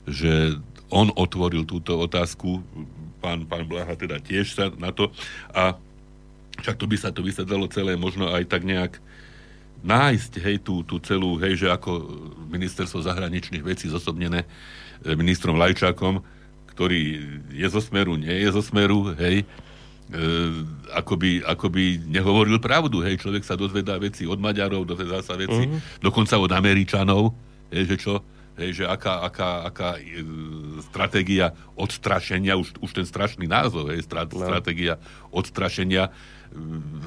že 0.08 0.32
on 0.88 1.10
otvoril 1.12 1.66
túto 1.66 1.98
otázku, 1.98 2.62
pán, 3.18 3.44
pán 3.50 3.66
Blaha 3.66 3.98
teda 3.98 4.22
tiež 4.22 4.54
sa 4.54 4.70
na 4.78 4.94
to 4.94 5.10
a 5.50 5.76
však 6.60 6.76
to 6.76 6.84
by 6.84 6.96
sa, 7.00 7.08
to 7.14 7.24
by 7.24 7.32
sa 7.32 7.48
dalo 7.48 7.70
celé 7.70 7.96
možno 7.96 8.28
aj 8.28 8.44
tak 8.50 8.66
nejak 8.66 9.00
nájsť, 9.82 10.32
hej, 10.38 10.56
tú, 10.62 10.86
tú 10.86 11.02
celú, 11.02 11.34
hej, 11.42 11.66
že 11.66 11.68
ako 11.68 12.06
ministerstvo 12.48 13.02
zahraničných 13.02 13.66
vecí 13.66 13.90
zosobnené 13.90 14.46
e, 15.02 15.18
ministrom 15.18 15.58
Lajčákom, 15.58 16.22
ktorý 16.70 17.20
je 17.50 17.66
zo 17.66 17.82
smeru, 17.82 18.14
nie 18.14 18.32
je 18.46 18.48
zo 18.54 18.62
smeru, 18.62 19.10
hej, 19.18 19.42
e, 19.42 19.44
ako, 20.94 21.18
by, 21.18 21.30
ako 21.42 21.66
by 21.66 21.84
nehovoril 22.06 22.62
pravdu, 22.62 23.02
hej, 23.02 23.18
človek 23.18 23.42
sa 23.42 23.58
dozvedá 23.58 23.98
veci 23.98 24.22
od 24.22 24.38
Maďarov, 24.38 24.86
dozvedá 24.86 25.18
sa 25.20 25.34
veci 25.34 25.66
uh-huh. 25.66 25.98
dokonca 25.98 26.38
od 26.38 26.54
Američanov, 26.54 27.34
hej, 27.74 27.90
že 27.90 27.96
čo, 27.98 28.14
hej, 28.62 28.82
že 28.82 28.84
aká, 28.86 29.26
aká, 29.26 29.66
aká 29.66 29.90
e, 29.98 30.22
stratégia 30.86 31.58
odstrašenia, 31.74 32.54
už, 32.54 32.78
už 32.78 32.90
ten 33.02 33.06
strašný 33.06 33.50
názov, 33.50 33.90
hej, 33.90 34.06
strat, 34.06 34.30
no. 34.30 34.46
stratégia 34.46 35.02
odstrašenia 35.34 36.14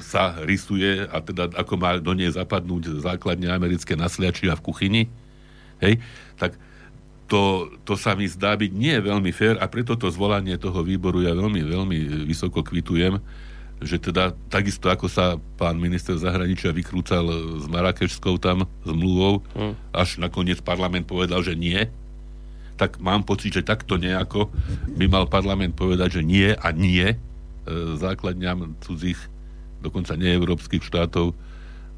sa 0.02 0.36
rysuje 0.42 1.06
a 1.06 1.22
teda 1.22 1.54
ako 1.54 1.74
má 1.78 1.96
do 2.02 2.12
nej 2.12 2.30
zapadnúť 2.30 3.00
základne 3.00 3.48
americké 3.50 3.94
nasliačia 3.94 4.58
v 4.58 4.64
kuchyni, 4.64 5.02
hej, 5.80 6.02
tak 6.36 6.58
to, 7.26 7.74
to 7.82 7.98
sa 7.98 8.14
mi 8.14 8.30
zdá 8.30 8.54
byť 8.54 8.70
nie 8.70 8.94
veľmi 9.02 9.34
fér 9.34 9.58
a 9.58 9.66
preto 9.66 9.98
to 9.98 10.10
zvolanie 10.14 10.54
toho 10.58 10.82
výboru 10.86 11.26
ja 11.26 11.34
veľmi, 11.34 11.62
veľmi 11.66 11.98
vysoko 12.26 12.62
kvitujem, 12.62 13.18
že 13.82 13.98
teda 13.98 14.32
takisto 14.48 14.88
ako 14.88 15.10
sa 15.10 15.36
pán 15.58 15.76
minister 15.76 16.16
zahraničia 16.16 16.72
vykrúcal 16.72 17.26
s 17.60 17.66
Marakešskou 17.66 18.38
tam 18.38 18.64
zmluvou, 18.86 19.42
hmm. 19.52 19.74
až 19.92 20.22
nakoniec 20.22 20.62
parlament 20.62 21.04
povedal, 21.04 21.42
že 21.42 21.58
nie, 21.58 21.90
tak 22.76 23.00
mám 23.02 23.24
pocit, 23.24 23.56
že 23.56 23.66
takto 23.66 23.96
nejako 23.96 24.52
by 24.96 25.06
mal 25.08 25.24
parlament 25.26 25.74
povedať, 25.74 26.20
že 26.20 26.22
nie 26.22 26.52
a 26.52 26.68
nie 26.72 27.04
e, 27.08 27.16
základňam 27.96 28.76
cudzích 28.84 29.18
dokonca 29.80 30.16
neeurópskych 30.16 30.82
štátov 30.84 31.36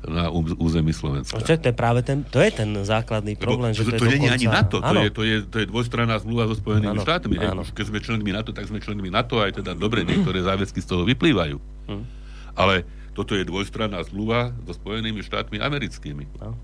na 0.06 0.30
území 0.62 0.94
Slovenska. 0.94 1.42
To 1.42 1.58
je 1.58 1.74
práve 1.74 2.06
ten, 2.06 2.22
to 2.22 2.38
je 2.38 2.54
ten 2.54 2.70
základný 2.86 3.34
problém. 3.34 3.74
Lebo, 3.74 3.82
že 3.82 3.98
to, 3.98 3.98
to, 3.98 4.06
to 4.06 4.14
nie 4.14 4.30
je 4.30 4.30
ani 4.30 4.46
NATO, 4.46 4.78
to 4.78 4.94
je, 4.94 5.10
to, 5.10 5.22
je, 5.26 5.36
to 5.42 5.56
je 5.58 5.66
dvojstranná 5.66 6.14
zmluva 6.22 6.46
so 6.46 6.54
Spojenými 6.54 6.94
ano. 6.94 7.02
štátmi. 7.02 7.34
Ano. 7.42 7.66
Už 7.66 7.74
keď 7.74 7.90
sme 7.90 7.98
členmi 7.98 8.30
NATO, 8.30 8.54
tak 8.54 8.70
sme 8.70 8.78
členmi 8.78 9.10
NATO, 9.10 9.42
aj 9.42 9.58
teda 9.58 9.74
dobre, 9.74 10.06
niektoré 10.06 10.38
záväzky 10.46 10.78
z 10.78 10.86
toho 10.86 11.02
vyplývajú. 11.02 11.58
Hmm. 11.90 12.06
Ale 12.54 12.86
toto 13.10 13.34
je 13.34 13.42
dvojstranná 13.42 13.98
zmluva 14.06 14.54
so 14.70 14.78
Spojenými 14.78 15.18
štátmi 15.26 15.58
americkými. 15.58 16.30
No. 16.38 16.54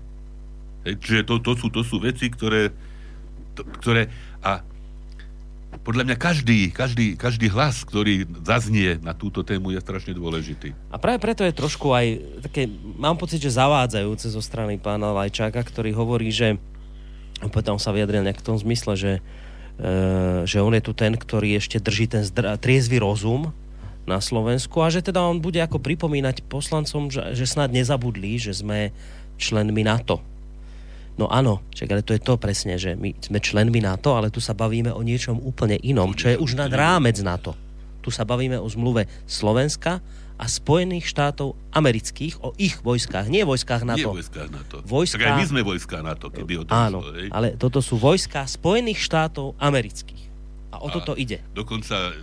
Hej, 0.87 0.95
čiže 1.03 1.21
to, 1.27 1.43
to, 1.43 1.59
sú, 1.59 1.67
to 1.67 1.83
sú 1.83 1.99
veci, 1.99 2.31
ktoré, 2.31 2.71
to, 3.51 3.67
ktoré 3.83 4.07
a 4.39 4.63
podľa 5.81 6.03
mňa 6.07 6.17
každý, 6.17 6.69
každý, 6.71 7.17
každý 7.19 7.47
hlas, 7.51 7.83
ktorý 7.83 8.27
zaznie 8.45 9.01
na 9.01 9.11
túto 9.11 9.41
tému, 9.41 9.73
je 9.75 9.79
strašne 9.81 10.13
dôležitý. 10.15 10.71
A 10.93 10.97
práve 11.01 11.19
preto 11.19 11.41
je 11.43 11.55
trošku 11.55 11.91
aj 11.91 12.21
také, 12.45 12.69
mám 12.95 13.19
pocit, 13.19 13.41
že 13.41 13.57
zavádzajúce 13.57 14.31
zo 14.31 14.41
strany 14.43 14.79
pána 14.79 15.11
Lajčáka, 15.11 15.59
ktorý 15.65 15.91
hovorí, 15.97 16.31
že 16.31 16.61
potom 17.51 17.75
sa 17.75 17.91
vyjadril 17.91 18.23
nejak 18.23 18.39
v 18.39 18.47
tom 18.47 18.57
zmysle, 18.57 18.93
že, 18.95 19.13
e, 19.77 19.91
že 20.47 20.63
on 20.63 20.71
je 20.71 20.83
tu 20.85 20.95
ten, 20.95 21.13
ktorý 21.17 21.59
ešte 21.59 21.83
drží 21.83 22.07
ten 22.07 22.23
zdra, 22.23 22.55
triezvy 22.55 23.01
rozum, 23.01 23.51
na 24.05 24.21
Slovensku 24.21 24.85
a 24.85 24.93
že 24.93 25.01
teda 25.01 25.17
on 25.17 25.41
bude 25.41 25.57
ako 25.57 25.81
pripomínať 25.81 26.45
poslancom, 26.45 27.09
že, 27.09 27.33
že 27.33 27.49
snad 27.49 27.73
nezabudli, 27.73 28.37
že 28.37 28.53
sme 28.53 28.93
členmi 29.41 29.81
NATO. 29.81 30.21
No 31.15 31.31
áno, 31.31 31.63
čak, 31.71 31.95
ale 31.95 32.03
to 32.03 32.11
je 32.11 32.19
to 32.19 32.35
presne, 32.35 32.75
že 32.75 32.99
my 32.99 33.15
sme 33.23 33.39
členmi 33.39 33.79
NATO, 33.79 34.19
ale 34.19 34.27
tu 34.27 34.43
sa 34.43 34.51
bavíme 34.51 34.91
o 34.91 34.99
niečom 34.99 35.39
úplne 35.39 35.79
inom, 35.79 36.11
čo 36.11 36.35
je 36.35 36.35
už 36.35 36.59
nad 36.59 36.67
rámec 36.67 37.15
NATO. 37.23 37.55
Tu 38.03 38.11
sa 38.11 38.27
bavíme 38.27 38.59
o 38.59 38.67
zmluve 38.67 39.07
Slovenska 39.23 40.03
a 40.35 40.45
Spojených 40.51 41.07
štátov 41.07 41.55
amerických, 41.71 42.43
o 42.43 42.51
ich 42.59 42.75
vojskách, 42.83 43.31
nie 43.31 43.47
vojskách 43.47 43.87
NATO. 43.87 44.11
Nie 44.11 44.19
vojskách 44.19 44.49
NATO. 44.51 44.75
Vojska... 44.83 45.15
Tak 45.15 45.31
aj 45.31 45.39
my 45.39 45.45
sme 45.47 45.61
vojská 45.63 45.97
NATO, 46.03 46.27
keby 46.27 46.53
o 46.59 46.63
tom 46.67 46.75
Áno, 46.75 46.99
šlo, 46.99 47.31
ale 47.31 47.55
toto 47.55 47.79
sú 47.79 47.95
vojska 47.95 48.43
Spojených 48.43 48.99
štátov 48.99 49.55
amerických. 49.55 50.23
A 50.75 50.83
o 50.83 50.91
toto 50.91 51.15
ide. 51.15 51.39
Dokonca, 51.55 52.11
e, 52.11 52.13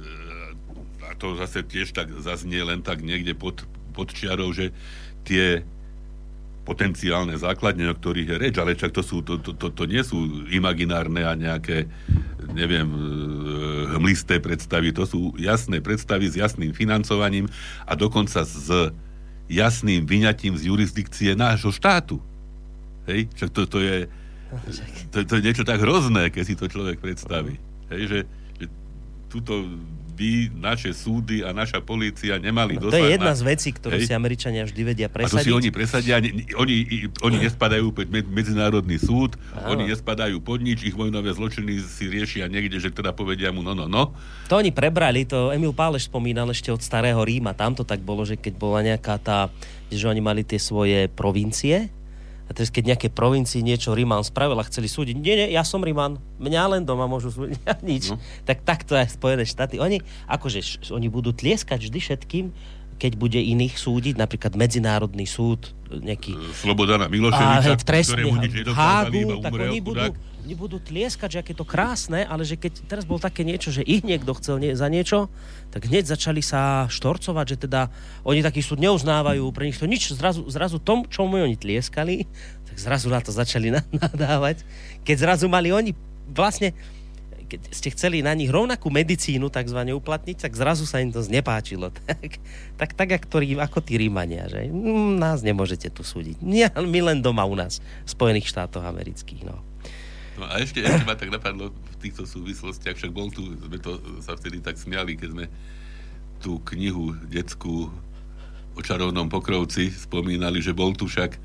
a 1.08 1.16
to 1.16 1.40
zase 1.40 1.64
tiež 1.64 1.96
tak 1.96 2.12
zaznie 2.20 2.60
len 2.60 2.84
tak 2.84 3.00
niekde 3.00 3.32
pod, 3.32 3.64
pod 3.96 4.12
čiarou, 4.12 4.52
že 4.52 4.76
tie 5.24 5.64
potenciálne 6.62 7.34
základne, 7.34 7.90
o 7.90 7.98
ktorých 7.98 8.28
je 8.34 8.36
reč, 8.38 8.54
ale 8.62 8.78
čak 8.78 8.94
to, 8.94 9.02
sú, 9.02 9.26
to, 9.26 9.42
to, 9.42 9.50
to, 9.58 9.74
to 9.74 9.84
nie 9.90 10.02
sú 10.06 10.46
imaginárne 10.54 11.26
a 11.26 11.34
nejaké, 11.34 11.90
neviem, 12.54 12.86
e, 12.86 12.98
hmlisté 13.98 14.38
predstavy, 14.38 14.94
to 14.94 15.02
sú 15.02 15.34
jasné 15.42 15.82
predstavy 15.82 16.30
s 16.30 16.38
jasným 16.38 16.70
financovaním 16.70 17.50
a 17.82 17.98
dokonca 17.98 18.46
s 18.46 18.70
jasným 19.50 20.06
vyňatím 20.06 20.54
z 20.54 20.70
jurisdikcie 20.70 21.34
nášho 21.34 21.74
štátu. 21.74 22.22
Hej? 23.10 23.26
Však 23.34 23.50
to, 23.50 23.62
to, 23.66 23.78
je, 23.82 23.96
to, 25.10 25.16
to 25.26 25.32
je 25.38 25.42
niečo 25.42 25.66
tak 25.66 25.82
hrozné, 25.82 26.30
keď 26.30 26.44
si 26.46 26.54
to 26.54 26.70
človek 26.70 27.02
predstaví. 27.02 27.58
Hej, 27.90 28.02
že, 28.06 28.20
že 28.62 28.66
túto 29.26 29.66
by 30.22 30.30
naše 30.54 30.94
súdy 30.94 31.42
a 31.42 31.50
naša 31.50 31.82
polícia 31.82 32.38
nemali 32.38 32.78
No, 32.78 32.88
to 32.88 32.94
je 32.94 33.10
jedna 33.10 33.34
na- 33.34 33.36
z 33.36 33.42
vecí, 33.42 33.74
ktorú 33.74 33.98
Hej. 33.98 34.06
si 34.06 34.12
Američania 34.12 34.62
vždy 34.62 34.80
vedia 34.84 35.06
a 35.06 35.10
to 35.10 35.16
presadiť. 35.18 35.42
si 35.42 35.50
oni 35.50 35.68
presadia, 35.68 36.22
oni, 36.54 36.76
oni 37.20 37.36
nespadajú 37.40 37.90
pod 37.90 38.06
med- 38.06 38.30
medzinárodný 38.30 38.96
súd, 38.96 39.34
Áno. 39.52 39.74
oni 39.74 39.90
nespadajú 39.90 40.38
pod 40.38 40.62
nič, 40.62 40.84
ich 40.84 40.94
vojnové 40.94 41.34
zločiny 41.34 41.82
si 41.82 42.06
riešia 42.06 42.46
niekde, 42.46 42.78
že 42.78 42.88
teda 42.88 43.10
povedia 43.10 43.50
mu 43.50 43.60
no, 43.60 43.74
no, 43.74 43.90
no. 43.90 44.14
To 44.46 44.54
oni 44.56 44.70
prebrali, 44.70 45.24
to 45.24 45.50
Emil 45.50 45.72
Páleš 45.72 46.06
spomínal 46.06 46.46
ešte 46.46 46.70
od 46.70 46.78
starého 46.78 47.18
Ríma. 47.18 47.50
Tam 47.50 47.72
to 47.72 47.82
tak 47.82 47.98
bolo, 47.98 48.22
že 48.22 48.36
keď 48.36 48.54
bola 48.54 48.78
nejaká 48.80 49.16
tá, 49.16 49.50
že 49.88 50.04
oni 50.04 50.20
mali 50.20 50.42
tie 50.42 50.56
svoje 50.56 51.08
provincie, 51.08 51.90
a 52.52 52.54
teraz 52.54 52.68
keď 52.68 52.92
nejaké 52.92 53.08
provincii 53.08 53.64
niečo 53.64 53.96
Ríman 53.96 54.20
spravil 54.20 54.60
a 54.60 54.68
chceli 54.68 54.92
súdiť, 54.92 55.16
nie, 55.16 55.34
nie, 55.40 55.48
ja 55.56 55.64
som 55.64 55.80
Ríman, 55.80 56.20
mňa 56.36 56.76
len 56.76 56.82
doma 56.84 57.08
môžu 57.08 57.32
súdiť, 57.32 57.56
ja 57.68 57.74
nič. 57.80 58.12
No. 58.12 58.20
Tak 58.44 58.60
takto 58.68 58.92
aj 58.92 59.16
Spojené 59.16 59.48
štáty. 59.48 59.80
Oni, 59.80 60.04
akože, 60.28 60.92
oni 60.92 61.08
budú 61.08 61.32
tlieskať 61.32 61.88
vždy 61.88 61.98
všetkým, 61.98 62.46
keď 63.00 63.12
bude 63.16 63.40
iných 63.40 63.80
súdiť, 63.80 64.14
napríklad 64.20 64.52
Medzinárodný 64.54 65.24
súd, 65.24 65.72
nejaký 65.90 66.36
Slobodana 66.60 67.08
a 67.08 67.10
Miloševiča, 67.10 67.74
hej, 67.74 67.82
presne, 67.82 68.20
ktorému 68.20 68.36
nič 68.38 68.52
nedokázali, 68.62 69.16
iba 69.16 69.34
Hágu, 69.34 69.42
tak 69.42 69.50
umrel 69.50 69.70
oni 69.72 69.80
budú, 69.80 69.96
chudák. 69.96 70.14
Oni 70.42 70.54
budú 70.58 70.82
tlieskať, 70.82 71.28
že 71.30 71.40
aké 71.40 71.54
to 71.54 71.62
krásne, 71.62 72.26
ale 72.26 72.42
že 72.42 72.58
keď 72.58 72.82
teraz 72.90 73.06
bol 73.06 73.22
také 73.22 73.46
niečo, 73.46 73.70
že 73.70 73.86
ich 73.86 74.02
niekto 74.02 74.34
chcel 74.34 74.58
nie, 74.58 74.74
za 74.74 74.90
niečo, 74.90 75.30
tak 75.70 75.86
hneď 75.86 76.10
začali 76.10 76.42
sa 76.42 76.90
štorcovať, 76.90 77.46
že 77.46 77.56
teda 77.70 77.86
oni 78.26 78.42
taký 78.42 78.58
súd 78.58 78.82
neuznávajú, 78.82 79.46
pre 79.54 79.70
nich 79.70 79.78
to 79.78 79.86
nič, 79.86 80.10
zrazu, 80.10 80.42
zrazu 80.50 80.82
tom, 80.82 81.06
čomu 81.06 81.38
oni 81.38 81.54
tlieskali, 81.54 82.26
tak 82.66 82.76
zrazu 82.76 83.06
na 83.06 83.22
to 83.22 83.30
začali 83.30 83.70
na- 83.70 83.86
nadávať. 84.02 84.66
Keď 85.06 85.16
zrazu 85.22 85.46
mali 85.46 85.70
oni 85.70 85.94
vlastne 86.26 86.74
keď 87.52 87.68
ste 87.68 87.92
chceli 87.92 88.24
na 88.24 88.32
nich 88.32 88.48
rovnakú 88.48 88.88
medicínu 88.88 89.52
takzvané 89.52 89.92
uplatniť, 89.92 90.48
tak 90.48 90.56
zrazu 90.56 90.88
sa 90.88 91.04
im 91.04 91.12
to 91.12 91.20
znepáčilo. 91.20 91.92
Tak, 92.02 92.40
tak, 92.80 92.90
tak 92.96 93.08
ako, 93.20 93.44
ako 93.60 93.78
tí 93.84 94.00
Rímania, 94.00 94.48
že 94.48 94.72
mm, 94.72 95.20
nás 95.20 95.44
nemôžete 95.44 95.92
tu 95.92 96.00
súdiť. 96.00 96.40
Nie, 96.40 96.72
my 96.72 97.12
len 97.12 97.18
doma 97.20 97.44
u 97.44 97.52
nás, 97.52 97.84
v 98.04 98.10
Spojených 98.10 98.48
štátoch 98.48 98.80
amerických. 98.80 99.44
No. 99.44 99.60
No 100.40 100.48
a 100.48 100.60
ešte, 100.64 100.80
ešte 100.80 101.04
ma 101.04 101.12
tak 101.12 101.28
napadlo 101.28 101.68
v 101.72 101.96
týchto 102.00 102.24
súvislostiach, 102.24 102.96
však 102.96 103.12
bol 103.12 103.28
tu, 103.28 103.52
sme 103.52 103.76
to 103.76 104.00
sa 104.24 104.32
vtedy 104.32 104.64
tak 104.64 104.80
smiali, 104.80 105.16
keď 105.16 105.28
sme 105.36 105.44
tú 106.40 106.58
knihu 106.72 107.14
detskú 107.28 107.92
o 108.72 108.80
čarovnom 108.80 109.28
pokrovci 109.28 109.92
spomínali, 109.92 110.64
že 110.64 110.72
bol 110.72 110.96
tu 110.96 111.04
však 111.04 111.36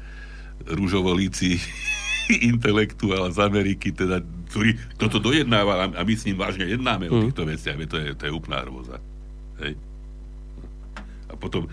rúžovolíci 0.71 1.59
intelektuál 2.51 3.27
z 3.31 3.39
Ameriky, 3.43 3.91
teda, 3.91 4.23
ktorý 4.51 4.79
toto 4.95 5.19
dojednával 5.19 5.91
a 5.91 6.01
my 6.01 6.13
s 6.15 6.25
ním 6.27 6.39
vážne 6.39 6.67
jednáme 6.67 7.11
o 7.11 7.27
týchto 7.27 7.43
veciach, 7.43 7.75
to 7.87 7.97
je, 7.99 8.15
to 8.15 8.23
je 8.27 8.31
úplná 8.31 8.63
hrôza. 8.63 8.99
Hej. 9.63 9.75
A 11.27 11.33
potom, 11.35 11.67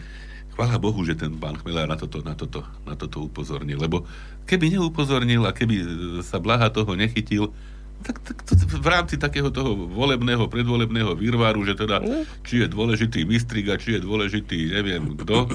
chvála 0.55 0.79
Bohu, 0.79 1.03
že 1.03 1.19
ten 1.19 1.35
pán 1.35 1.59
Chmelár 1.59 1.91
na 1.91 1.99
toto, 1.99 2.23
na 2.23 2.39
toto, 2.39 2.63
na 2.87 2.95
toto 2.95 3.27
upozornil, 3.27 3.83
lebo 3.83 4.07
keby 4.47 4.79
neupozornil 4.79 5.43
a 5.43 5.53
keby 5.53 5.83
sa 6.23 6.39
Blaha 6.39 6.71
toho 6.71 6.95
nechytil, 6.95 7.51
tak, 8.05 8.17
tak 8.21 8.37
to, 8.45 8.53
v 8.59 8.89
rámci 8.89 9.17
takého 9.17 9.49
toho 9.49 9.89
volebného, 9.89 10.45
predvolebného 10.51 11.17
výrvaru, 11.17 11.65
že 11.65 11.73
teda, 11.79 12.05
či 12.45 12.61
je 12.61 12.67
dôležitý 12.69 13.25
Mistrik 13.25 13.73
a 13.73 13.81
či 13.81 13.97
je 13.97 14.01
dôležitý 14.05 14.75
neviem 14.75 15.17
kto, 15.17 15.49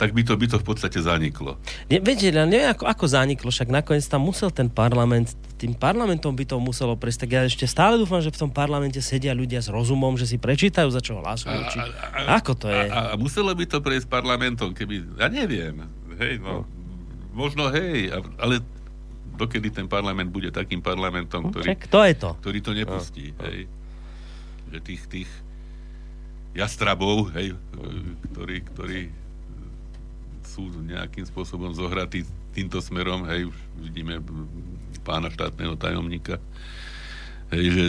tak 0.00 0.16
by 0.16 0.22
to, 0.24 0.32
by 0.38 0.46
to 0.48 0.56
v 0.56 0.64
podstate 0.64 0.96
zaniklo. 0.96 1.60
Ne, 1.92 2.00
viete, 2.00 2.32
len 2.32 2.48
neviem, 2.48 2.72
ako, 2.72 2.88
ako 2.88 3.04
zaniklo, 3.04 3.48
však 3.52 3.68
nakoniec 3.68 4.06
tam 4.08 4.24
musel 4.24 4.48
ten 4.48 4.72
parlament, 4.72 5.36
tým 5.60 5.76
parlamentom 5.76 6.32
by 6.32 6.48
to 6.48 6.56
muselo 6.56 6.96
prejsť, 6.96 7.18
tak 7.26 7.30
ja 7.36 7.40
ešte 7.44 7.68
stále 7.68 8.00
dúfam, 8.00 8.24
že 8.24 8.32
v 8.32 8.48
tom 8.48 8.50
parlamente 8.50 9.02
sedia 9.04 9.36
ľudia 9.36 9.60
s 9.60 9.68
rozumom, 9.68 10.16
že 10.16 10.24
si 10.24 10.40
prečítajú, 10.40 10.88
za 10.88 11.04
čo 11.04 11.20
hlasujú. 11.20 11.60
Či... 11.68 11.78
Ako 12.32 12.56
to 12.56 12.72
je? 12.72 12.88
A, 12.88 13.12
a 13.12 13.14
muselo 13.20 13.52
by 13.52 13.68
to 13.68 13.84
prejsť 13.84 14.08
parlamentom, 14.08 14.72
keby, 14.72 15.20
ja 15.20 15.28
neviem, 15.28 15.84
hej, 16.16 16.40
no, 16.40 16.64
možno 17.36 17.68
hej, 17.68 18.08
a- 18.08 18.24
ale 18.40 18.64
dokedy 19.40 19.72
ten 19.72 19.88
parlament 19.88 20.28
bude 20.28 20.52
takým 20.52 20.84
parlamentom, 20.84 21.48
ktorý, 21.48 21.64
Však 21.72 21.82
to 21.88 22.00
je 22.04 22.14
to. 22.14 22.30
ktorý 22.44 22.58
to 22.60 22.72
nepustí, 22.76 23.32
hej. 23.48 23.64
Že 24.70 24.78
tých, 24.84 25.02
tých 25.08 25.30
jastrabov, 26.52 27.32
hej, 27.32 27.56
ktorí, 28.34 28.56
ktorí 28.74 29.00
sú 30.44 30.68
nejakým 30.84 31.24
spôsobom 31.24 31.72
zohratí 31.72 32.26
týmto 32.52 32.82
smerom, 32.82 33.24
hej, 33.30 33.48
už 33.48 33.56
vidíme 33.80 34.20
pána 35.06 35.30
štátneho 35.32 35.78
tajomníka, 35.80 36.36
hej, 37.54 37.64
že 37.70 37.84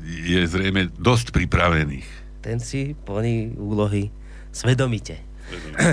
je 0.00 0.40
zrejme 0.48 0.88
dosť 0.96 1.30
pripravených. 1.30 2.08
Ten 2.40 2.56
si 2.56 2.96
plní 3.04 3.52
úlohy 3.60 4.08
svedomite. 4.48 5.20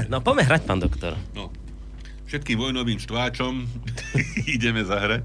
No 0.08 0.24
poďme 0.24 0.48
hrať, 0.48 0.64
pán 0.64 0.80
doktor. 0.80 1.20
No, 1.36 1.52
všetkým 2.28 2.58
vojnovým 2.58 3.00
štváčom 3.00 3.64
ideme 4.50 4.84
zahrať. 4.84 5.24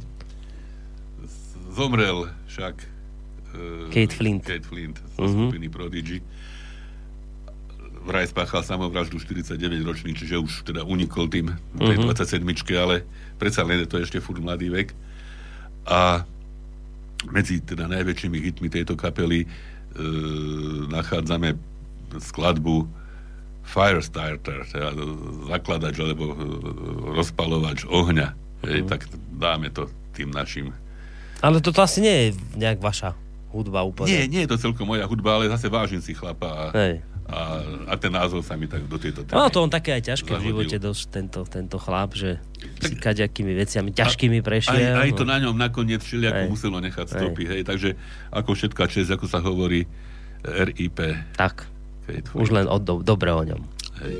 Zomrel 1.68 2.28
však 2.46 2.74
uh, 2.78 3.88
Kate 3.88 4.12
Flint. 4.12 4.42
Kate 4.42 4.62
Flint 4.62 4.96
zo 5.16 5.24
Mhm. 5.24 5.32
skupiny 5.48 5.66
Prodigy. 5.68 6.18
Vraj 8.03 8.26
spáchal 8.26 8.61
samovraždu 8.61 9.16
49-ročný, 9.16 10.11
čiže 10.12 10.34
už 10.36 10.53
teda 10.64 10.82
unikol 10.82 11.26
tým 11.26 11.55
tej 11.76 11.96
Mhm. 11.96 12.07
27 12.09 12.42
ale 12.76 13.07
predsa 13.36 13.62
len 13.62 13.78
je 13.78 13.88
to 13.88 13.98
ešte 13.98 14.18
furt 14.18 14.38
mladý 14.38 14.68
vek. 14.68 14.90
A 15.84 16.22
medzi 17.28 17.59
teda 17.59 17.86
najväčšími 17.86 18.38
hitmi 18.40 18.66
tejto 18.68 18.94
kapely 18.94 19.42
e, 19.42 19.48
nachádzame 20.88 21.55
skladbu 22.16 22.82
Firestarter, 23.62 24.66
teda 24.68 24.90
zakladač 25.48 25.96
alebo 26.02 26.34
e, 26.34 26.36
rozpalovač 27.14 27.86
ohňa. 27.86 28.34
Hej, 28.62 28.86
tak 28.86 29.06
dáme 29.34 29.70
to 29.70 29.86
tým 30.14 30.30
našim. 30.30 30.70
Ale 31.42 31.58
toto 31.58 31.82
asi 31.82 31.98
nie 31.98 32.14
je 32.14 32.28
nejak 32.54 32.78
vaša 32.78 33.18
hudba 33.50 33.82
úplne. 33.82 34.08
Nie, 34.08 34.24
nie 34.30 34.42
je 34.46 34.50
to 34.54 34.70
celkom 34.70 34.86
moja 34.88 35.04
hudba, 35.04 35.36
ale 35.36 35.50
zase 35.50 35.66
vážim 35.68 36.00
si 36.00 36.14
chlapa 36.14 36.48
a, 36.48 36.64
Hej. 36.72 37.02
a, 37.28 37.40
a 37.90 37.94
ten 37.98 38.08
názov 38.08 38.40
sa 38.46 38.56
mi 38.56 38.64
tak 38.70 38.86
do 38.88 38.96
tejto 38.96 39.26
témy. 39.26 39.36
No 39.36 39.50
to 39.52 39.60
on 39.60 39.68
také 39.68 39.92
aj 39.98 40.14
ťažké 40.14 40.30
v 40.30 40.38
Zahodil. 40.38 40.48
živote 40.48 40.76
dosť 40.80 41.02
tento, 41.10 41.40
tento 41.44 41.76
chlap, 41.76 42.16
že 42.16 42.40
si 42.80 42.94
kaďakými 42.96 43.52
veciami 43.52 43.90
ťažkými 43.92 44.38
prešiel. 44.40 44.96
Aj, 44.96 45.04
aj 45.04 45.10
to 45.18 45.24
na 45.26 45.36
ňom 45.42 45.58
nakoniec 45.58 46.00
všelijako 46.00 46.42
Hej. 46.46 46.50
muselo 46.50 46.78
nechať 46.80 47.06
stopy, 47.12 47.42
hej. 47.50 47.62
Takže 47.66 47.98
ako 48.32 48.50
všetká 48.56 48.84
čest, 48.88 49.10
ako 49.12 49.26
sa 49.28 49.42
hovorí 49.42 49.84
RIP. 50.46 50.98
Tak, 51.36 51.68
Kate 52.07 52.28
už 52.34 52.48
len 52.50 52.66
od, 52.66 52.82
do, 52.82 52.94
dobre 53.03 53.30
o 53.30 53.42
ňom. 53.42 53.61
Hej. 54.03 54.16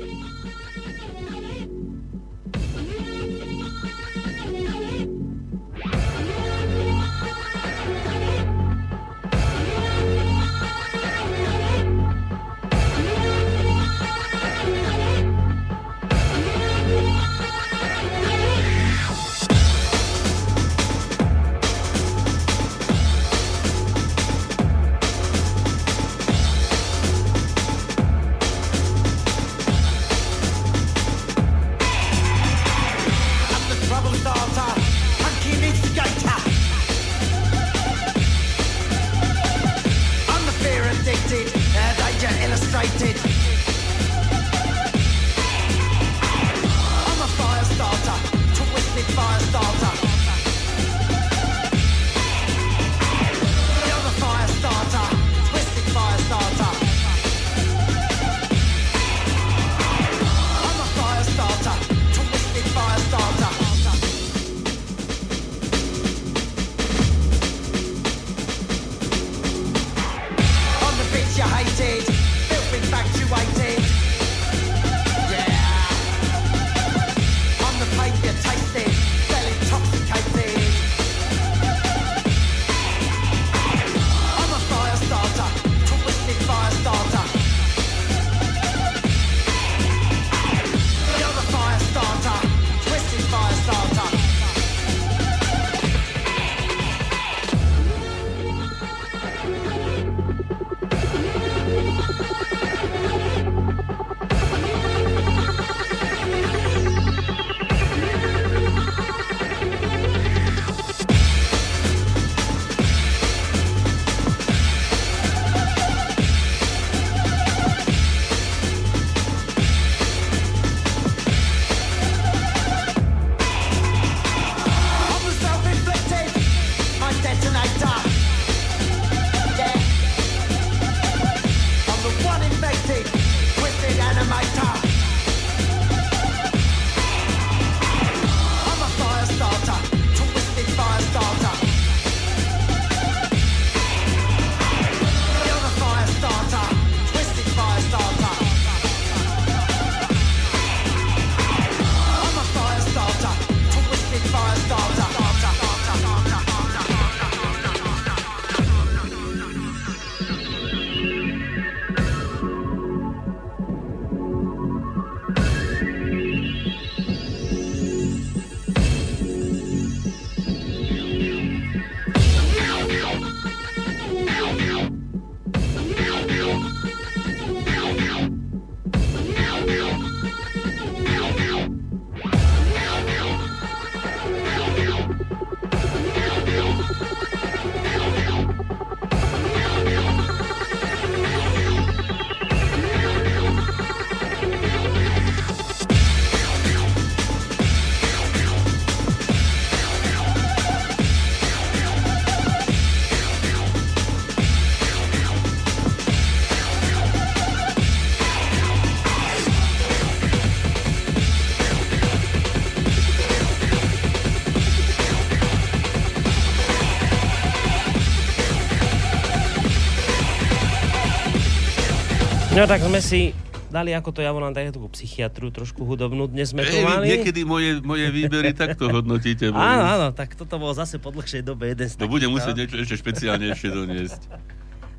No 222.53 222.69
tak 222.69 222.85
sme 222.85 223.01
si 223.01 223.33
dali, 223.73 223.97
ako 223.97 224.13
to 224.13 224.21
ja 224.21 224.29
volám, 224.29 224.53
takú 224.53 224.85
psychiatru, 224.93 225.49
trošku 225.49 225.81
hudobnú. 225.89 226.29
Dnes 226.29 226.53
sme 226.53 226.61
tu 226.61 226.77
Ej, 226.77 226.85
mali. 226.85 227.09
niekedy 227.09 227.41
moje, 227.41 227.81
moje 227.81 228.13
výbery 228.13 228.53
takto 228.53 228.93
hodnotíte. 228.93 229.49
Áno, 229.49 229.83
áno, 229.89 230.07
tak 230.13 230.37
toto 230.37 230.61
bolo 230.61 230.69
zase 230.77 231.01
po 231.01 231.09
dlhšej 231.09 231.41
dobe 231.41 231.73
jeden 231.73 231.89
z 231.89 231.97
To 231.97 232.05
bude 232.05 232.29
musieť 232.29 232.53
niečo 232.53 232.77
ešte 232.77 233.01
špeciálne 233.01 233.49
ešte 233.57 233.73
doniesť. 233.73 234.29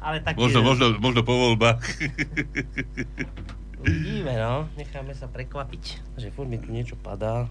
Ale 0.03 0.19
tak 0.27 0.35
Možno, 0.35 0.67
možno, 0.67 0.99
možno 0.99 1.23
po 1.23 1.33
voľbách. 1.39 1.79
Uvidíme, 3.87 4.35
no. 4.35 4.67
Necháme 4.75 5.15
sa 5.15 5.31
prekvapiť, 5.31 6.19
že 6.19 6.35
furt 6.35 6.51
mi 6.51 6.59
tu 6.59 6.75
niečo 6.75 6.99
padá. 6.99 7.47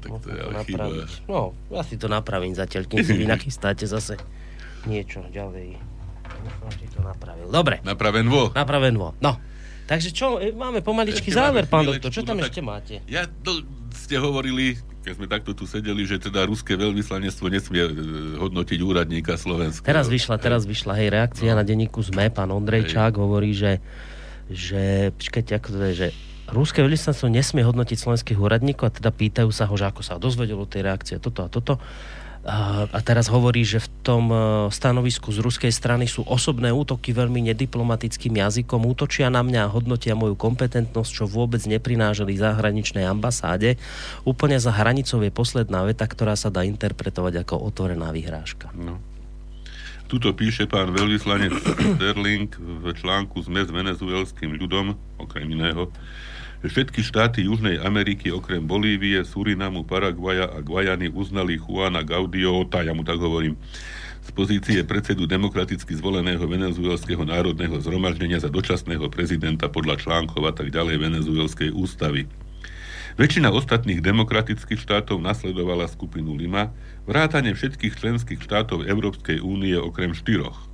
tak 0.00 0.24
to 0.24 0.28
je 0.32 0.40
napraviť. 0.40 1.28
No, 1.28 1.52
ja 1.68 1.84
si 1.84 2.00
to 2.00 2.08
napravím 2.08 2.56
zatiaľ, 2.56 2.88
kým 2.88 3.04
si 3.04 3.12
vy 3.12 3.28
nachystáte 3.28 3.84
zase 3.84 4.16
niečo 4.88 5.20
ďalej. 5.28 5.97
Som 6.38 6.70
si 6.72 6.86
to 6.88 7.00
napravil. 7.00 7.46
Dobre, 7.48 7.80
Napravenvo. 7.80 8.52
napravenvo. 8.52 9.18
No. 9.18 9.32
Takže 9.84 10.12
čo, 10.12 10.36
e, 10.36 10.52
máme 10.52 10.84
pomaličký 10.84 11.32
Ešte 11.32 11.40
záver, 11.40 11.64
máme 11.64 11.72
pán 11.72 11.84
doktor. 11.88 12.10
Čo 12.12 12.22
tam 12.22 12.36
no 12.36 12.44
ešte 12.44 12.60
máte? 12.60 13.00
Ja, 13.08 13.24
to 13.24 13.64
ste 13.96 14.20
hovorili, 14.20 14.76
keď 15.00 15.12
sme 15.16 15.26
takto 15.26 15.56
tu 15.56 15.64
sedeli, 15.64 16.04
že 16.04 16.20
teda 16.20 16.44
ruské 16.44 16.76
veľvyslanectvo 16.76 17.46
nesmie 17.48 17.82
e, 17.88 17.92
hodnotiť 18.36 18.78
úradníka 18.84 19.40
Slovenska. 19.40 19.80
Teraz 19.82 20.12
vyšla, 20.12 20.36
teraz 20.36 20.68
vyšla, 20.68 20.92
hej, 20.92 21.08
reakcia 21.08 21.56
No. 21.56 21.60
na 21.60 21.64
denníku 21.64 22.04
ZME. 22.04 22.28
Pán 22.28 22.52
Ondrejčák 22.52 23.16
hovorí, 23.16 23.56
že, 23.56 23.80
že, 24.52 25.08
počkajte, 25.16 25.52
ako 25.56 25.68
to 25.72 25.80
je, 25.88 25.94
že 25.96 26.08
Ruské 26.48 26.80
veľvyslanectvo 26.80 27.28
nesmie 27.28 27.60
hodnotiť 27.60 27.96
slovenských 28.00 28.40
úradníkov 28.40 28.88
a 28.88 28.92
teda 28.92 29.12
pýtajú 29.12 29.52
sa 29.52 29.68
ho, 29.68 29.74
že 29.76 29.84
ako 29.84 30.00
sa 30.00 30.16
dozvedelo 30.16 30.64
tej 30.64 30.80
reakcie, 30.80 31.20
toto 31.20 31.44
a 31.44 31.48
toto. 31.52 31.76
A, 32.48 33.00
teraz 33.04 33.28
hovorí, 33.28 33.60
že 33.60 33.84
v 33.84 33.88
tom 34.00 34.24
e, 34.32 34.36
stanovisku 34.72 35.28
z 35.28 35.44
ruskej 35.44 35.68
strany 35.68 36.08
sú 36.08 36.24
osobné 36.24 36.72
útoky 36.72 37.12
veľmi 37.12 37.44
nediplomatickým 37.52 38.40
jazykom, 38.40 38.88
útočia 38.88 39.28
na 39.28 39.44
mňa 39.44 39.68
a 39.68 39.72
hodnotia 39.72 40.16
moju 40.16 40.32
kompetentnosť, 40.32 41.10
čo 41.12 41.24
vôbec 41.28 41.60
neprinážali 41.68 42.40
zahraničnej 42.40 43.04
ambasáde. 43.04 43.76
Úplne 44.24 44.56
za 44.56 44.72
hranicou 44.72 45.20
je 45.20 45.28
posledná 45.28 45.84
veta, 45.84 46.08
ktorá 46.08 46.40
sa 46.40 46.48
dá 46.48 46.64
interpretovať 46.64 47.44
ako 47.44 47.68
otvorená 47.68 48.08
vyhrážka. 48.16 48.72
No. 48.72 48.96
Tuto 50.08 50.32
píše 50.32 50.64
pán 50.64 50.88
veľvyslanec 50.96 51.52
Sterling 52.00 52.48
v 52.56 52.96
článku 52.96 53.44
sme 53.44 53.60
s 53.60 53.68
venezuelským 53.68 54.56
ľudom, 54.56 54.96
okrem 55.20 55.52
iného, 55.52 55.92
všetky 56.66 57.06
štáty 57.06 57.46
Južnej 57.46 57.78
Ameriky 57.78 58.34
okrem 58.34 58.66
Bolívie, 58.66 59.22
Surinamu, 59.22 59.86
Paraguaja 59.86 60.50
a 60.50 60.58
Guajany 60.58 61.06
uznali 61.14 61.54
Juana 61.62 62.02
Gaudiota, 62.02 62.82
ja 62.82 62.90
mu 62.90 63.06
tak 63.06 63.22
hovorím, 63.22 63.54
z 64.28 64.30
pozície 64.36 64.84
predsedu 64.84 65.24
demokraticky 65.24 65.96
zvoleného 65.96 66.44
venezuelského 66.44 67.24
národného 67.24 67.80
zhromaždenia 67.80 68.36
za 68.36 68.52
dočasného 68.52 69.08
prezidenta 69.08 69.72
podľa 69.72 70.02
článkov 70.04 70.44
a 70.44 70.52
tak 70.52 70.68
ďalej 70.68 71.00
venezuelskej 71.00 71.72
ústavy. 71.72 72.28
Väčšina 73.18 73.50
ostatných 73.50 74.04
demokratických 74.04 74.78
štátov 74.78 75.18
nasledovala 75.18 75.90
skupinu 75.90 76.36
Lima, 76.38 76.70
vrátane 77.08 77.56
všetkých 77.56 77.98
členských 77.98 78.38
štátov 78.44 78.86
Európskej 78.86 79.42
únie 79.42 79.74
okrem 79.74 80.14
štyroch. 80.14 80.68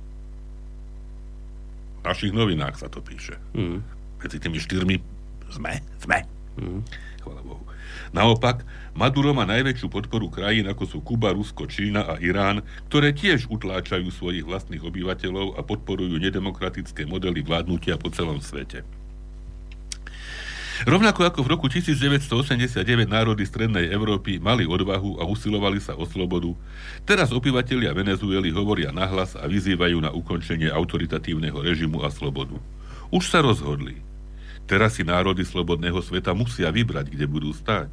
V 2.01 2.01
našich 2.05 2.35
novinách 2.35 2.77
sa 2.77 2.91
to 2.91 3.01
píše. 3.01 3.39
Mm. 3.57 3.81
Medzi 4.21 4.37
tými 4.37 4.61
štyrmi 4.61 5.14
sme, 5.55 5.79
sme. 6.03 6.19
Mm. 6.59 6.83
Chvala 7.23 7.41
Bohu. 7.41 7.63
Naopak, 8.11 8.63
Maduro 8.95 9.35
má 9.35 9.43
najväčšiu 9.43 9.91
podporu 9.91 10.31
krajín 10.31 10.71
ako 10.71 10.83
sú 10.87 10.97
Kuba, 11.03 11.35
Rusko, 11.35 11.67
Čína 11.67 12.07
a 12.07 12.15
Irán, 12.23 12.63
ktoré 12.87 13.11
tiež 13.11 13.51
utláčajú 13.51 14.07
svojich 14.07 14.47
vlastných 14.47 14.79
obyvateľov 14.79 15.59
a 15.59 15.61
podporujú 15.67 16.15
nedemokratické 16.15 17.03
modely 17.03 17.43
vládnutia 17.43 17.99
po 17.99 18.07
celom 18.07 18.39
svete. 18.39 18.87
Rovnako 20.83 21.23
ako 21.23 21.39
v 21.43 21.51
roku 21.55 21.67
1989 21.71 23.07
národy 23.07 23.47
Strednej 23.47 23.87
Európy 23.87 24.43
mali 24.43 24.67
odvahu 24.67 25.19
a 25.19 25.27
usilovali 25.27 25.79
sa 25.79 25.95
o 25.95 26.03
slobodu, 26.03 26.51
teraz 27.07 27.31
obyvatelia 27.31 27.95
Venezuely 27.95 28.51
hovoria 28.51 28.91
nahlas 28.91 29.39
a 29.39 29.47
vyzývajú 29.47 30.03
na 30.03 30.11
ukončenie 30.11 30.67
autoritatívneho 30.67 31.63
režimu 31.63 32.03
a 32.03 32.11
slobodu. 32.11 32.59
Už 33.07 33.23
sa 33.23 33.39
rozhodli. 33.39 34.14
Teraz 34.65 34.97
si 34.97 35.05
národy 35.05 35.45
slobodného 35.45 36.01
sveta 36.01 36.33
musia 36.33 36.73
vybrať, 36.73 37.13
kde 37.13 37.25
budú 37.29 37.53
stáť. 37.53 37.89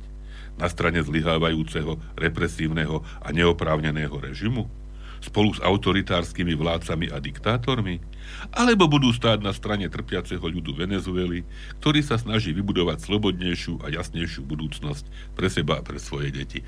Na 0.57 0.69
strane 0.69 1.01
zlyhávajúceho, 1.01 2.01
represívneho 2.17 3.05
a 3.21 3.29
neoprávneného 3.33 4.13
režimu? 4.17 4.69
Spolu 5.23 5.55
s 5.55 5.61
autoritárskymi 5.63 6.57
vládcami 6.59 7.13
a 7.13 7.23
diktátormi? 7.23 8.03
Alebo 8.51 8.91
budú 8.91 9.15
stáť 9.15 9.39
na 9.39 9.55
strane 9.55 9.87
trpiaceho 9.87 10.43
ľudu 10.43 10.75
Venezuely, 10.75 11.47
ktorý 11.79 12.01
sa 12.03 12.19
snaží 12.19 12.51
vybudovať 12.51 13.05
slobodnejšiu 13.07 13.87
a 13.87 13.93
jasnejšiu 13.93 14.43
budúcnosť 14.43 15.05
pre 15.39 15.47
seba 15.47 15.79
a 15.79 15.85
pre 15.87 16.03
svoje 16.03 16.35
deti? 16.35 16.61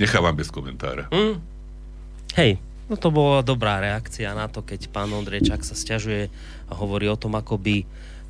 Nechávam 0.00 0.34
bez 0.34 0.50
komentára. 0.50 1.06
Mm. 1.14 1.38
Hej, 2.34 2.58
no 2.90 2.94
to 2.98 3.08
bola 3.14 3.46
dobrá 3.46 3.78
reakcia 3.78 4.34
na 4.34 4.50
to, 4.50 4.66
keď 4.66 4.90
pán 4.90 5.10
Ondrejčák 5.14 5.62
sa 5.62 5.78
stiažuje 5.78 6.30
a 6.68 6.72
hovorí 6.74 7.06
o 7.06 7.18
tom, 7.18 7.38
ako 7.38 7.58
by 7.58 7.86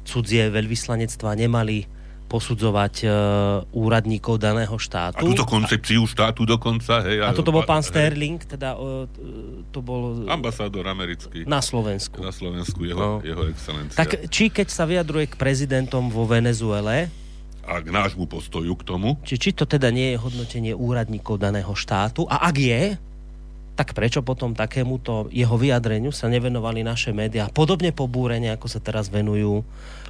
cudzie 0.08 0.48
veľvyslanectvá 0.48 1.36
nemali 1.36 1.84
posudzovať 2.26 2.94
e, 3.00 3.06
úradníkov 3.72 4.36
daného 4.36 4.72
A 4.72 4.76
štátu. 4.78 5.24
túto 5.24 5.44
koncepciu 5.44 6.04
štátu 6.04 6.44
dokonca, 6.44 7.00
hej. 7.02 7.24
a 7.24 7.32
toto 7.32 7.48
bol 7.48 7.64
pán 7.64 7.80
Sterling, 7.80 8.36
teda 8.38 8.72
e, 8.72 9.08
to 9.66 9.80
bol 9.80 10.24
Ambasádor 10.26 10.84
americký. 10.84 11.44
na 11.44 11.60
Slovensku. 11.60 12.20
Na 12.20 12.28
Slovensku 12.28 12.84
jeho, 12.84 13.00
No. 13.16 13.24
jeho 13.24 13.48
excelencia. 13.48 13.96
Tak 13.96 14.28
či 14.28 14.48
keď 14.48 14.68
sa 14.68 14.84
vyjadruje 14.84 15.24
k 15.26 15.34
prezidentom 15.36 16.08
vo 16.08 16.24
Venezuele, 16.24 17.08
A 17.64 17.80
k 17.80 17.88
nášmu 17.88 18.24
postoju 18.24 18.76
k 18.76 18.82
tomu, 18.82 19.16
či, 19.22 19.36
či 19.36 19.52
to 19.52 19.64
teda 19.64 19.88
nie 19.88 20.12
je 20.12 20.18
hodnotenie 20.18 20.72
úradníkov 20.72 21.36
daného 21.38 21.72
štátu 21.72 22.24
a 22.24 22.44
ak 22.44 22.56
je, 22.56 22.82
tak 23.78 23.94
prečo 23.94 24.26
potom 24.26 24.58
takémuto 24.58 25.30
jeho 25.30 25.54
vyjadreniu 25.54 26.10
sa 26.10 26.26
nevenovali 26.26 26.82
naše 26.82 27.14
médiá? 27.14 27.46
Podobne 27.46 27.94
pobúrenie, 27.94 28.50
ako 28.50 28.66
sa 28.66 28.82
teraz 28.82 29.06
venujú 29.06 29.62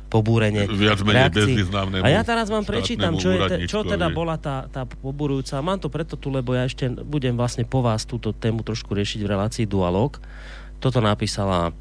pobúrenie 0.08 0.64
Viac 0.64 1.04
menej 1.04 1.28
bezvýznamnému 1.36 2.00
A 2.00 2.08
ja 2.08 2.24
teraz 2.24 2.48
vám 2.48 2.64
prečítam, 2.64 3.20
čo, 3.20 3.28
je 3.28 3.40
te, 3.44 3.56
čo 3.68 3.84
teda 3.84 4.08
bola 4.08 4.40
tá, 4.40 4.64
tá 4.72 4.88
poburujúca. 4.88 5.60
Mám 5.60 5.84
to 5.84 5.92
preto 5.92 6.16
tu, 6.16 6.32
lebo 6.32 6.56
ja 6.56 6.64
ešte 6.64 6.88
budem 6.88 7.36
vlastne 7.36 7.68
po 7.68 7.84
vás 7.84 8.08
túto 8.08 8.32
tému 8.32 8.64
trošku 8.64 8.96
riešiť 8.96 9.20
v 9.20 9.28
relácii 9.36 9.64
Dualog. 9.68 10.16
Toto 10.80 11.04
napísala 11.04 11.76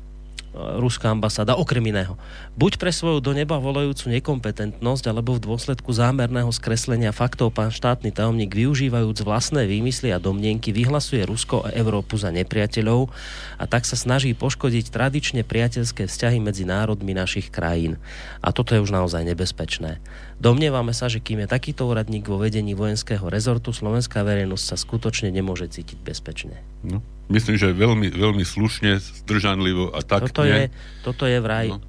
ruská 0.81 1.13
ambasáda, 1.13 1.55
okrem 1.55 1.83
iného. 1.87 2.17
Buď 2.57 2.81
pre 2.81 2.89
svoju 2.89 3.21
do 3.21 3.31
neba 3.31 3.61
volajúcu 3.61 4.09
nekompetentnosť, 4.17 5.03
alebo 5.09 5.37
v 5.37 5.43
dôsledku 5.45 5.93
zámerného 5.93 6.49
skreslenia 6.49 7.13
faktov 7.13 7.53
pán 7.53 7.69
štátny 7.69 8.09
tajomník 8.11 8.51
využívajúc 8.53 9.21
vlastné 9.21 9.69
výmysly 9.69 10.11
a 10.11 10.21
domnienky 10.21 10.73
vyhlasuje 10.73 11.21
Rusko 11.23 11.69
a 11.69 11.73
Európu 11.73 12.17
za 12.17 12.33
nepriateľov 12.33 13.09
a 13.61 13.63
tak 13.69 13.85
sa 13.85 13.95
snaží 13.95 14.33
poškodiť 14.33 14.89
tradične 14.89 15.41
priateľské 15.45 16.09
vzťahy 16.09 16.41
medzi 16.41 16.65
národmi 16.65 17.13
našich 17.13 17.53
krajín. 17.53 18.01
A 18.41 18.49
toto 18.49 18.73
je 18.73 18.83
už 18.83 18.91
naozaj 18.93 19.23
nebezpečné. 19.25 20.01
Domnievame 20.37 20.91
sa, 20.91 21.05
že 21.05 21.17
kým 21.17 21.41
je 21.41 21.47
takýto 21.47 21.83
úradník 21.83 22.23
vo 22.23 22.37
vedení 22.37 22.71
vojenského 22.71 23.25
rezortu, 23.25 23.71
slovenská 23.71 24.21
verejnosť 24.21 24.63
sa 24.63 24.75
skutočne 24.75 25.29
nemôže 25.29 25.65
cítiť 25.65 25.97
bezpečne. 25.99 26.61
no, 26.83 27.01
myslím, 27.27 27.55
že 27.55 27.73
veľmi, 27.73 28.07
veľmi 28.11 28.43
slušne, 28.43 28.95
zdržanlivo 29.25 29.89
a 29.91 29.99
taktne 29.99 30.29
Toto 30.29 30.43
je, 30.43 30.69
toto 31.01 31.25
je 31.25 31.37
vraj 31.37 31.67
No. 31.67 31.81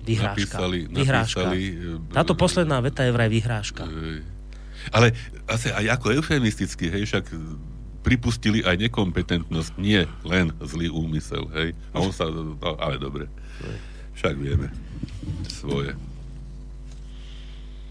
vyhrážka. 0.00 0.38
napísali, 0.56 0.78
vyhrážka. 0.86 1.44
napísali 1.44 1.60
e, 1.98 2.14
Táto 2.14 2.32
posledná 2.34 2.78
veta 2.78 3.02
je 3.02 3.10
vraj 3.10 3.26
vyhrážka. 3.26 3.82
e, 3.84 4.22
ale 4.88 5.10
asi 5.44 5.68
aj 5.68 5.98
ako 5.98 6.14
eufemisticky, 6.14 6.88
hej, 6.88 7.04
však 7.04 7.26
pripustili 8.00 8.62
aj 8.62 8.80
nekompetentnosť, 8.80 9.76
nie 9.76 10.00
len 10.24 10.54
zlý 10.62 10.88
úmysel, 10.88 11.44
hej. 11.52 11.74
A 11.90 12.00
on 12.00 12.14
sa, 12.14 12.24
no, 12.24 12.54
ale 12.78 12.96
dobre. 12.96 13.26
Však 14.14 14.34
vieme 14.36 14.70
svoje. 15.44 15.92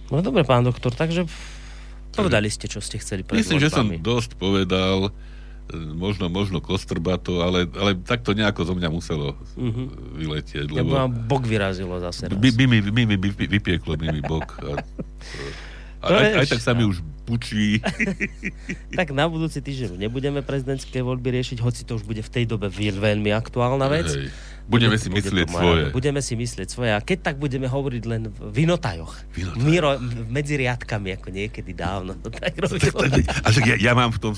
No 0.10 0.20
dobre, 0.20 0.42
pán 0.42 0.62
doktor, 0.62 0.92
takže 0.92 1.26
povedali 2.12 2.48
ste, 2.48 2.66
čo 2.66 2.78
ste 2.78 2.98
chceli 2.98 3.22
pred 3.22 3.38
Myslím, 3.38 3.60
že 3.60 3.70
som 3.70 3.86
dosť 3.86 4.36
povedal, 4.36 5.14
e, 5.68 5.76
možno, 5.76 6.26
možno 6.28 6.58
kostrbato, 6.60 7.40
ale, 7.40 7.70
ale 7.72 7.94
takto 7.96 8.32
nejako 8.32 8.62
zo 8.64 8.74
mňa 8.74 8.90
muselo 8.90 9.38
Mhm. 9.56 9.84
vyletieť, 10.18 10.68
Ja 10.68 10.82
lebo 10.82 10.98
vám 10.98 11.12
bok 11.24 11.44
vyrazilo 11.44 11.96
zase 12.00 12.26
raz. 12.26 12.34
by, 12.34 12.50
by, 12.50 12.64
mi, 12.66 12.78
by, 12.82 13.02
mi 13.06 13.16
by, 13.16 13.30
vypieklo 13.48 13.94
by 13.94 14.08
mi 14.10 14.22
bok. 14.22 14.50
A, 14.60 14.72
a, 16.00 16.08
aj, 16.12 16.32
aj 16.38 16.48
tak 16.50 16.60
sa 16.60 16.72
mi 16.72 16.84
ešte- 16.84 16.90
už 16.90 16.98
pučí. 17.24 17.78
Tak 18.98 19.12
na 19.12 19.26
budúci 19.26 19.60
týždeň 19.60 19.96
nebudeme 20.00 20.42
prezidentské 20.42 21.00
voľby 21.00 21.30
riešiť, 21.32 21.60
hoci 21.60 21.84
to 21.84 21.94
už 21.94 22.04
bude 22.04 22.20
v 22.20 22.32
tej 22.32 22.46
dobe 22.46 22.68
veľ- 22.68 22.98
veľmi 22.98 23.30
aktuálna 23.30 23.86
vec. 23.88 24.10
Hej. 24.10 24.34
Budeme 24.70 24.98
si 25.02 25.10
myslieť 25.10 25.50
svoje. 25.50 25.84
Budeme 25.90 26.22
si 26.22 26.34
myslieť 26.38 26.68
svoje. 26.70 26.92
A 26.94 27.02
keď 27.02 27.34
tak 27.34 27.36
budeme 27.42 27.66
hovoriť 27.66 28.04
len 28.06 28.30
v 28.30 28.54
vinotajoch. 28.54 29.18
Vinotajoch. 29.34 29.66
Miro, 29.66 29.98
medzi 30.30 30.62
riadkami, 30.62 31.18
ako 31.18 31.28
niekedy 31.34 31.74
dávno. 31.74 32.14
tak 32.22 32.54
a 33.42 33.48
však 33.50 33.66
ja, 33.66 33.76
ja 33.82 33.94
mám 33.98 34.14
v 34.14 34.20
tom 34.22 34.34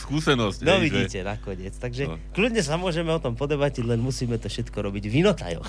skúsenosť. 0.00 0.64
No 0.64 0.80
vidíte, 0.80 1.20
že... 1.20 1.28
nakoniec. 1.28 1.76
Takže 1.76 2.08
no. 2.08 2.16
kľudne 2.32 2.64
sa 2.64 2.80
môžeme 2.80 3.12
o 3.12 3.20
tom 3.20 3.36
podebatiť, 3.36 3.84
len 3.84 4.00
musíme 4.00 4.40
to 4.40 4.48
všetko 4.48 4.88
robiť 4.88 5.04
v 5.04 5.12
vinotajoch. 5.20 5.68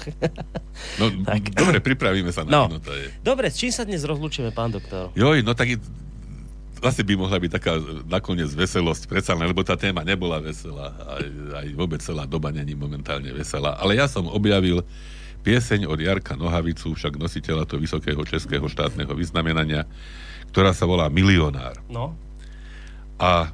no, 1.03 1.05
tak. 1.27 1.51
dobre, 1.51 1.83
pripravíme 1.83 2.31
sa 2.31 2.47
na 2.47 2.51
no. 2.55 2.61
vinotaje. 2.71 3.11
Dobre, 3.19 3.51
s 3.51 3.59
čím 3.59 3.75
sa 3.75 3.83
dnes 3.83 4.07
rozlúčime, 4.07 4.55
pán 4.55 4.71
doktor? 4.71 5.11
Joj, 5.19 5.43
no 5.43 5.51
tak 5.51 5.75
zase 6.85 7.01
by 7.01 7.17
mohla 7.17 7.41
byť 7.41 7.51
taká 7.57 7.81
nakoniec 8.05 8.53
veselosť, 8.53 9.09
predsa 9.09 9.33
lebo 9.33 9.65
tá 9.65 9.73
téma 9.73 10.05
nebola 10.05 10.37
veselá, 10.37 10.93
aj, 11.17 11.25
aj 11.65 11.67
vôbec 11.73 11.97
celá 11.97 12.29
doba 12.29 12.53
není 12.53 12.77
momentálne 12.77 13.33
veselá. 13.33 13.73
Ale 13.81 13.97
ja 13.97 14.05
som 14.05 14.29
objavil 14.29 14.85
pieseň 15.41 15.89
od 15.89 15.97
Jarka 15.97 16.37
Nohavicu, 16.37 16.93
však 16.93 17.17
nositeľa 17.17 17.65
to 17.65 17.81
vysokého 17.81 18.21
českého 18.25 18.65
štátneho 18.69 19.13
vyznamenania, 19.17 19.89
ktorá 20.53 20.73
sa 20.77 20.85
volá 20.85 21.09
Milionár. 21.09 21.81
No. 21.89 22.13
A... 23.17 23.49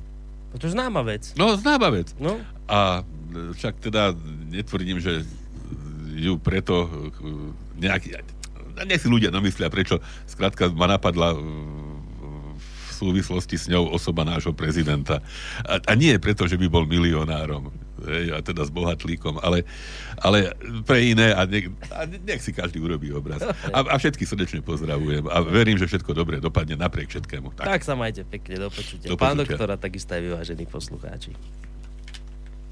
No 0.52 0.56
to 0.60 0.68
je 0.68 0.76
známa 0.76 1.00
vec. 1.08 1.32
No, 1.40 1.56
známa 1.56 1.88
vec. 1.92 2.12
No. 2.20 2.36
A 2.68 3.04
však 3.32 3.80
teda 3.80 4.12
netvrdím, 4.52 5.00
že 5.00 5.24
ju 6.20 6.36
preto 6.36 6.92
nejaký... 7.80 8.20
Nech 8.88 9.04
si 9.04 9.12
ľudia 9.12 9.32
namyslia, 9.32 9.72
prečo 9.72 10.00
skrátka 10.28 10.72
ma 10.72 10.88
napadla 10.88 11.36
súvislosti 13.02 13.58
s 13.58 13.66
ňou 13.66 13.90
osoba 13.90 14.22
nášho 14.22 14.54
prezidenta. 14.54 15.26
A, 15.66 15.82
a 15.82 15.94
nie 15.98 16.14
preto, 16.22 16.46
že 16.46 16.56
by 16.62 16.70
bol 16.70 16.86
milionárom, 16.86 17.74
hej, 18.06 18.34
a 18.34 18.46
teda 18.46 18.62
s 18.66 18.72
bohatlíkom, 18.72 19.42
ale, 19.42 19.66
ale 20.22 20.54
pre 20.86 21.14
iné 21.14 21.34
a, 21.34 21.50
nech, 21.50 21.74
a 21.90 22.06
nech 22.06 22.42
si 22.46 22.54
každý 22.54 22.78
urobí 22.78 23.10
obraz. 23.10 23.42
A, 23.74 23.80
a 23.82 23.96
všetky 23.98 24.26
srdečne 24.30 24.62
pozdravujem 24.62 25.26
a 25.26 25.42
verím, 25.42 25.82
že 25.82 25.90
všetko 25.90 26.14
dobre 26.14 26.38
dopadne 26.38 26.78
napriek 26.78 27.10
všetkému. 27.10 27.58
Tak, 27.58 27.66
tak 27.66 27.82
sa 27.82 27.98
majte 27.98 28.22
pekne, 28.22 28.62
do 28.62 28.70
počutia. 28.70 29.10
Do 29.10 29.18
počutia. 29.18 29.26
Pán 29.26 29.38
doktora, 29.42 29.74
takisto 29.82 30.14
aj 30.14 30.22
vyvážení 30.22 30.66
poslucháči. 30.70 31.34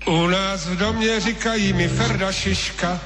U 0.05 0.27
nás 0.27 0.65
v 0.65 0.75
domě 0.75 1.19
říkají 1.19 1.73
mi 1.73 1.87
Ferda 1.87 2.31
Šiška, 2.31 2.99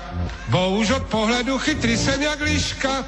bo 0.48 0.70
už 0.70 0.90
od 0.90 1.04
pohledu 1.04 1.58
chytrý 1.58 1.98
jsem 1.98 2.22
jak 2.22 2.40
liška. 2.42 3.06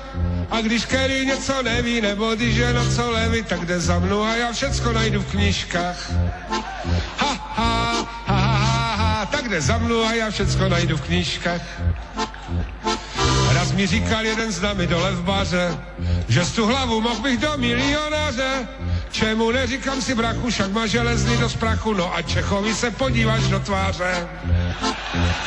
A 0.51 0.61
když 0.61 0.85
Kerry 0.85 1.25
něco 1.25 1.63
neví, 1.63 2.01
nebo 2.01 2.35
když 2.35 2.55
je 2.55 2.73
na 2.73 2.85
co 2.95 3.11
leví, 3.11 3.43
tak 3.43 3.65
jde 3.65 3.79
za 3.79 3.99
mnou 3.99 4.23
a 4.23 4.35
já 4.35 4.53
všecko 4.53 4.93
najdu 4.93 5.21
v 5.21 5.31
knížkách. 5.31 6.11
Ha, 7.17 7.29
ha, 7.55 8.07
ha, 8.25 8.35
ha, 8.35 8.95
ha, 8.95 9.25
tak 9.25 9.49
jde 9.49 9.61
za 9.61 9.77
mnou 9.77 10.03
a 10.03 10.13
já 10.13 10.31
všecko 10.31 10.69
najdu 10.69 10.97
v 10.97 11.01
knížkách. 11.01 11.61
Raz 13.53 13.71
mi 13.71 13.87
říkal 13.87 14.25
jeden 14.25 14.51
z 14.51 14.61
nami 14.61 14.87
dole 14.87 15.11
v 15.11 15.23
baře, 15.23 15.77
že 16.27 16.45
z 16.45 16.51
tu 16.51 16.65
hlavu 16.65 17.01
mohl 17.01 17.21
bych 17.21 17.37
do 17.37 17.53
milionáře. 17.57 18.67
Čemu 19.15 19.51
neříkám 19.51 20.01
si 20.01 20.15
brachu, 20.15 20.49
však 20.49 20.71
má 20.71 20.87
železný 20.87 21.37
do 21.37 21.49
sprachu, 21.49 21.93
no 21.93 22.15
a 22.15 22.21
Čechovi 22.21 22.75
se 22.75 22.91
podíváš 22.91 23.47
do 23.47 23.59
tváře. 23.59 24.27
Ha, 24.81 24.95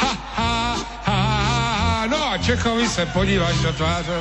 ha, 0.00 0.16
ha, 0.34 0.76
ha, 1.04 2.06
no 2.06 2.32
a 2.32 2.38
Čechovi 2.38 2.88
se 2.88 3.06
podíváš 3.06 3.56
do 3.58 3.72
tváře. 3.72 4.20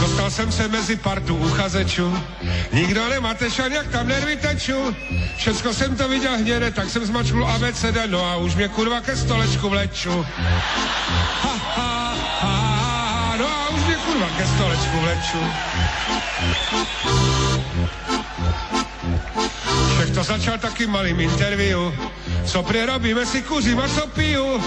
Dostal 0.00 0.30
jsem 0.30 0.52
se 0.52 0.68
mezi 0.68 0.96
partu 0.96 1.36
uchazečů, 1.36 2.18
nikdo 2.72 3.08
nemá 3.08 3.34
tešan, 3.34 3.72
jak 3.72 3.88
tam 3.88 4.08
nervy 4.08 4.36
teču. 4.36 4.96
Všecko 5.36 5.74
jsem 5.74 5.96
to 5.96 6.08
viděl 6.08 6.36
hněde, 6.36 6.70
tak 6.70 6.90
jsem 6.90 7.06
zmačknul 7.06 7.46
ABCD, 7.46 7.96
no 8.06 8.24
a 8.24 8.36
už 8.36 8.54
mě 8.54 8.68
kurva 8.68 9.00
ke 9.00 9.16
stolečku 9.16 9.68
vleču. 9.68 10.26
Ha, 11.42 11.58
ha, 11.76 11.93
kurva 14.14 14.30
ke 14.38 14.46
stolečku 14.46 14.96
vleču. 15.00 15.40
Však 19.90 20.10
to 20.14 20.22
začal 20.22 20.58
taky 20.58 20.86
malým 20.86 21.20
interview. 21.20 21.90
Co 22.46 22.62
prerobíme 22.62 23.26
si 23.26 23.42
kuřím 23.42 23.80
a 23.80 23.88
co 23.88 24.06
piju. 24.06 24.62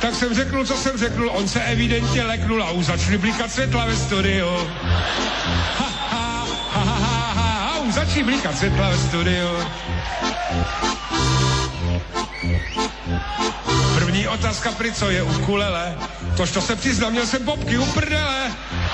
Tak 0.00 0.14
jsem 0.14 0.34
řekl, 0.34 0.64
co 0.64 0.76
jsem 0.76 0.98
řekl, 0.98 1.30
on 1.32 1.48
se 1.48 1.60
evidentně 1.60 2.22
leknul 2.22 2.62
a 2.62 2.70
už 2.70 2.86
začali 2.86 3.18
blikat 3.18 3.52
světla 3.52 3.84
ve 3.84 3.96
studiu. 3.96 4.52
Ha, 5.78 5.88
ha, 6.10 6.44
ha, 6.72 6.84
ha, 6.84 6.94
ha, 6.94 7.32
ha, 7.32 7.68
a 7.72 7.78
už 7.78 7.94
začali 7.94 8.22
blikat 8.22 8.58
světla 8.58 8.88
ve 8.88 8.98
studiu. 8.98 9.48
První 13.94 14.28
otázka 14.28 14.72
pri, 14.72 14.92
co 14.92 15.10
je 15.10 15.22
ukulele. 15.22 15.96
Tož 16.36 16.50
to 16.50 16.60
se 16.60 16.76
přiznám, 16.76 17.12
měl 17.12 17.26
jsem 17.26 17.44
bobky 17.44 17.78
u 17.78 17.86
prdele. 17.86 18.50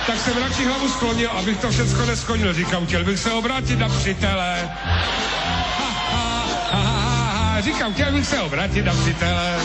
Tak 0.07 0.21
jsem 0.21 0.39
radši 0.43 0.65
hlavu 0.65 0.89
sklonil, 0.89 1.31
abych 1.31 1.59
to 1.59 1.71
všecko 1.71 2.05
neskonil. 2.07 2.55
Říkám, 2.55 2.87
chtěl 2.87 3.05
bych 3.05 3.19
se 3.19 3.33
obrátit 3.33 3.79
na 3.79 3.89
přítele. 3.89 4.71
Ha, 4.85 5.91
ha, 6.13 6.47
ha. 6.73 7.61
Říkám, 7.61 7.95
chtěl 7.95 8.13
bych 8.13 8.27
se 8.27 8.41
obrátit 8.41 8.85
na 8.85 8.93
přítele. 8.95 9.57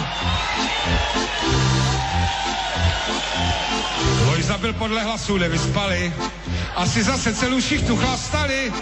Lojza 4.25 4.57
byl 4.57 4.73
podle 4.73 5.03
hlasu 5.03 5.37
nevyspali. 5.37 6.13
Asi 6.75 7.03
zase 7.03 7.33
celou 7.33 7.61
šichtu 7.61 7.97
chlastali. 7.97 8.73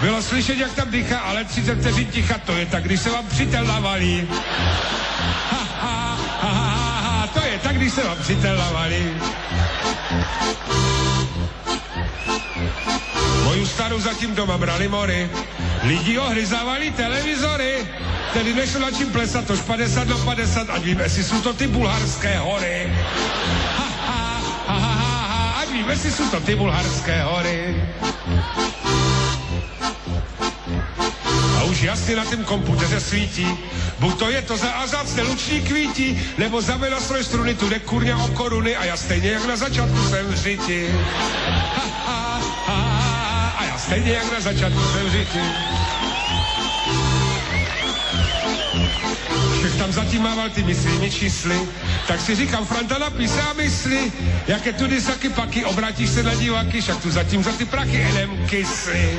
Bylo 0.00 0.22
slyšet, 0.22 0.58
jak 0.58 0.72
tam 0.72 0.90
dýchá, 0.90 1.18
ale 1.18 1.44
30 1.44 1.80
vteřin 1.80 2.06
ticha, 2.06 2.38
to 2.38 2.52
je 2.52 2.66
tak, 2.66 2.84
když 2.84 3.00
se 3.00 3.10
vám 3.10 3.26
přítel 3.26 3.64
navalí. 3.64 4.28
Ha, 5.50 5.66
ha, 5.80 6.18
ha, 6.40 6.48
ha, 6.48 7.00
ha, 7.00 7.26
to 7.26 7.46
je 7.46 7.58
tak, 7.58 7.76
když 7.76 7.92
se 7.92 8.04
vám 8.04 8.18
přítel 8.18 8.56
navalí. 8.56 9.10
Starou 13.66 14.00
zatím 14.00 14.34
doma 14.34 14.58
brali 14.58 14.88
mory. 14.88 15.30
Lidi 15.82 16.18
ohryzávali 16.18 16.90
televizory. 16.90 17.86
Tedy 18.32 18.54
nešlo 18.54 18.80
na 18.80 18.90
čím 18.90 19.10
plesat, 19.12 19.46
tož 19.46 19.60
50 19.60 20.08
do 20.08 20.18
50, 20.18 20.70
ať 20.70 20.82
víme, 20.82 21.02
jestli 21.02 21.24
jsou 21.24 21.40
to 21.40 21.52
ty 21.52 21.66
bulharské 21.66 22.38
hory. 22.38 22.92
Ha, 23.76 23.88
ha, 24.06 24.40
ha, 24.66 24.78
ha, 24.78 25.22
ha, 25.26 25.60
ať 25.62 25.68
víme, 25.72 25.92
jestli 25.92 26.10
jsou 26.12 26.28
to 26.30 26.40
ty 26.40 26.54
bulharské 26.56 27.22
hory. 27.22 27.82
A 31.58 31.62
už 31.64 31.82
jasně 31.82 32.16
na 32.16 32.24
tom 32.24 32.44
komputeře 32.44 33.00
svítí, 33.00 33.46
buď 33.98 34.18
to 34.18 34.30
je 34.30 34.42
to 34.42 34.56
za 34.56 34.70
azácné 34.70 35.22
luční 35.22 35.60
kvítí, 35.60 36.20
nebo 36.38 36.62
za 36.62 36.76
menastroj 36.76 37.24
struny, 37.24 37.54
tu 37.54 37.68
jde 37.68 37.78
kurňa 37.78 38.16
o 38.16 38.28
koruny 38.28 38.76
a 38.76 38.84
já 38.84 38.96
stejně 38.96 39.30
jak 39.30 39.46
na 39.46 39.56
začátku 39.56 40.08
jsem 40.08 40.26
v 40.26 40.34
řiti. 40.34 40.88
Ha, 41.48 41.87
stejně 43.88 44.12
jak 44.12 44.32
na 44.32 44.40
začátku 44.40 44.78
v 44.78 45.10
řiti. 45.10 45.40
Všech 49.58 49.74
tam 49.78 49.92
zatím 49.92 50.22
mával 50.22 50.50
ty 50.50 50.74
svými 50.74 51.10
čísly, 51.10 51.60
tak 52.06 52.20
si 52.20 52.36
říkám, 52.36 52.64
Franta 52.64 52.98
napíše 52.98 53.40
a 53.40 53.52
mysli, 53.52 54.12
jaké 54.46 54.72
tudy 54.72 55.00
saky 55.00 55.28
paky, 55.28 55.64
obrátíš 55.64 56.10
se 56.10 56.22
na 56.22 56.34
diváky, 56.34 56.80
však 56.80 57.02
tu 57.02 57.10
zatím 57.10 57.42
za 57.42 57.52
ty 57.52 57.64
praky 57.64 57.96
jenom 57.96 58.46
kysly. 58.46 59.18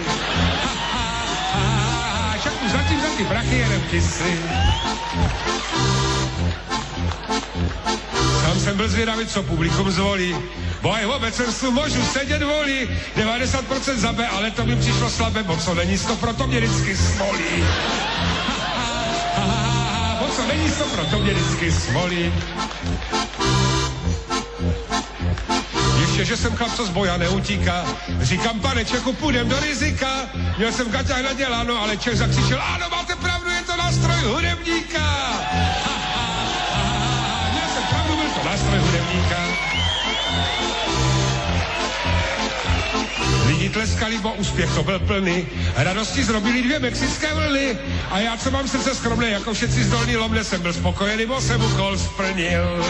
Ha, 1.54 2.36
však 2.40 2.54
tu 2.54 2.70
zatím 2.70 3.02
za 3.02 3.10
ty 3.18 3.24
prachy 3.24 3.58
jenom 3.58 3.82
kysly. 3.82 4.40
Sám 8.44 8.60
jsem 8.60 8.78
byl 8.78 8.90
zvědavý, 8.90 9.26
co 9.26 9.44
publikum 9.44 9.92
zvolí. 9.92 10.36
Bo 10.82 10.94
aj 10.96 11.06
v 11.06 11.12
obecenstvu 11.12 11.72
můžu 11.72 12.04
sedět 12.04 12.44
volí. 12.44 12.90
90% 13.16 13.96
za 13.96 14.14
B, 14.14 14.28
ale 14.28 14.52
to 14.52 14.66
mi 14.66 14.76
přišlo 14.76 15.10
slabé, 15.10 15.44
bo 15.44 15.58
co 15.58 15.76
není 15.76 15.98
to 15.98 16.16
proto 16.16 16.48
mě 16.48 16.60
vždycky 16.60 16.98
smolí. 16.98 17.64
Bo 20.20 20.28
co 20.36 20.48
není 20.48 20.72
to 20.72 20.84
proto 20.84 21.20
mě 21.20 21.34
vždycky 21.34 21.72
smolí. 21.72 22.34
Ještě, 26.02 26.26
že 26.26 26.38
jsem 26.38 26.56
chlap, 26.56 26.72
co 26.76 26.86
z 26.86 26.90
boja 26.90 27.18
neutíká. 27.18 27.86
Říkám, 28.22 28.60
pane 28.60 28.86
Čechu, 28.86 29.14
půjdem 29.14 29.50
do 29.50 29.60
rizika. 29.60 30.08
Měl 30.58 30.72
jsem 30.72 30.88
v 30.88 30.92
gaťách 30.92 31.24
naděláno, 31.24 31.82
ale 31.82 31.98
Čech 31.98 32.18
zakřičel, 32.18 32.62
ano, 32.62 32.86
máte 32.92 33.16
pravdu, 33.16 33.50
je 33.52 33.62
to 33.62 33.76
nástroj 33.76 34.22
hudebníka. 34.24 35.04
Měl 37.52 37.68
jsem 37.74 37.84
pravdu, 37.90 38.16
byl 38.16 38.30
to 38.30 38.50
nástroj 38.50 38.80
hudebníka. 38.80 39.49
Lidi 43.70 43.86
tleskali, 43.86 44.18
bo 44.18 44.34
úspěch 44.34 44.74
to 44.76 44.84
byl 44.84 45.00
plný. 45.00 45.48
Radosti 45.76 46.24
zrobili 46.24 46.62
dvě 46.62 46.80
mexické 46.80 47.34
vlny. 47.34 47.78
A 48.12 48.20
já, 48.20 48.38
co 48.38 48.52
mám 48.52 48.68
srdce 48.68 48.96
skromné, 48.96 49.30
jako 49.30 49.54
všetci 49.54 49.84
z 49.84 49.90
dolní 49.90 50.18
lomne, 50.18 50.44
jsem 50.44 50.62
byl 50.62 50.74
spokojený, 50.74 51.26
bo 51.26 51.42
jsem 51.42 51.66
úkol 51.66 51.98
splnil. 51.98 52.86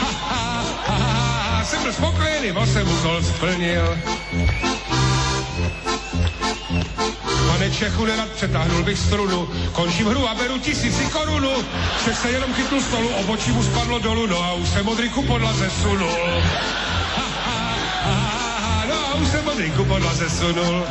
Ha, 0.00 0.08
ha, 0.28 0.64
ha, 0.86 1.56
ha, 1.56 1.64
jsem 1.64 1.82
byl 1.82 1.92
spokojený, 1.92 2.52
bo 2.52 2.66
jsem 2.66 2.88
úkol 2.88 3.22
splnil. 3.22 3.98
Pane 7.48 7.70
Čechu 7.70 8.04
nerad 8.04 8.28
přetáhnul 8.28 8.82
bych 8.82 8.98
strunu. 8.98 9.48
Končím 9.72 10.06
hru 10.06 10.28
a 10.28 10.34
beru 10.34 10.58
tisíci 10.58 11.04
korunu. 11.04 11.52
Čech 12.04 12.18
se 12.18 12.30
jenom 12.30 12.54
chytnul 12.54 12.80
stolu, 12.80 13.08
obočí 13.08 13.50
mu 13.52 13.62
spadlo 13.62 13.98
dolů, 13.98 14.26
no 14.26 14.44
a 14.44 14.52
už 14.52 14.68
se 14.68 14.82
modrýku 14.82 15.22
podlaze 15.22 15.70
sunul. 15.82 16.42
A 19.62 20.10
už 20.12 20.18
se 20.18 20.30
sunul. 20.30 20.84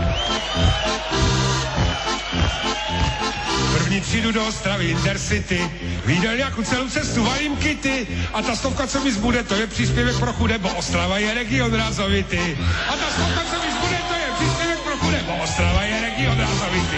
První 3.74 4.02
přijdu 4.02 4.32
do 4.32 4.48
Ostravy 4.48 4.86
Intercity, 4.86 5.72
výdel 6.06 6.38
nějakou 6.38 6.64
celou 6.64 6.90
cestu, 6.90 7.24
valím 7.24 7.56
kity 7.56 8.08
a 8.34 8.42
ta 8.42 8.56
stovka, 8.56 8.88
co 8.88 9.04
mi 9.04 9.12
zbude, 9.12 9.44
to 9.44 9.56
je 9.56 9.68
příspěvek 9.68 10.20
pro 10.20 10.34
chudé, 10.34 10.58
bo 10.58 10.70
Ostrava 10.70 11.18
je 11.18 11.34
region 11.34 11.74
rázovitý. 11.74 12.40
A 12.88 12.94
ta 12.98 13.10
stovka, 13.12 13.42
co 13.52 13.66
mi 13.66 13.72
zbude, 13.72 13.98
to 14.08 14.14
je 14.14 14.28
příspěvek 14.40 14.80
pro 14.80 14.98
chudé, 14.98 15.24
bo 15.28 15.44
Ostrava 15.44 15.82
je 15.84 16.02
region 16.02 16.40
rázovitý. 16.40 16.98